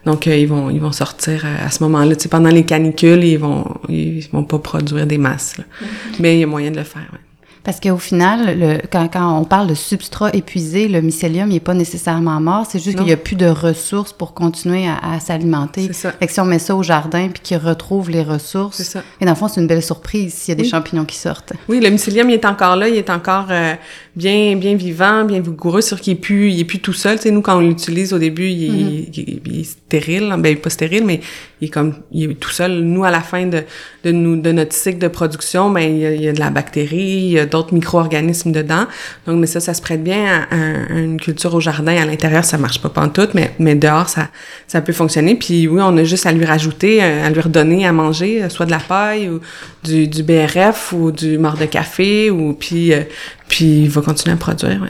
Donc, 0.06 0.28
euh, 0.28 0.38
ils 0.38 0.48
vont 0.48 0.70
ils 0.70 0.80
vont 0.80 0.92
sortir 0.92 1.44
euh, 1.44 1.66
à 1.66 1.72
ce 1.72 1.84
moment-là. 1.84 2.16
Tu 2.16 2.24
sais, 2.24 2.30
pendant 2.30 2.50
les 2.50 2.64
canicules, 2.64 3.24
ils 3.24 3.38
vont 3.38 3.66
ils 3.90 4.28
vont 4.32 4.44
pas 4.44 4.60
produire 4.60 5.08
des 5.08 5.18
masses. 5.18 5.56
Mm-hmm. 5.58 5.86
Mais 6.20 6.36
il 6.38 6.40
y 6.42 6.44
a 6.44 6.48
moyen 6.48 6.72
de 6.72 6.78
le 6.78 6.84
faire, 6.84 7.08
ouais. 7.12 7.20
Parce 7.68 7.82
qu'au 7.82 7.98
final, 7.98 8.58
le, 8.58 8.78
quand, 8.90 9.10
quand, 9.12 9.38
on 9.38 9.44
parle 9.44 9.68
de 9.68 9.74
substrat 9.74 10.34
épuisé, 10.34 10.88
le 10.88 11.02
mycélium 11.02 11.50
n'est 11.50 11.60
pas 11.60 11.74
nécessairement 11.74 12.40
mort, 12.40 12.66
c'est 12.66 12.80
juste 12.80 12.96
qu'il 12.96 13.06
n'y 13.06 13.12
a 13.12 13.18
plus 13.18 13.36
de 13.36 13.46
ressources 13.46 14.14
pour 14.14 14.34
continuer 14.34 14.88
à, 14.88 15.16
à 15.16 15.20
s'alimenter. 15.20 15.88
C'est 15.88 15.94
ça. 15.94 16.14
Fait 16.14 16.28
que 16.28 16.32
si 16.32 16.40
on 16.40 16.46
met 16.46 16.60
ça 16.60 16.78
au 16.78 16.82
jardin 16.82 17.28
puis 17.28 17.42
qu'il 17.44 17.58
retrouve 17.58 18.10
les 18.10 18.24
ressources, 18.24 18.82
ça. 18.84 19.04
et 19.20 19.26
dans 19.26 19.32
le 19.32 19.36
fond, 19.36 19.50
c'est 19.50 19.60
une 19.60 19.68
belle 19.68 19.84
surprise 19.84 20.34
s'il 20.34 20.58
y 20.58 20.58
a 20.58 20.64
des 20.64 20.70
champignons 20.70 21.04
qui 21.04 21.18
sortent. 21.18 21.52
Oui, 21.68 21.82
le 21.82 21.90
mycélium, 21.90 22.30
il 22.30 22.36
est 22.36 22.46
encore 22.46 22.78
là, 22.78 22.88
il 22.88 22.96
est 22.96 23.10
encore 23.10 23.48
euh, 23.50 23.74
bien 24.18 24.58
bien 24.58 24.76
vivant, 24.76 25.24
bien 25.24 25.40
vigoureux, 25.40 25.82
sur 25.82 26.02
qu'il 26.02 26.14
est 26.14 26.18
plus 26.18 26.52
il 26.52 26.60
est 26.60 26.66
plus 26.66 26.80
tout 26.80 26.94
seul. 26.94 27.18
Tu 27.18 27.24
sais, 27.24 27.32
nous 27.32 27.42
quand 27.42 27.58
on 27.58 27.62
l'utilise 27.62 28.12
au 28.14 28.20
début, 28.20 28.50
il, 28.50 28.72
mm-hmm. 28.72 29.10
il, 29.14 29.42
il, 29.46 29.60
est 29.62 29.64
stérile, 29.64 30.36
ben 30.40 30.58
pas 30.58 30.70
stérile, 30.70 31.06
mais 31.06 31.22
il 31.62 31.68
est 31.68 31.72
comme 31.72 31.94
il 32.12 32.32
est 32.32 32.34
tout 32.36 32.50
seul. 32.50 32.82
Nous 32.82 33.06
à 33.06 33.12
la 33.12 33.22
fin 33.22 33.46
de 33.46 33.64
de 34.04 34.12
nous 34.12 34.36
de 34.36 34.52
notre 34.52 34.74
cycle 34.74 34.98
de 34.98 35.08
production, 35.08 35.70
ben 35.70 35.82
il 35.82 35.98
y 36.00 36.06
a, 36.06 36.14
il 36.14 36.22
y 36.22 36.28
a 36.28 36.34
de 36.34 36.40
la 36.40 36.50
bactérie, 36.50 36.98
il 36.98 37.32
y 37.32 37.40
a 37.40 37.46
d'autres 37.46 37.74
micro-organismes 37.74 38.52
dedans. 38.52 38.88
Donc, 39.26 39.40
mais 39.40 39.48
ça, 39.48 39.60
ça 39.60 39.74
se 39.74 39.82
prête 39.82 40.04
bien 40.04 40.48
à, 40.50 40.58
une 40.98 41.20
culture 41.20 41.54
au 41.54 41.60
jardin. 41.60 41.96
À 41.96 42.06
l'intérieur, 42.06 42.44
ça 42.44 42.58
marche 42.58 42.82
pas 42.82 42.90
pantoute, 42.90 43.34
mais, 43.34 43.54
mais 43.60 43.76
dehors, 43.76 44.10
ça, 44.10 44.30
ça 44.68 44.82
peut 44.82 44.94
fonctionner. 44.94 45.36
Puis 45.36 45.68
oui, 45.68 45.80
on 45.84 45.96
a 45.98 46.04
juste 46.04 46.26
à 46.26 46.32
lui 46.32 46.46
rajouter, 46.46 47.04
euh, 47.04 47.26
à 47.26 47.30
lui 47.30 47.42
redonner 47.42 47.86
à 47.86 47.92
manger, 47.92 48.44
euh, 48.44 48.50
soit 48.50 48.66
de 48.66 48.72
la 48.72 48.80
paille 48.80 49.30
ou 49.30 49.40
du, 49.84 50.08
du 50.08 50.24
BRF 50.24 50.94
ou 50.94 51.12
du 51.12 51.38
mort 51.38 51.58
de 51.58 51.66
café, 51.66 52.32
ou 52.32 52.54
puis, 52.54 52.94
euh, 52.94 53.02
puis 53.48 53.84
il 53.84 53.90
va 53.90 54.02
continuer 54.02 54.34
à 54.34 54.38
produire, 54.38 54.82
ouais. 54.82 54.90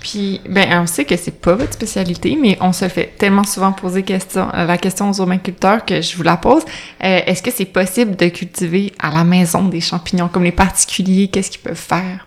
Puis, 0.00 0.40
ben, 0.48 0.80
on 0.80 0.86
sait 0.86 1.04
que 1.04 1.16
c'est 1.16 1.40
pas 1.40 1.54
votre 1.54 1.72
spécialité, 1.72 2.38
mais 2.40 2.56
on 2.60 2.72
se 2.72 2.88
fait 2.88 3.14
tellement 3.18 3.42
souvent 3.42 3.72
poser 3.72 4.04
question, 4.04 4.48
euh, 4.54 4.64
la 4.64 4.78
question 4.78 5.10
aux 5.10 5.14
urbainculteurs 5.14 5.84
que 5.84 6.00
je 6.00 6.16
vous 6.16 6.22
la 6.22 6.36
pose. 6.36 6.62
Euh, 7.02 7.20
est-ce 7.26 7.42
que 7.42 7.50
c'est 7.50 7.64
possible 7.64 8.14
de 8.14 8.28
cultiver 8.28 8.92
à 9.00 9.10
la 9.10 9.24
maison 9.24 9.64
des 9.64 9.80
champignons 9.80 10.28
comme 10.28 10.44
les 10.44 10.52
particuliers? 10.52 11.28
Qu'est-ce 11.28 11.50
qu'ils 11.50 11.60
peuvent 11.60 11.74
faire? 11.74 12.26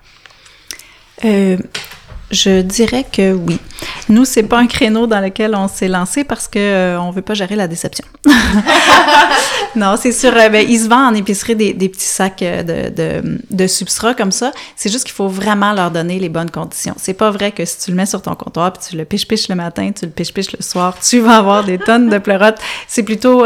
Euh, 1.24 1.58
je 2.32 2.62
dirais 2.62 3.06
que 3.10 3.34
oui. 3.34 3.60
Nous, 4.10 4.26
c'est 4.26 4.44
pas 4.44 4.60
un 4.60 4.68
créneau 4.68 5.08
dans 5.08 5.20
lequel 5.20 5.56
on 5.56 5.68
s'est 5.68 5.88
lancé 5.88 6.24
parce 6.24 6.48
que 6.48 6.60
euh, 6.60 7.02
on 7.02 7.12
veut 7.12 7.22
pas 7.22 7.34
gérer 7.34 7.56
la 7.56 7.68
déception. 7.68 8.06
non, 9.76 9.96
c'est 9.98 10.12
sûr. 10.12 10.32
Euh, 10.36 10.50
ben, 10.50 10.66
ils 10.68 10.80
se 10.80 10.88
vendent 10.88 11.14
en 11.14 11.16
épicerie 11.16 11.56
des, 11.56 11.74
petits 11.74 12.06
sacs 12.06 12.42
euh, 12.42 12.64
de, 12.64 12.90
de, 12.90 13.40
de 13.50 13.68
substrat 13.68 14.14
comme 14.14 14.32
ça. 14.32 14.52
C'est 14.76 14.92
juste 14.92 15.06
qu'il 15.06 15.14
faut 15.14 15.28
vraiment 15.28 15.74
leur 15.74 15.92
donner 15.92 16.20
les 16.20 16.30
bonnes 16.30 16.52
conditions. 16.52 16.94
C'est 16.98 17.14
pas 17.14 17.32
vrai 17.32 17.52
que 17.52 17.66
si 17.66 17.80
tu 17.80 17.92
le 17.92 17.98
mets 17.98 18.06
sur 18.06 18.22
ton 18.22 18.36
comptoir 18.36 18.74
puis 18.74 18.84
tu 18.90 18.98
le 18.98 19.06
piches-piches 19.06 19.50
le 19.50 19.56
matin, 19.56 19.92
tu 19.98 20.06
le 20.06 20.12
piches-piches 20.12 20.52
le 20.58 20.64
soir, 20.64 20.98
tu 21.02 21.20
vas 21.20 21.38
avoir 21.38 21.64
des 21.64 21.78
tonnes 21.78 22.10
de 22.10 22.18
pleurotes. 22.18 22.60
C'est 22.88 23.04
plutôt 23.04 23.46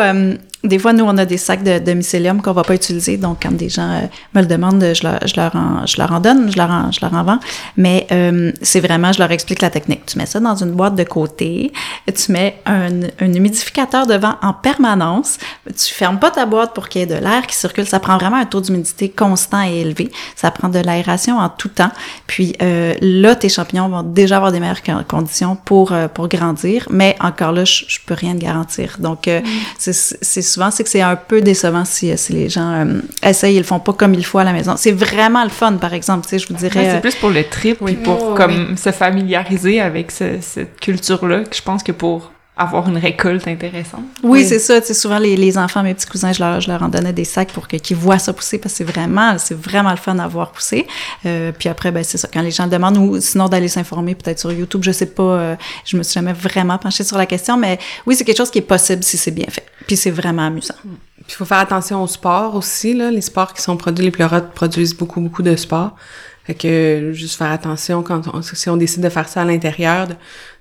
des 0.65 0.79
fois, 0.79 0.93
nous, 0.93 1.05
on 1.05 1.17
a 1.17 1.25
des 1.25 1.37
sacs 1.37 1.63
de, 1.63 1.79
de 1.79 1.93
mycélium 1.93 2.41
qu'on 2.41 2.53
va 2.53 2.63
pas 2.63 2.75
utiliser. 2.75 3.17
Donc, 3.17 3.39
quand 3.43 3.51
des 3.51 3.69
gens 3.69 3.89
euh, 3.89 4.01
me 4.33 4.41
le 4.41 4.47
demandent, 4.47 4.93
je 4.93 5.03
leur, 5.03 5.19
je 5.25 5.35
leur, 5.35 5.55
en, 5.55 5.85
je 5.85 5.97
leur 5.97 6.11
en 6.11 6.19
donne, 6.19 6.51
je 6.51 6.57
leur 6.57 6.69
en, 6.69 6.91
je 6.91 6.99
leur 7.01 7.13
en 7.13 7.23
vends. 7.23 7.39
Mais 7.77 8.07
euh, 8.11 8.51
c'est 8.61 8.79
vraiment, 8.79 9.11
je 9.11 9.19
leur 9.19 9.31
explique 9.31 9.61
la 9.61 9.69
technique. 9.69 10.05
Tu 10.05 10.17
mets 10.17 10.25
ça 10.25 10.39
dans 10.39 10.55
une 10.55 10.71
boîte 10.71 10.95
de 10.95 11.03
côté, 11.03 11.71
tu 12.13 12.31
mets 12.31 12.59
un, 12.65 13.01
un 13.19 13.33
humidificateur 13.33 14.07
devant 14.07 14.35
en 14.41 14.53
permanence, 14.53 15.37
tu 15.65 15.93
fermes 15.93 16.19
pas 16.19 16.31
ta 16.31 16.45
boîte 16.45 16.73
pour 16.73 16.89
qu'il 16.89 17.01
y 17.01 17.03
ait 17.03 17.07
de 17.07 17.15
l'air 17.15 17.45
qui 17.47 17.55
circule. 17.55 17.85
Ça 17.85 17.99
prend 17.99 18.17
vraiment 18.17 18.37
un 18.37 18.45
taux 18.45 18.61
d'humidité 18.61 19.09
constant 19.09 19.63
et 19.63 19.81
élevé. 19.81 20.11
Ça 20.35 20.51
prend 20.51 20.69
de 20.69 20.79
l'aération 20.79 21.37
en 21.37 21.49
tout 21.49 21.69
temps. 21.69 21.91
Puis 22.27 22.55
euh, 22.61 22.93
là, 23.01 23.35
tes 23.35 23.49
champignons 23.49 23.89
vont 23.89 24.03
déjà 24.03 24.37
avoir 24.37 24.51
des 24.51 24.59
meilleures 24.59 24.83
conditions 25.07 25.55
pour, 25.55 25.91
euh, 25.91 26.07
pour 26.07 26.27
grandir. 26.27 26.87
Mais 26.89 27.15
encore 27.19 27.51
là, 27.51 27.65
je, 27.65 27.85
je 27.87 27.99
peux 28.05 28.13
rien 28.13 28.33
te 28.35 28.41
garantir. 28.41 28.97
Donc, 28.99 29.27
euh, 29.27 29.41
mm. 29.41 29.91
c'est 30.21 30.41
souvent, 30.55 30.71
c'est 30.71 30.83
que 30.83 30.89
c'est 30.89 31.01
un 31.01 31.17
peu 31.17 31.41
décevant 31.41 31.83
si, 31.83 32.17
si 32.17 32.33
les 32.33 32.49
gens 32.49 32.71
euh, 32.71 33.01
essayent, 33.21 33.55
ils 33.55 33.59
le 33.59 33.65
font 33.65 33.79
pas 33.79 33.91
comme 33.91 34.13
il 34.13 34.25
faut 34.25 34.39
à 34.39 34.45
la 34.45 34.53
maison. 34.53 34.75
C'est 34.77 34.93
vraiment 34.93 35.43
le 35.43 35.49
fun, 35.49 35.73
par 35.73 35.93
exemple, 35.93 36.23
tu 36.23 36.29
sais, 36.29 36.39
je 36.39 36.47
vous 36.47 36.53
dirais... 36.53 36.91
c'est 36.91 37.01
plus 37.01 37.15
pour 37.15 37.29
le 37.29 37.43
trip, 37.43 37.77
oui, 37.81 37.95
pour 37.95 38.31
oh, 38.31 38.33
comme 38.35 38.77
se 38.77 38.91
familiariser 38.91 39.81
avec 39.81 40.11
cette 40.11 40.79
culture-là, 40.79 41.43
que 41.43 41.55
je 41.55 41.61
pense 41.61 41.83
que 41.83 41.91
pour 41.91 42.31
avoir 42.57 42.87
une 42.87 42.97
récolte 42.97 43.47
intéressante. 43.47 44.05
Oui, 44.23 44.45
c'est 44.45 44.59
ça. 44.59 44.79
Tu 44.79 44.87
sais, 44.87 44.93
souvent, 44.93 45.19
les, 45.19 45.35
les, 45.35 45.57
enfants, 45.57 45.83
mes 45.83 45.93
petits 45.93 46.07
cousins, 46.07 46.31
je 46.31 46.41
leur, 46.41 46.61
je 46.61 46.69
leur 46.69 46.81
en 46.81 46.87
donnais 46.87 47.11
des 47.11 47.25
sacs 47.25 47.51
pour 47.51 47.67
qu'ils 47.67 47.97
voient 47.97 48.17
ça 48.17 48.31
pousser 48.31 48.57
parce 48.59 48.73
que 48.73 48.77
c'est 48.77 48.83
vraiment, 48.85 49.37
c'est 49.37 49.59
vraiment 49.59 49.91
le 49.91 49.97
fun 49.97 50.17
à 50.19 50.27
voir 50.27 50.51
pousser. 50.51 50.87
Euh, 51.25 51.51
puis 51.51 51.67
après, 51.67 51.91
ben, 51.91 52.03
c'est 52.03 52.17
ça. 52.17 52.29
Quand 52.31 52.41
les 52.41 52.51
gens 52.51 52.67
demandent 52.67 52.97
ou 52.97 53.19
sinon 53.19 53.49
d'aller 53.49 53.67
s'informer 53.67 54.15
peut-être 54.15 54.39
sur 54.39 54.53
YouTube, 54.53 54.83
je 54.83 54.91
sais 54.91 55.05
pas, 55.07 55.23
euh, 55.23 55.55
je 55.83 55.97
me 55.97 56.03
suis 56.03 56.13
jamais 56.13 56.33
vraiment 56.33 56.77
penchée 56.77 57.03
sur 57.03 57.17
la 57.17 57.25
question, 57.25 57.57
mais 57.57 57.77
oui, 58.05 58.15
c'est 58.15 58.23
quelque 58.23 58.37
chose 58.37 58.51
qui 58.51 58.59
est 58.59 58.61
possible 58.61 59.03
si 59.03 59.17
c'est 59.17 59.31
bien 59.31 59.47
fait. 59.49 59.65
Puis 59.85 59.97
c'est 59.97 60.11
vraiment 60.11 60.47
amusant. 60.47 60.75
Puis 60.83 61.33
il 61.33 61.35
faut 61.35 61.45
faire 61.45 61.59
attention 61.59 62.01
au 62.01 62.07
sport 62.07 62.55
aussi, 62.55 62.93
là. 62.93 63.11
Les 63.11 63.21
sports 63.21 63.53
qui 63.53 63.61
sont 63.61 63.75
produits, 63.75 64.05
les 64.05 64.11
pleurotes 64.11 64.51
produisent 64.53 64.95
beaucoup, 64.95 65.19
beaucoup 65.19 65.43
de 65.43 65.55
sport. 65.57 65.95
Fait 66.45 66.53
que 66.53 67.11
juste 67.13 67.37
faire 67.37 67.51
attention 67.51 68.03
quand 68.03 68.33
on, 68.33 68.41
si 68.41 68.69
on 68.69 68.77
décide 68.77 69.01
de 69.01 69.09
faire 69.09 69.27
ça 69.27 69.41
à 69.41 69.45
l'intérieur, 69.45 70.07
de, 70.07 70.13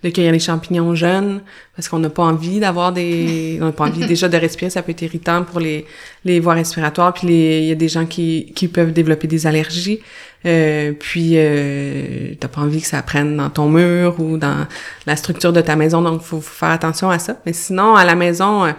de, 0.03 0.09
cueillir 0.09 0.33
les 0.33 0.39
champignons 0.39 0.95
jeunes, 0.95 1.43
parce 1.77 1.89
qu'on 1.89 1.99
n'a 1.99 2.09
pas 2.09 2.23
envie 2.23 2.59
d'avoir 2.59 2.93
des, 2.93 3.59
on 3.63 3.67
n'a 3.67 3.73
pas 3.73 3.85
envie 3.85 4.07
déjà 4.07 4.29
de 4.29 4.37
respirer, 4.39 4.71
ça 4.71 4.83
peut 4.83 4.93
être 4.93 5.03
irritant 5.03 5.45
pour 5.45 5.61
les 5.61 5.85
les 6.25 6.41
voies 6.41 6.55
respiratoires. 6.55 7.13
Puis 7.13 7.27
il 7.27 7.65
y 7.65 7.73
a 7.73 7.75
des 7.75 7.89
gens 7.89 8.07
qui 8.07 8.53
qui 8.55 8.69
peuvent 8.69 8.93
développer 8.93 9.27
des 9.27 9.47
allergies. 9.47 10.01
Euh, 10.47 10.93
puis 10.93 11.33
euh, 11.35 12.35
t'as 12.39 12.49
pas 12.49 12.61
envie 12.61 12.83
que 12.83 12.87
ça 12.87 13.01
prenne 13.03 13.37
dans 13.37 13.49
ton 13.49 13.69
mur 13.69 14.21
ou 14.21 14.37
dans 14.37 14.67
la 15.07 15.17
structure 15.17 15.55
de 15.55 15.63
ta 15.63 15.75
maison, 15.75 16.03
donc 16.03 16.21
faut, 16.21 16.41
faut 16.41 16.55
faire 16.55 16.71
attention 16.71 17.11
à 17.11 17.19
ça. 17.19 17.37
Mais 17.47 17.53
sinon 17.55 17.95
à 17.95 18.05
la 18.05 18.15
maison, 18.15 18.65
euh, 18.65 18.73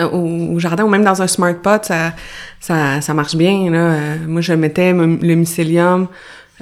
au, 0.00 0.58
jardin 0.58 0.84
ou 0.84 0.88
même 0.88 1.04
dans 1.04 1.20
un 1.20 1.26
smart 1.26 1.54
pot, 1.54 1.84
ça, 1.84 2.12
ça, 2.60 3.00
ça 3.00 3.14
marche 3.14 3.36
bien. 3.36 3.70
Là. 3.70 3.78
Euh, 3.78 4.16
moi, 4.26 4.40
je 4.40 4.52
mettais 4.52 4.92
le 4.92 5.34
mycélium 5.34 6.08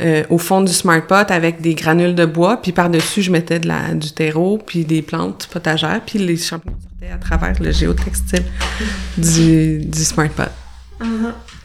euh, 0.01 0.25
au 0.31 0.39
fond 0.39 0.63
du 0.63 0.73
smart 0.73 1.03
pot 1.07 1.31
avec 1.31 1.61
des 1.61 1.75
granules 1.75 2.15
de 2.15 2.25
bois, 2.25 2.61
puis 2.63 2.73
par-dessus, 2.73 3.23
je 3.23 3.31
mettais 3.31 3.59
de 3.59 3.69
la, 3.69 3.93
du 3.95 4.13
terreau, 4.13 4.59
puis 4.59 4.85
des 4.85 5.03
plantes 5.03 5.49
potagères, 5.53 6.01
puis 6.07 6.19
les 6.19 6.37
champignons 6.37 6.79
sortaient 6.81 7.13
à 7.13 7.19
travers 7.19 7.61
le 7.61 7.71
géotextile 7.71 8.45
du, 9.19 9.85
du 9.85 10.05
smart 10.05 10.31
pot. 10.31 10.51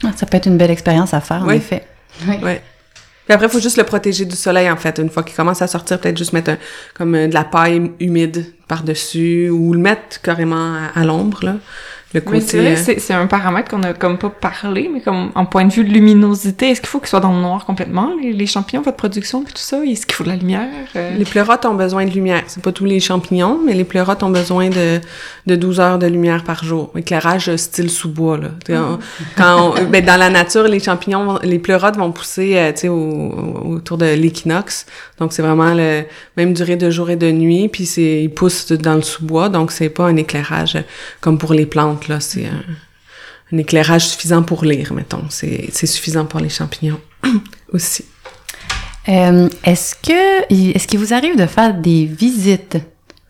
Ah, 0.04 0.12
ça 0.16 0.26
peut 0.26 0.36
être 0.36 0.46
une 0.46 0.58
belle 0.58 0.70
expérience 0.70 1.14
à 1.14 1.20
faire, 1.20 1.42
en 1.42 1.50
effet. 1.50 1.86
Oui. 2.28 2.36
Ouais. 2.42 2.62
Puis 3.26 3.34
après, 3.34 3.46
il 3.46 3.50
faut 3.50 3.60
juste 3.60 3.76
le 3.76 3.84
protéger 3.84 4.24
du 4.24 4.36
soleil, 4.36 4.70
en 4.70 4.76
fait. 4.76 4.98
Une 4.98 5.10
fois 5.10 5.24
qu'il 5.24 5.34
commence 5.34 5.60
à 5.60 5.66
sortir, 5.66 5.98
peut-être 6.00 6.16
juste 6.16 6.32
mettre 6.32 6.52
comme 6.94 7.12
de 7.12 7.34
la 7.34 7.44
paille 7.44 7.90
humide 7.98 8.46
par-dessus 8.68 9.50
ou 9.50 9.72
le 9.72 9.80
mettre 9.80 10.20
carrément 10.22 10.76
à, 10.94 11.04
l'ombre, 11.04 11.44
là. 11.44 11.56
Le 12.14 12.20
côté... 12.20 12.58
Euh, 12.60 12.76
c'est 12.76 13.12
un 13.12 13.26
paramètre 13.26 13.68
qu'on 13.68 13.82
a 13.82 13.92
comme 13.92 14.16
pas 14.16 14.30
parlé, 14.30 14.88
mais 14.92 15.00
comme 15.00 15.32
en 15.34 15.44
point 15.44 15.64
de 15.64 15.72
vue 15.72 15.84
de 15.84 15.92
luminosité, 15.92 16.70
est-ce 16.70 16.80
qu'il 16.80 16.88
faut 16.88 17.00
qu'ils 17.00 17.08
soient 17.08 17.20
dans 17.20 17.32
le 17.32 17.40
noir 17.40 17.66
complètement, 17.66 18.12
les, 18.22 18.46
champignons, 18.46 18.82
votre 18.82 18.96
production, 18.96 19.42
puis 19.42 19.52
tout 19.52 19.60
ça? 19.60 19.84
Est-ce 19.84 20.06
qu'il 20.06 20.14
faut 20.14 20.22
de 20.22 20.28
la 20.28 20.36
lumière? 20.36 20.68
Euh? 20.94 21.16
Les 21.16 21.24
pleurotes 21.24 21.66
ont 21.66 21.74
besoin 21.74 22.04
de 22.04 22.10
lumière. 22.10 22.44
C'est 22.46 22.62
pas 22.62 22.70
tous 22.70 22.84
les 22.84 23.00
champignons, 23.00 23.58
mais 23.64 23.74
les 23.74 23.84
pleurotes 23.84 24.22
ont 24.22 24.30
besoin 24.30 24.70
de, 24.70 25.00
de 25.46 25.56
12 25.56 25.80
heures 25.80 25.98
de 25.98 26.06
lumière 26.06 26.44
par 26.44 26.62
jour. 26.62 26.92
Éclairage 26.96 27.54
style 27.56 27.90
sous-bois, 27.90 28.38
là. 28.38 28.48
quand 29.36 29.74
ben, 29.90 30.04
dans 30.04 30.16
la 30.16 30.30
nature, 30.30 30.64
les 30.64 30.80
champignons, 30.80 31.40
les 31.42 31.58
pleurotes 31.58 31.96
vont 31.96 32.12
pousser, 32.12 32.56
euh, 32.56 32.72
tu 32.72 32.82
sais, 32.82 32.88
autour 32.88 33.98
de 33.98 34.06
l'équinoxe. 34.06 34.86
Donc, 35.18 35.32
c'est 35.32 35.42
vraiment 35.42 35.74
le 35.74 36.04
même 36.36 36.52
durée 36.52 36.76
de 36.76 36.88
jour 36.88 37.10
et 37.10 37.16
de 37.16 37.30
nuit, 37.32 37.68
puis 37.68 37.84
c'est, 37.84 38.22
ils 38.22 38.30
poussent 38.30 38.70
dans 38.70 38.94
le 38.94 39.02
sous-bois, 39.02 39.48
donc 39.48 39.72
c'est 39.72 39.88
pas 39.88 40.04
un 40.04 40.16
éclairage 40.16 40.78
comme 41.20 41.38
pour 41.38 41.52
les 41.52 41.66
plantes, 41.66 41.95
là. 42.08 42.20
C'est 42.20 42.46
un, 42.46 43.58
éclairage 43.58 44.08
suffisant 44.08 44.42
pour 44.42 44.64
lire, 44.64 44.92
mettons. 44.92 45.24
C'est, 45.30 45.68
c'est 45.72 45.86
suffisant 45.86 46.24
pour 46.24 46.40
les 46.40 46.48
champignons 46.48 47.00
aussi. 47.72 48.04
Euh, 49.08 49.48
est-ce 49.64 49.94
que, 49.94 50.52
est-ce 50.74 50.86
qu'il 50.88 50.98
vous 50.98 51.14
arrive 51.14 51.36
de 51.36 51.46
faire 51.46 51.74
des 51.74 52.06
visites? 52.06 52.78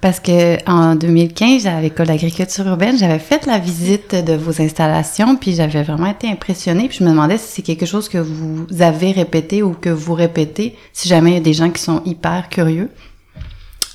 Parce 0.00 0.20
que 0.20 0.58
en 0.70 0.94
2015, 0.94 1.66
à 1.66 1.80
l'école 1.80 2.06
d'agriculture 2.06 2.66
urbaine, 2.66 2.98
j'avais 2.98 3.18
fait 3.18 3.46
la 3.46 3.58
visite 3.58 4.14
de 4.14 4.34
vos 4.34 4.60
installations, 4.60 5.36
puis 5.36 5.54
j'avais 5.54 5.82
vraiment 5.82 6.06
été 6.06 6.28
impressionnée. 6.28 6.88
Puis 6.88 6.98
je 6.98 7.04
me 7.04 7.10
demandais 7.10 7.38
si 7.38 7.46
c'est 7.54 7.62
quelque 7.62 7.86
chose 7.86 8.08
que 8.08 8.18
vous 8.18 8.66
avez 8.80 9.12
répété 9.12 9.62
ou 9.62 9.72
que 9.72 9.88
vous 9.88 10.14
répétez, 10.14 10.76
si 10.92 11.08
jamais 11.08 11.30
il 11.30 11.34
y 11.34 11.38
a 11.38 11.40
des 11.40 11.54
gens 11.54 11.70
qui 11.70 11.82
sont 11.82 12.02
hyper 12.04 12.48
curieux. 12.50 12.90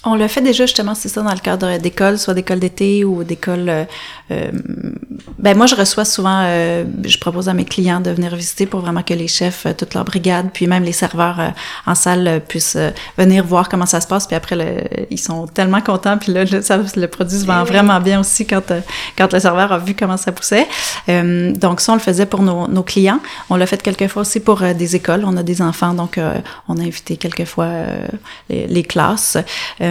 On 0.04 0.16
le 0.16 0.28
fait 0.28 0.42
déjà 0.42 0.66
justement, 0.66 0.96
c'est 0.96 1.10
ça, 1.10 1.22
dans 1.22 1.34
le 1.34 1.40
cadre 1.40 1.78
d'école, 1.78 2.18
soit 2.18 2.34
d'école 2.34 2.60
d'été 2.60 3.06
ou 3.06 3.24
d'école. 3.24 3.70
Euh, 3.70 3.86
euh, 4.32 4.52
ben 5.38 5.58
moi, 5.58 5.66
je 5.66 5.76
reçois 5.76 6.06
souvent, 6.06 6.42
euh, 6.44 6.84
je 7.04 7.18
propose 7.18 7.50
à 7.50 7.54
mes 7.54 7.66
clients 7.66 8.00
de 8.00 8.12
venir 8.12 8.36
visiter 8.36 8.66
pour 8.66 8.80
vraiment 8.80 9.04
que 9.04 9.14
les 9.14 9.28
chefs, 9.28 9.66
euh, 9.66 9.74
toute 9.74 9.94
leur 9.94 10.06
brigade, 10.06 10.50
puis 10.54 10.68
même 10.68 10.84
les 10.84 10.92
serveurs 10.92 11.54
en 11.86 11.96
salle 11.96 12.42
puissent 12.48 12.78
venir 13.18 13.44
voir 13.44 13.70
comment 13.70 13.86
ça 13.86 14.02
se 14.02 14.08
passe. 14.08 14.28
Puis 14.28 14.36
après, 14.36 14.56
le, 14.56 15.06
ils 15.10 15.20
sont 15.20 15.48
tellement 15.48 15.82
contents. 15.82 16.18
Puis 16.18 16.32
là, 16.32 16.46
le, 16.46 16.62
ça, 16.62 16.80
le 16.96 17.08
produit 17.08 17.40
se 17.40 17.46
vend 17.46 17.64
vraiment 17.64 18.00
bien 18.00 18.20
aussi 18.20 18.46
quand 18.46 18.74
quand 19.18 19.34
le 19.34 19.40
serveur 19.40 19.72
a 19.72 19.78
vu 19.78 19.96
comment 19.96 20.18
ça 20.18 20.32
poussait. 20.32 20.68
donc 21.08 21.82
ça, 21.82 21.92
on 21.92 21.96
le 21.96 22.02
faisait 22.02 22.26
pour 22.26 22.42
nos, 22.42 22.68
nos 22.68 22.84
clients. 22.84 23.20
On 23.50 23.56
l'a 23.56 23.66
fait 23.66 23.82
quelquefois 23.82 24.22
aussi 24.22 24.40
pour 24.40 24.62
des 24.62 24.96
écoles. 24.96 25.24
On 25.26 25.38
a 25.38 25.44
des 25.44 25.62
enfants, 25.62 25.94
donc 25.94 26.20
on 26.68 26.78
a 26.78 26.82
invité 26.82 27.18
quelquefois 27.18 27.70
les, 28.50 28.68
les, 28.68 28.84
classes. 28.84 29.38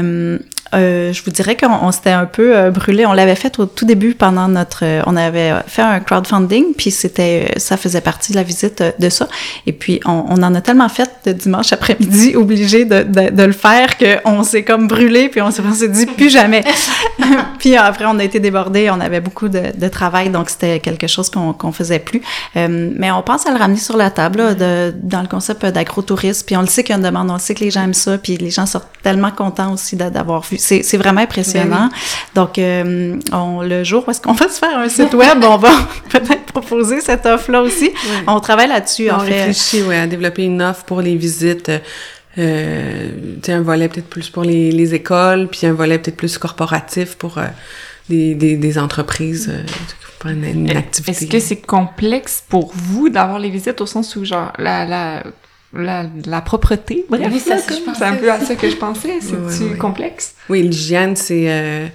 Euh, 0.01 0.38
euh, 0.72 1.12
je 1.12 1.22
vous 1.24 1.30
dirais 1.30 1.56
qu'on 1.56 1.90
s'était 1.90 2.10
un 2.10 2.26
peu 2.26 2.56
euh, 2.56 2.70
brûlé. 2.70 3.04
On 3.04 3.12
l'avait 3.12 3.34
fait 3.34 3.58
au 3.58 3.66
tout 3.66 3.84
début 3.84 4.14
pendant 4.14 4.46
notre. 4.48 4.84
Euh, 4.84 5.02
on 5.06 5.16
avait 5.16 5.52
fait 5.66 5.82
un 5.82 5.98
crowdfunding, 6.00 6.74
puis 6.76 6.90
c'était, 6.90 7.52
ça 7.56 7.76
faisait 7.76 8.00
partie 8.00 8.32
de 8.32 8.36
la 8.36 8.44
visite 8.44 8.82
de 8.98 9.08
ça. 9.08 9.28
Et 9.66 9.72
puis 9.72 10.00
on, 10.04 10.24
on 10.28 10.42
en 10.42 10.54
a 10.54 10.60
tellement 10.60 10.88
fait 10.88 11.10
de 11.24 11.32
dimanche 11.32 11.72
après-midi, 11.72 12.36
obligé 12.36 12.84
de, 12.84 13.02
de, 13.02 13.30
de, 13.30 13.42
le 13.42 13.52
faire, 13.52 13.96
qu'on 13.98 14.44
s'est 14.44 14.62
comme 14.62 14.86
brûlé, 14.86 15.28
puis 15.28 15.42
on 15.42 15.50
s'est 15.50 15.88
dit 15.88 16.06
plus 16.06 16.30
jamais. 16.30 16.62
puis 17.58 17.76
après 17.76 18.04
on 18.06 18.18
a 18.18 18.24
été 18.24 18.38
débordé, 18.38 18.90
on 18.90 19.00
avait 19.00 19.20
beaucoup 19.20 19.48
de, 19.48 19.62
de 19.76 19.88
travail, 19.88 20.30
donc 20.30 20.50
c'était 20.50 20.78
quelque 20.78 21.06
chose 21.06 21.30
qu'on 21.30 21.52
qu'on 21.52 21.72
faisait 21.72 21.98
plus. 21.98 22.22
mais 22.54 23.10
on 23.10 23.22
pense 23.22 23.46
à 23.46 23.50
le 23.50 23.58
ramener 23.58 23.78
sur 23.78 23.96
la 23.96 24.10
table 24.10 24.38
là, 24.38 24.54
de, 24.54 24.94
dans 25.02 25.22
le 25.22 25.28
concept 25.28 25.66
d'agrotourisme. 25.66 26.46
Puis 26.46 26.56
on 26.56 26.60
le 26.60 26.66
sait 26.68 26.84
qu'il 26.84 26.90
y 26.90 26.94
a 26.94 26.98
une 26.98 27.04
demande, 27.04 27.28
on 27.30 27.34
le 27.34 27.40
sait 27.40 27.54
que 27.54 27.64
les 27.64 27.70
gens 27.70 27.82
aiment 27.82 27.94
ça, 27.94 28.18
puis 28.18 28.36
les 28.36 28.50
gens 28.50 28.66
sont 28.66 28.82
tellement 29.02 29.30
contents 29.30 29.72
aussi 29.72 29.96
d'avoir 29.96 30.42
vu 30.42 30.58
c'est 30.61 30.96
vraiment 30.96 31.20
impressionnant. 31.22 31.88
Ben 31.88 32.42
Donc, 32.42 32.58
euh, 32.58 33.16
on, 33.32 33.62
le 33.62 33.82
jour 33.84 34.04
où 34.06 34.11
est-ce 34.11 34.20
qu'on 34.20 34.32
va 34.32 34.48
se 34.48 34.58
faire 34.58 34.76
un 34.78 34.88
site 34.88 35.14
web, 35.14 35.42
on 35.42 35.56
va 35.56 35.72
peut-être 36.11 36.44
proposer 36.46 37.00
cette 37.00 37.26
offre-là 37.26 37.62
aussi. 37.62 37.90
On 38.26 38.40
travaille 38.40 38.68
là-dessus, 38.68 39.11
en 39.11 39.20
fait. 39.20 39.24
On 39.24 39.46
réfléchit, 39.46 39.82
ouais, 39.82 39.98
à 39.98 40.06
développer 40.06 40.44
une 40.44 40.62
offre 40.62 40.84
pour 40.84 41.00
les 41.00 41.16
visites. 41.16 41.70
Euh, 42.38 43.08
un 43.48 43.62
volet 43.62 43.88
peut-être 43.88 44.08
plus 44.08 44.30
pour 44.30 44.44
les, 44.44 44.70
les, 44.70 44.94
écoles, 44.94 45.48
puis 45.48 45.66
un 45.66 45.72
volet 45.72 45.98
peut-être 45.98 46.16
plus 46.16 46.38
corporatif 46.38 47.16
pour 47.16 47.38
euh, 47.38 47.46
des, 48.08 48.34
des, 48.34 48.56
des, 48.56 48.78
entreprises. 48.78 49.50
Euh, 49.52 49.64
pour 50.20 50.30
une, 50.30 50.44
une 50.44 50.76
activité. 50.76 51.11
Est-ce 51.11 51.26
que 51.26 51.40
c'est 51.40 51.61
complexe 51.61 52.44
pour 52.48 52.72
vous 52.74 53.08
d'avoir 53.08 53.38
les 53.40 53.50
visites 53.50 53.80
au 53.80 53.86
sens 53.86 54.14
où, 54.14 54.24
genre, 54.24 54.52
la, 54.58 54.84
la 54.84 55.24
la, 55.72 56.06
la 56.26 56.40
propreté. 56.40 57.04
Bref, 57.08 57.28
oui, 57.30 57.40
c'est 57.40 58.04
un 58.04 58.16
peu 58.16 58.30
à 58.30 58.40
ça 58.40 58.54
que 58.54 58.68
je 58.68 58.76
pensais. 58.76 59.18
C'est 59.20 59.64
oui, 59.64 59.78
complexe. 59.78 60.34
Oui, 60.48 60.62
l'hygiène, 60.62 61.16
c'est 61.16 61.50
euh, 61.50 61.86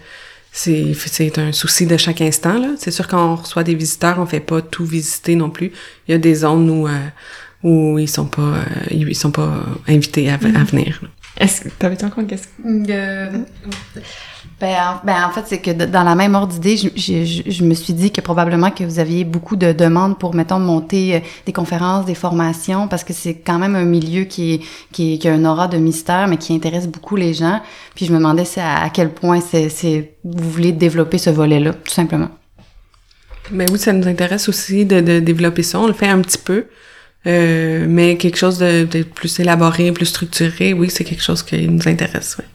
c'est 0.51 1.37
un 1.37 1.51
souci 1.51 1.85
de 1.85 1.97
chaque 1.97 2.21
instant. 2.21 2.57
là. 2.57 2.69
C'est 2.77 2.91
sûr 2.91 3.07
quand 3.07 3.33
on 3.33 3.35
reçoit 3.35 3.63
des 3.63 3.75
visiteurs, 3.75 4.19
on 4.19 4.25
fait 4.25 4.39
pas 4.39 4.61
tout 4.61 4.85
visiter 4.85 5.35
non 5.35 5.49
plus. 5.49 5.71
Il 6.07 6.11
y 6.11 6.15
a 6.15 6.17
des 6.17 6.35
zones 6.35 6.69
où 6.69 6.87
euh, 6.87 6.91
où 7.63 7.99
ils 7.99 8.09
sont 8.09 8.27
pas 8.27 8.41
euh, 8.41 8.63
ils 8.91 9.15
sont 9.15 9.31
pas 9.31 9.65
invités 9.87 10.29
à, 10.29 10.35
à 10.35 10.37
mm-hmm. 10.37 10.65
venir. 10.65 11.01
Est-ce 11.37 11.61
que 11.61 11.69
t'avais 11.69 12.01
encore 12.03 12.19
une 12.19 12.27
question? 12.27 12.51
Ben, 14.61 14.73
en, 14.73 15.05
ben, 15.05 15.25
en 15.25 15.31
fait, 15.31 15.43
c'est 15.47 15.59
que 15.59 15.71
dans 15.71 16.03
la 16.03 16.15
même 16.15 16.33
ordre 16.33 16.53
d'idée, 16.53 16.77
je, 16.77 16.87
je, 16.95 17.51
je, 17.51 17.63
me 17.65 17.73
suis 17.73 17.91
dit 17.91 18.11
que 18.11 18.21
probablement 18.21 18.71
que 18.71 18.85
vous 18.85 18.99
aviez 18.99 19.25
beaucoup 19.25 19.57
de 19.57 19.73
demandes 19.73 20.17
pour, 20.17 20.33
mettons, 20.33 20.59
monter 20.59 21.15
euh, 21.15 21.19
des 21.45 21.51
conférences, 21.51 22.05
des 22.05 22.15
formations, 22.15 22.87
parce 22.87 23.03
que 23.03 23.11
c'est 23.11 23.35
quand 23.35 23.59
même 23.59 23.75
un 23.75 23.83
milieu 23.83 24.23
qui, 24.23 24.61
qui, 24.93 25.19
qui, 25.19 25.27
a 25.27 25.33
un 25.33 25.43
aura 25.43 25.67
de 25.67 25.77
mystère, 25.77 26.29
mais 26.29 26.37
qui 26.37 26.53
intéresse 26.53 26.87
beaucoup 26.87 27.17
les 27.17 27.33
gens. 27.33 27.61
Puis 27.95 28.05
je 28.05 28.13
me 28.13 28.17
demandais 28.17 28.45
à, 28.57 28.89
quel 28.91 29.09
point 29.09 29.41
c'est, 29.41 30.13
vous 30.23 30.49
voulez 30.49 30.71
développer 30.71 31.17
ce 31.17 31.29
volet-là, 31.29 31.73
tout 31.73 31.93
simplement. 31.93 32.29
Mais 33.51 33.65
oui, 33.69 33.77
ça 33.77 33.91
nous 33.91 34.07
intéresse 34.07 34.47
aussi 34.47 34.85
de, 34.85 35.01
de 35.01 35.19
développer 35.19 35.63
ça. 35.63 35.79
On 35.79 35.87
le 35.87 35.93
fait 35.93 36.07
un 36.07 36.21
petit 36.21 36.39
peu. 36.39 36.65
Euh, 37.27 37.85
mais 37.89 38.17
quelque 38.17 38.37
chose 38.37 38.59
de, 38.59 39.03
plus 39.03 39.39
élaboré, 39.39 39.91
plus 39.91 40.05
structuré, 40.05 40.73
oui, 40.73 40.89
c'est 40.89 41.03
quelque 41.03 41.23
chose 41.23 41.41
qui 41.43 41.67
nous 41.67 41.87
intéresse, 41.87 42.37
oui. 42.39 42.45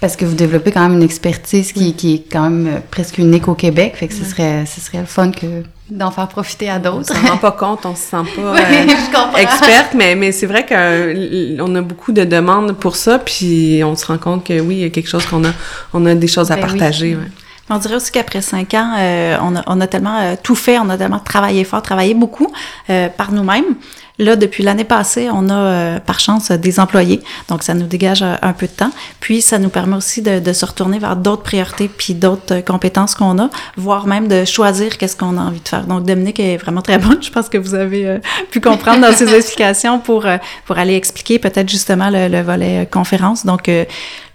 Parce 0.00 0.14
que 0.14 0.24
vous 0.24 0.34
développez 0.34 0.70
quand 0.70 0.82
même 0.82 0.94
une 0.94 1.02
expertise 1.02 1.72
qui, 1.72 1.94
qui 1.94 2.14
est 2.14 2.24
quand 2.30 2.48
même 2.48 2.66
euh, 2.66 2.78
presque 2.90 3.18
unique 3.18 3.48
au 3.48 3.54
Québec, 3.54 3.96
fait 3.96 4.06
que 4.06 4.14
ce 4.14 4.24
serait, 4.24 4.64
ce 4.64 4.80
serait 4.80 5.00
le 5.00 5.06
fun 5.06 5.32
que 5.32 5.64
d'en 5.90 6.10
faire 6.10 6.28
profiter 6.28 6.70
à 6.70 6.78
d'autres. 6.78 7.10
On 7.10 7.26
s'en 7.26 7.32
rend 7.32 7.36
pas 7.38 7.52
compte, 7.52 7.84
on 7.84 7.94
se 7.94 8.02
sent 8.02 8.16
pas 8.36 8.52
oui, 8.52 8.60
euh, 8.60 9.38
experte, 9.38 9.94
mais, 9.94 10.14
mais 10.14 10.30
c'est 10.32 10.46
vrai 10.46 10.64
qu'on 10.66 11.74
a 11.74 11.80
beaucoup 11.80 12.12
de 12.12 12.24
demandes 12.24 12.74
pour 12.74 12.94
ça, 12.94 13.18
puis 13.18 13.82
on 13.84 13.96
se 13.96 14.06
rend 14.06 14.18
compte 14.18 14.44
que 14.44 14.60
oui, 14.60 14.76
il 14.76 14.80
y 14.82 14.84
a 14.84 14.90
quelque 14.90 15.08
chose 15.08 15.26
qu'on 15.26 15.44
a, 15.44 15.52
on 15.92 16.06
a 16.06 16.14
des 16.14 16.28
choses 16.28 16.52
à 16.52 16.56
ben 16.56 16.62
partager. 16.62 17.16
Oui. 17.16 17.22
Ouais. 17.22 17.30
On 17.70 17.78
dirait 17.78 17.96
aussi 17.96 18.10
qu'après 18.10 18.40
cinq 18.40 18.74
ans, 18.74 18.94
euh, 18.98 19.36
on, 19.42 19.54
a, 19.54 19.62
on, 19.66 19.80
a, 19.80 19.86
tellement 19.86 20.18
euh, 20.20 20.34
tout 20.42 20.54
fait, 20.54 20.78
on 20.78 20.88
a 20.88 20.96
tellement 20.96 21.18
travaillé 21.18 21.64
fort, 21.64 21.82
travaillé 21.82 22.14
beaucoup 22.14 22.50
euh, 22.88 23.08
par 23.08 23.32
nous-mêmes. 23.32 23.76
Là, 24.18 24.36
depuis 24.36 24.62
l'année 24.62 24.84
passée, 24.84 25.28
on 25.32 25.48
a 25.48 25.54
euh, 25.54 26.00
par 26.00 26.20
chance 26.20 26.50
des 26.50 26.80
employés, 26.80 27.20
donc 27.48 27.62
ça 27.62 27.74
nous 27.74 27.86
dégage 27.86 28.22
un, 28.22 28.38
un, 28.42 28.52
peu 28.52 28.66
de 28.66 28.72
temps. 28.72 28.90
Puis 29.20 29.42
ça 29.42 29.58
nous 29.58 29.68
permet 29.68 29.96
aussi 29.96 30.22
de, 30.22 30.40
de 30.40 30.52
se 30.52 30.64
retourner 30.64 30.98
vers 30.98 31.16
d'autres 31.16 31.42
priorités 31.42 31.88
puis 31.88 32.14
d'autres 32.14 32.60
compétences 32.60 33.14
qu'on 33.14 33.38
a, 33.38 33.50
voire 33.76 34.06
même 34.06 34.28
de 34.28 34.44
choisir 34.44 34.98
qu'est-ce 34.98 35.16
qu'on 35.16 35.36
a 35.38 35.40
envie 35.40 35.60
de 35.60 35.68
faire. 35.68 35.86
Donc 35.86 36.04
Dominique 36.04 36.40
est 36.40 36.56
vraiment 36.56 36.82
très 36.82 36.98
bonne, 36.98 37.22
je 37.22 37.30
pense 37.30 37.48
que 37.48 37.58
vous 37.58 37.74
avez 37.74 38.20
pu 38.50 38.60
comprendre 38.60 39.02
dans 39.02 39.12
ses 39.12 39.34
explications 39.34 39.98
pour 39.98 40.26
pour 40.66 40.78
aller 40.78 40.94
expliquer 40.94 41.38
peut-être 41.38 41.68
justement 41.68 42.10
le, 42.10 42.28
le 42.28 42.42
volet 42.42 42.88
conférence. 42.90 43.46
Donc 43.46 43.70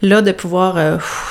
là, 0.01 0.21
de 0.21 0.31
pouvoir 0.31 0.77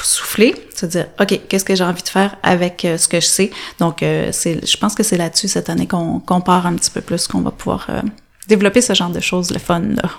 souffler, 0.02 0.54
se 0.82 0.86
dire, 0.86 1.06
OK, 1.20 1.40
qu'est-ce 1.48 1.64
que 1.64 1.74
j'ai 1.74 1.84
envie 1.84 2.02
de 2.02 2.08
faire 2.08 2.36
avec 2.42 2.84
euh, 2.84 2.96
ce 2.96 3.08
que 3.08 3.20
je 3.20 3.26
sais? 3.26 3.50
Donc, 3.78 4.02
euh, 4.02 4.30
c'est, 4.32 4.66
je 4.66 4.76
pense 4.76 4.94
que 4.94 5.02
c'est 5.02 5.16
là-dessus 5.16 5.48
cette 5.48 5.70
année 5.70 5.86
qu'on, 5.86 6.20
qu'on 6.20 6.40
part 6.40 6.66
un 6.66 6.74
petit 6.74 6.90
peu 6.90 7.00
plus, 7.00 7.26
qu'on 7.26 7.40
va 7.40 7.50
pouvoir 7.50 7.86
euh, 7.90 8.00
développer 8.48 8.80
ce 8.80 8.94
genre 8.94 9.10
de 9.10 9.20
choses, 9.20 9.50
le 9.50 9.58
fun, 9.58 9.80
là. 9.80 10.10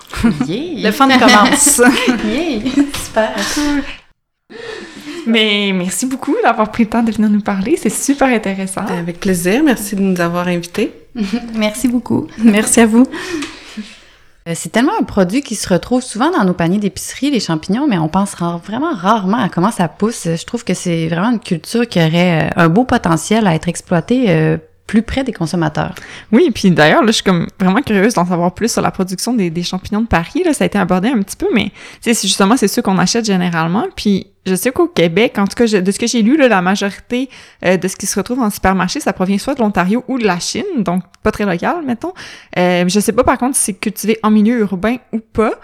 Yeah. 0.46 0.88
le 0.88 0.92
fun 0.92 1.08
commence. 1.18 1.78
yeah. 2.26 2.60
Super. 3.04 3.34
Mais 5.26 5.72
merci 5.74 6.06
beaucoup 6.06 6.36
d'avoir 6.42 6.70
pris 6.70 6.84
le 6.84 6.90
temps 6.90 7.02
de 7.02 7.10
venir 7.10 7.30
nous 7.30 7.40
parler. 7.40 7.78
C'est 7.80 7.90
super 7.90 8.28
intéressant. 8.28 8.82
Avec 8.86 9.20
plaisir. 9.20 9.62
Merci 9.62 9.96
de 9.96 10.02
nous 10.02 10.20
avoir 10.20 10.48
invités. 10.48 10.92
merci 11.54 11.88
beaucoup. 11.88 12.26
Merci 12.38 12.80
à 12.80 12.86
vous. 12.86 13.06
Euh, 14.46 14.52
c'est 14.54 14.68
tellement 14.70 14.92
un 15.00 15.04
produit 15.04 15.40
qui 15.40 15.54
se 15.54 15.66
retrouve 15.72 16.02
souvent 16.02 16.30
dans 16.30 16.44
nos 16.44 16.52
paniers 16.52 16.78
d'épicerie, 16.78 17.30
les 17.30 17.40
champignons, 17.40 17.86
mais 17.86 17.96
on 17.96 18.08
pense 18.08 18.34
vraiment 18.36 18.92
rarement 18.92 19.38
à 19.38 19.48
comment 19.48 19.70
ça 19.70 19.88
pousse. 19.88 20.24
Je 20.24 20.44
trouve 20.44 20.64
que 20.64 20.74
c'est 20.74 21.08
vraiment 21.08 21.30
une 21.30 21.40
culture 21.40 21.88
qui 21.88 21.98
aurait 21.98 22.42
euh, 22.42 22.50
un 22.56 22.68
beau 22.68 22.84
potentiel 22.84 23.46
à 23.46 23.54
être 23.54 23.68
exploitée 23.68 24.26
euh, 24.28 24.58
plus 24.86 25.02
près 25.02 25.24
des 25.24 25.32
consommateurs. 25.32 25.94
Oui, 26.30 26.50
puis 26.54 26.70
d'ailleurs, 26.70 27.00
là, 27.00 27.08
je 27.08 27.12
suis 27.12 27.22
comme 27.22 27.46
vraiment 27.58 27.80
curieuse 27.80 28.14
d'en 28.14 28.26
savoir 28.26 28.52
plus 28.52 28.70
sur 28.70 28.82
la 28.82 28.90
production 28.90 29.32
des, 29.32 29.62
champignons 29.62 30.02
de 30.02 30.06
Paris. 30.06 30.42
Là, 30.44 30.52
ça 30.52 30.64
a 30.64 30.66
été 30.66 30.78
abordé 30.78 31.08
un 31.08 31.22
petit 31.22 31.36
peu, 31.36 31.48
mais 31.54 31.72
c'est 32.00 32.14
justement 32.20 32.56
c'est 32.56 32.68
ceux 32.68 32.82
qu'on 32.82 32.98
achète 32.98 33.24
généralement. 33.24 33.86
Puis 33.96 34.26
je 34.44 34.54
sais 34.54 34.72
qu'au 34.72 34.86
Québec, 34.86 35.38
en 35.38 35.46
tout 35.46 35.56
cas, 35.56 35.80
de 35.80 35.90
ce 35.90 35.98
que 35.98 36.06
j'ai 36.06 36.20
lu, 36.20 36.36
là, 36.36 36.48
la 36.48 36.60
majorité 36.60 37.30
euh, 37.64 37.78
de 37.78 37.88
ce 37.88 37.96
qui 37.96 38.04
se 38.06 38.18
retrouve 38.18 38.40
en 38.40 38.50
supermarché, 38.50 39.00
ça 39.00 39.14
provient 39.14 39.38
soit 39.38 39.54
de 39.54 39.60
l'Ontario 39.60 40.04
ou 40.06 40.18
de 40.18 40.24
la 40.24 40.38
Chine, 40.38 40.64
donc 40.78 41.02
pas 41.22 41.32
très 41.32 41.46
local, 41.46 41.82
mettons. 41.86 42.12
Euh, 42.58 42.84
je 42.86 43.00
sais 43.00 43.12
pas 43.12 43.24
par 43.24 43.38
contre 43.38 43.56
si 43.56 43.62
c'est 43.62 43.74
cultivé 43.74 44.18
en 44.22 44.30
milieu 44.30 44.58
urbain 44.60 44.96
ou 45.12 45.20
pas, 45.20 45.54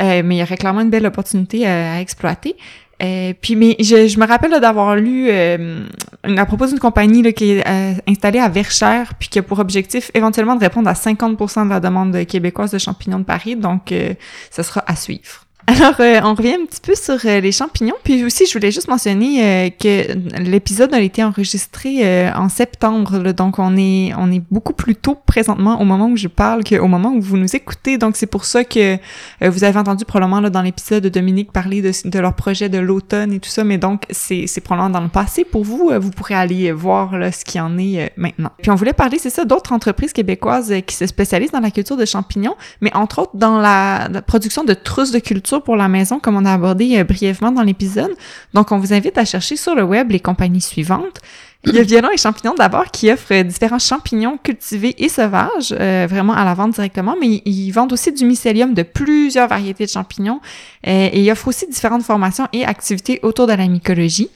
euh, 0.00 0.22
mais 0.24 0.36
il 0.36 0.38
y 0.38 0.42
aurait 0.42 0.56
clairement 0.56 0.80
une 0.80 0.90
belle 0.90 1.06
opportunité 1.06 1.66
à 1.66 2.00
exploiter. 2.00 2.56
Euh, 3.02 3.32
puis 3.40 3.56
mais 3.56 3.76
je, 3.80 4.18
me 4.18 4.26
rappelle 4.26 4.60
d'avoir 4.60 4.94
lu 4.96 5.28
euh, 5.30 5.84
à 6.24 6.44
propos 6.44 6.66
d'une 6.66 6.78
compagnie 6.78 7.32
qui 7.32 7.52
est 7.52 7.66
euh, 7.66 7.94
installée 8.06 8.38
à 8.38 8.48
Verchères 8.48 9.14
puis 9.18 9.28
qui 9.30 9.38
a 9.38 9.42
pour 9.42 9.58
objectif 9.58 10.10
éventuellement 10.12 10.54
de 10.54 10.60
répondre 10.60 10.88
à 10.88 10.92
50% 10.92 11.64
de 11.64 11.70
la 11.70 11.80
demande 11.80 12.26
québécoise 12.26 12.72
de 12.72 12.78
champignons 12.78 13.18
de 13.18 13.24
Paris 13.24 13.56
donc 13.56 13.92
euh, 13.92 14.12
ça 14.50 14.62
sera 14.62 14.84
à 14.86 14.96
suivre. 14.96 15.46
Alors, 15.70 15.94
euh, 16.00 16.20
on 16.24 16.34
revient 16.34 16.56
un 16.60 16.66
petit 16.66 16.80
peu 16.82 16.96
sur 16.96 17.14
euh, 17.24 17.38
les 17.38 17.52
champignons. 17.52 17.94
Puis 18.02 18.24
aussi, 18.24 18.44
je 18.44 18.52
voulais 18.54 18.72
juste 18.72 18.88
mentionner 18.88 19.44
euh, 19.44 19.70
que 19.70 20.40
l'épisode 20.40 20.92
a 20.92 21.00
été 21.00 21.22
enregistré 21.22 22.04
euh, 22.04 22.32
en 22.34 22.48
septembre. 22.48 23.18
Là, 23.18 23.32
donc, 23.32 23.60
on 23.60 23.76
est 23.76 24.12
on 24.18 24.32
est 24.32 24.42
beaucoup 24.50 24.72
plus 24.72 24.96
tôt 24.96 25.16
présentement 25.26 25.80
au 25.80 25.84
moment 25.84 26.08
où 26.08 26.16
je 26.16 26.26
parle 26.26 26.64
qu'au 26.64 26.88
moment 26.88 27.10
où 27.10 27.20
vous 27.20 27.36
nous 27.36 27.54
écoutez. 27.54 27.98
Donc, 27.98 28.16
c'est 28.16 28.26
pour 28.26 28.46
ça 28.46 28.64
que 28.64 28.96
euh, 28.96 28.98
vous 29.42 29.62
avez 29.62 29.78
entendu 29.78 30.04
probablement 30.04 30.40
là, 30.40 30.50
dans 30.50 30.62
l'épisode 30.62 31.04
de 31.04 31.08
Dominique 31.08 31.52
parler 31.52 31.82
de, 31.82 31.92
de, 32.04 32.18
leur 32.18 32.34
projet 32.34 32.68
de 32.68 32.78
l'automne 32.78 33.32
et 33.32 33.38
tout 33.38 33.48
ça. 33.48 33.62
Mais 33.62 33.78
donc, 33.78 34.06
c'est 34.10 34.48
probablement 34.64 34.98
dans 34.98 35.04
le 35.04 35.08
passé 35.08 35.44
pour 35.44 35.62
vous. 35.62 35.92
vous 36.00 36.10
pourrez 36.10 36.34
aller 36.34 36.72
voir 36.72 37.16
là, 37.16 37.30
ce 37.30 37.44
qui 37.44 37.60
en 37.60 37.78
est 37.78 38.12
maintenant. 38.16 38.50
Puis, 38.60 38.72
on 38.72 38.74
voulait 38.74 38.92
parler, 38.92 39.18
c'est 39.18 39.30
ça, 39.30 39.44
d'autres 39.44 39.72
entreprises 39.72 40.12
québécoises 40.12 40.74
qui 40.84 40.96
se 40.96 41.06
spécialisent 41.06 41.52
dans 41.52 41.60
la 41.60 41.70
culture 41.70 41.96
de 41.96 42.06
champignons, 42.06 42.56
mais 42.80 42.92
entre 42.96 43.20
autres 43.20 43.36
dans 43.36 43.58
la, 43.58 44.08
la 44.10 44.20
production 44.20 44.64
de 44.64 44.74
trousses 44.74 45.12
de 45.12 45.20
culture 45.20 45.59
pour 45.60 45.76
la 45.76 45.88
maison, 45.88 46.18
comme 46.18 46.36
on 46.36 46.44
a 46.44 46.52
abordé 46.52 46.98
euh, 46.98 47.04
brièvement 47.04 47.52
dans 47.52 47.62
l'épisode. 47.62 48.14
Donc, 48.54 48.72
on 48.72 48.78
vous 48.78 48.92
invite 48.92 49.18
à 49.18 49.24
chercher 49.24 49.56
sur 49.56 49.74
le 49.74 49.82
web 49.82 50.10
les 50.10 50.20
compagnies 50.20 50.60
suivantes. 50.60 51.20
Il 51.64 51.74
y 51.74 51.78
a 51.78 51.82
Violon 51.82 52.08
et 52.10 52.16
Champignons 52.16 52.54
d'abord 52.54 52.86
qui 52.90 53.12
offrent 53.12 53.42
différents 53.42 53.78
champignons 53.78 54.38
cultivés 54.42 54.94
et 54.96 55.10
sauvages, 55.10 55.74
euh, 55.78 56.06
vraiment 56.08 56.32
à 56.32 56.44
la 56.44 56.54
vente 56.54 56.72
directement, 56.72 57.16
mais 57.20 57.42
ils 57.44 57.70
vendent 57.70 57.92
aussi 57.92 58.12
du 58.12 58.24
mycélium 58.24 58.72
de 58.72 58.82
plusieurs 58.82 59.46
variétés 59.46 59.84
de 59.84 59.90
champignons 59.90 60.40
euh, 60.86 61.10
et 61.12 61.22
ils 61.22 61.30
offrent 61.30 61.48
aussi 61.48 61.66
différentes 61.68 62.02
formations 62.02 62.48
et 62.54 62.64
activités 62.64 63.20
autour 63.22 63.46
de 63.46 63.52
la 63.52 63.66
mycologie. 63.68 64.30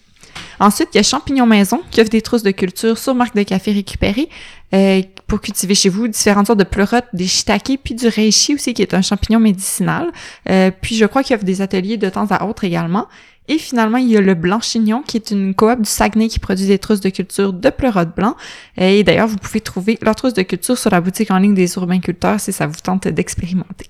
Ensuite, 0.60 0.90
il 0.92 0.98
y 0.98 1.00
a 1.00 1.02
Champignons 1.02 1.46
Maison 1.46 1.80
qui 1.90 2.00
offre 2.00 2.10
des 2.10 2.20
trousses 2.20 2.42
de 2.42 2.50
culture 2.50 2.98
sur 2.98 3.14
marque 3.14 3.34
de 3.34 3.42
café 3.42 3.72
récupérées 3.72 4.28
euh, 4.74 5.02
pour 5.26 5.40
cultiver 5.40 5.74
chez 5.74 5.88
vous 5.88 6.08
différentes 6.08 6.46
sortes 6.46 6.58
de 6.58 6.64
pleurotes, 6.64 7.06
des 7.12 7.26
shiitake, 7.26 7.78
puis 7.82 7.94
du 7.94 8.08
reishi 8.08 8.54
aussi 8.54 8.74
qui 8.74 8.82
est 8.82 8.94
un 8.94 9.02
champignon 9.02 9.40
médicinal. 9.40 10.10
Euh, 10.48 10.70
puis 10.80 10.96
je 10.96 11.06
crois 11.06 11.22
qu'il 11.22 11.34
offre 11.36 11.44
des 11.44 11.62
ateliers 11.62 11.96
de 11.96 12.08
temps 12.08 12.26
à 12.30 12.44
autre 12.44 12.64
également. 12.64 13.08
Et 13.46 13.58
finalement, 13.58 13.98
il 13.98 14.08
y 14.08 14.16
a 14.16 14.22
le 14.22 14.34
Blanchignon, 14.34 15.02
qui 15.02 15.18
est 15.18 15.30
une 15.30 15.54
coop 15.54 15.82
du 15.82 15.88
Saguenay 15.88 16.28
qui 16.28 16.38
produit 16.38 16.66
des 16.66 16.78
trousses 16.78 17.00
de 17.00 17.10
culture 17.10 17.52
de 17.52 17.68
pleurotes 17.68 18.14
blanc. 18.16 18.36
Et 18.78 19.04
d'ailleurs, 19.04 19.28
vous 19.28 19.36
pouvez 19.36 19.60
trouver 19.60 19.98
leurs 20.00 20.14
trousses 20.14 20.32
de 20.32 20.42
culture 20.42 20.78
sur 20.78 20.90
la 20.90 21.02
boutique 21.02 21.30
en 21.30 21.38
ligne 21.38 21.54
des 21.54 21.74
urbainculteurs 21.74 22.40
si 22.40 22.52
ça 22.52 22.66
vous 22.66 22.80
tente 22.82 23.06
d'expérimenter. 23.06 23.86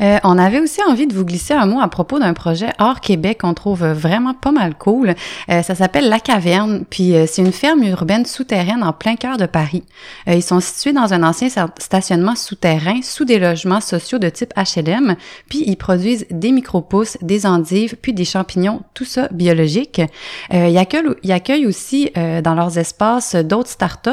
Euh, 0.00 0.18
on 0.24 0.38
avait 0.38 0.60
aussi 0.60 0.80
envie 0.88 1.06
de 1.06 1.14
vous 1.14 1.24
glisser 1.24 1.52
un 1.52 1.66
mot 1.66 1.80
à 1.80 1.88
propos 1.88 2.18
d'un 2.18 2.32
projet 2.32 2.70
hors 2.78 3.00
Québec 3.00 3.40
qu'on 3.42 3.52
trouve 3.52 3.84
vraiment 3.84 4.32
pas 4.32 4.52
mal 4.52 4.74
cool. 4.74 5.14
Euh, 5.50 5.62
ça 5.62 5.74
s'appelle 5.74 6.08
La 6.08 6.18
Caverne, 6.18 6.84
puis 6.88 7.14
euh, 7.14 7.26
c'est 7.28 7.42
une 7.42 7.52
ferme 7.52 7.82
urbaine 7.84 8.24
souterraine 8.24 8.82
en 8.82 8.92
plein 8.92 9.16
cœur 9.16 9.36
de 9.36 9.46
Paris. 9.46 9.84
Ils 10.26 10.42
sont 10.42 10.60
situés 10.60 10.92
dans 10.92 11.12
un 11.12 11.22
ancien 11.22 11.48
stationnement 11.78 12.36
souterrain 12.36 13.00
sous 13.02 13.24
des 13.24 13.38
logements 13.38 13.80
sociaux 13.80 14.18
de 14.18 14.28
type 14.28 14.52
HLM, 14.56 15.16
puis 15.48 15.62
ils 15.66 15.76
produisent 15.76 16.26
des 16.30 16.52
micro-pousses, 16.52 17.18
des 17.20 17.44
endives, 17.46 17.96
puis 18.00 18.12
des 18.12 18.24
champignons, 18.24 18.82
tout 18.94 19.04
ça 19.04 19.28
biologique. 19.30 20.00
Ils, 20.52 20.78
accueillent, 20.78 21.66
aussi 21.66 22.10
dans 22.14 22.54
leurs 22.54 22.78
espaces 22.78 23.34
d'autres 23.34 23.70
startups, 23.70 24.10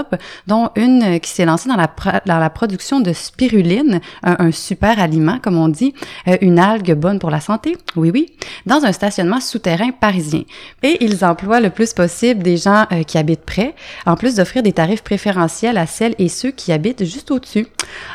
dont 0.48 0.70
une 0.76 1.20
qui 1.20 1.30
s'est 1.30 1.46
lancée 1.46 1.70
dans 1.70 1.76
la, 1.76 2.50
production 2.50 3.00
de 3.00 3.14
spiruline, 3.14 4.02
un 4.24 4.52
super 4.52 4.89
aliment, 4.98 5.40
comme 5.40 5.58
on 5.58 5.68
dit, 5.68 5.94
euh, 6.28 6.38
une 6.42 6.58
algue 6.58 6.94
bonne 6.94 7.20
pour 7.20 7.30
la 7.30 7.40
santé, 7.40 7.78
oui 7.96 8.12
oui, 8.14 8.28
dans 8.66 8.86
un 8.86 8.92
stationnement 8.92 9.40
souterrain 9.40 9.92
parisien. 9.92 10.44
Et 10.84 11.04
ils 11.04 11.24
emploient 11.26 11.60
le 11.60 11.70
plus 11.70 11.94
possible 11.94 12.42
des 12.44 12.58
gens 12.58 12.86
euh, 12.92 13.04
qui 13.04 13.18
habitent 13.18 13.46
près, 13.46 13.76
en 14.06 14.16
plus 14.16 14.36
d'offrir 14.36 14.64
des 14.64 14.74
tarifs 14.74 15.04
préférentiels 15.04 15.78
à 15.78 15.86
celles 15.86 16.16
et 16.18 16.30
ceux 16.30 16.52
qui 16.52 16.72
habitent 16.72 17.06
juste 17.06 17.32
au-dessus. 17.32 17.68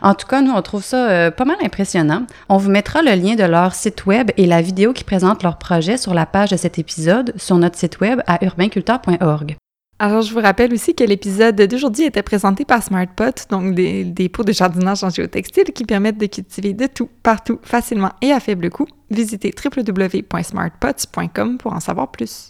En 0.03 0.15
tout 0.15 0.27
cas, 0.27 0.41
nous, 0.41 0.53
on 0.53 0.63
trouve 0.63 0.85
ça 0.85 1.09
euh, 1.09 1.31
pas 1.31 1.45
mal 1.45 1.57
impressionnant. 1.63 2.27
On 2.49 2.57
vous 2.57 2.71
mettra 2.71 3.03
le 3.03 3.13
lien 3.13 3.35
de 3.35 3.45
leur 3.45 3.75
site 3.75 4.07
web 4.07 4.31
et 4.37 4.47
la 4.47 4.63
vidéo 4.63 4.93
qui 4.93 5.05
présente 5.05 5.43
leur 5.43 5.59
projet 5.59 5.97
sur 5.97 6.15
la 6.15 6.27
page 6.27 6.51
de 6.51 6.57
cet 6.57 6.79
épisode 6.79 7.35
sur 7.37 7.57
notre 7.57 7.79
site 7.79 8.01
web 8.01 8.21
à 8.27 8.45
urbainculteur.org. 8.45 9.57
Alors, 9.99 10.23
je 10.23 10.33
vous 10.35 10.41
rappelle 10.41 10.73
aussi 10.75 10.95
que 10.95 11.05
l'épisode 11.05 11.55
d'aujourd'hui 11.57 12.05
était 12.05 12.23
présenté 12.23 12.65
par 12.65 12.83
SmartPot, 12.83 13.49
donc 13.51 13.75
des, 13.75 14.05
des 14.05 14.29
pots 14.29 14.43
de 14.43 14.53
jardinage 14.53 15.05
en 15.05 15.11
géotextile 15.11 15.73
qui 15.73 15.85
permettent 15.85 16.19
de 16.19 16.27
cultiver 16.27 16.73
de 16.73 16.87
tout, 16.87 17.09
partout, 17.23 17.61
facilement 17.63 18.11
et 18.21 18.33
à 18.33 18.41
faible 18.41 18.71
coût. 18.71 18.89
Visitez 19.11 19.55
www.smartpots.com 19.65 21.59
pour 21.59 21.73
en 21.73 21.81
savoir 21.81 22.11
plus. 22.11 22.49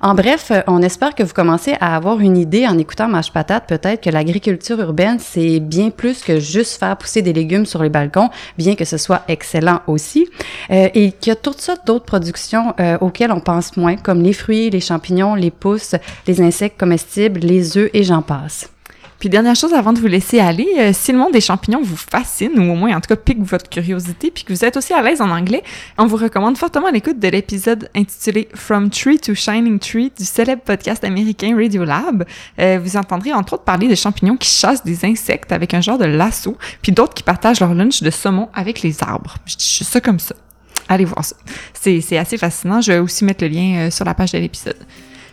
En 0.00 0.14
bref, 0.14 0.52
on 0.66 0.82
espère 0.82 1.14
que 1.14 1.22
vous 1.22 1.32
commencez 1.32 1.74
à 1.80 1.96
avoir 1.96 2.20
une 2.20 2.36
idée 2.36 2.66
en 2.66 2.78
écoutant 2.78 3.08
Mâche 3.08 3.32
Patate, 3.32 3.68
peut-être 3.68 4.02
que 4.02 4.10
l'agriculture 4.10 4.80
urbaine, 4.80 5.18
c'est 5.18 5.60
bien 5.60 5.90
plus 5.90 6.22
que 6.22 6.40
juste 6.40 6.78
faire 6.78 6.96
pousser 6.96 7.22
des 7.22 7.32
légumes 7.32 7.66
sur 7.66 7.82
les 7.82 7.88
balcons, 7.88 8.30
bien 8.58 8.74
que 8.74 8.84
ce 8.84 8.96
soit 8.96 9.22
excellent 9.28 9.80
aussi, 9.86 10.28
euh, 10.70 10.88
et 10.94 11.12
qu'il 11.12 11.30
y 11.30 11.32
a 11.32 11.36
toutes 11.36 11.60
sortes 11.60 11.86
d'autres 11.86 12.04
productions 12.04 12.74
euh, 12.80 12.98
auxquelles 13.00 13.32
on 13.32 13.40
pense 13.40 13.76
moins, 13.76 13.96
comme 13.96 14.22
les 14.22 14.32
fruits, 14.32 14.70
les 14.70 14.80
champignons, 14.80 15.34
les 15.34 15.50
pousses, 15.50 15.94
les 16.26 16.40
insectes 16.40 16.78
comestibles, 16.78 17.40
les 17.40 17.78
œufs 17.78 17.90
et 17.94 18.02
j'en 18.02 18.22
passe. 18.22 18.73
Puis 19.18 19.28
dernière 19.28 19.54
chose 19.54 19.72
avant 19.72 19.92
de 19.92 20.00
vous 20.00 20.06
laisser 20.06 20.40
aller, 20.40 20.68
euh, 20.78 20.90
si 20.92 21.12
le 21.12 21.18
monde 21.18 21.32
des 21.32 21.40
champignons 21.40 21.80
vous 21.82 21.96
fascine, 21.96 22.58
ou 22.58 22.72
au 22.72 22.74
moins 22.74 22.96
en 22.96 23.00
tout 23.00 23.08
cas 23.08 23.16
pique 23.16 23.42
votre 23.42 23.70
curiosité, 23.70 24.30
puis 24.30 24.44
que 24.44 24.52
vous 24.52 24.64
êtes 24.64 24.76
aussi 24.76 24.92
à 24.92 25.02
l'aise 25.02 25.20
en 25.20 25.30
anglais, 25.30 25.62
on 25.98 26.06
vous 26.06 26.16
recommande 26.16 26.58
fortement 26.58 26.90
l'écoute 26.90 27.18
de 27.18 27.28
l'épisode 27.28 27.88
intitulé 27.94 28.48
From 28.54 28.90
Tree 28.90 29.18
to 29.18 29.34
Shining 29.34 29.78
Tree 29.78 30.12
du 30.16 30.24
célèbre 30.24 30.62
podcast 30.62 31.04
américain 31.04 31.56
Radiolab. 31.56 32.24
Euh, 32.58 32.78
vous 32.82 32.96
entendrez 32.96 33.32
entre 33.32 33.54
autres 33.54 33.64
parler 33.64 33.88
de 33.88 33.94
champignons 33.94 34.36
qui 34.36 34.48
chassent 34.48 34.84
des 34.84 35.04
insectes 35.04 35.52
avec 35.52 35.74
un 35.74 35.80
genre 35.80 35.98
de 35.98 36.04
lasso, 36.04 36.56
puis 36.82 36.92
d'autres 36.92 37.14
qui 37.14 37.22
partagent 37.22 37.60
leur 37.60 37.74
lunch 37.74 38.02
de 38.02 38.10
saumon 38.10 38.48
avec 38.52 38.82
les 38.82 39.02
arbres. 39.02 39.36
Je 39.46 39.56
dis 39.56 39.84
ça 39.84 40.00
comme 40.00 40.18
ça. 40.18 40.34
Allez 40.88 41.04
voir 41.04 41.24
ça. 41.24 41.36
C'est 41.72 42.18
assez 42.18 42.36
fascinant. 42.36 42.80
Je 42.80 42.92
vais 42.92 42.98
aussi 42.98 43.24
mettre 43.24 43.44
le 43.44 43.48
lien 43.48 43.86
euh, 43.86 43.90
sur 43.90 44.04
la 44.04 44.14
page 44.14 44.32
de 44.32 44.38
l'épisode. 44.38 44.76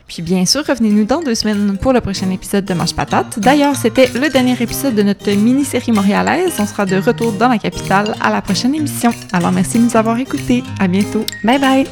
Puis 0.08 0.22
bien 0.22 0.46
sûr, 0.46 0.64
revenez-nous 0.68 1.06
dans 1.06 1.22
deux 1.22 1.36
semaines 1.36 1.78
pour 1.78 1.94
le 1.94 2.02
prochain 2.02 2.30
épisode 2.32 2.66
de 2.66 2.74
Mange 2.74 2.94
Patate. 2.94 3.40
D'ailleurs, 3.40 3.76
c'était 3.76 4.08
le 4.14 4.30
dernier 4.30 4.62
épisode 4.62 4.96
de 4.96 5.04
notre 5.04 5.32
mini-série 5.32 5.92
montréalaise. 5.92 6.54
On 6.60 6.66
sera 6.66 6.86
de 6.86 6.98
retour 6.98 7.32
dans 7.34 7.48
la 7.50 7.58
capitale 7.58 8.16
à 8.22 8.30
la 8.30 8.42
prochaine 8.42 8.76
émission. 8.76 9.12
Alors 9.32 9.52
merci 9.52 9.80
de 9.80 9.86
nous 9.86 9.98
avoir 9.98 10.18
écoutés. 10.18 10.64
À 10.80 10.88
bientôt. 10.88 11.26
Bye 11.44 11.60
bye. 11.60 11.88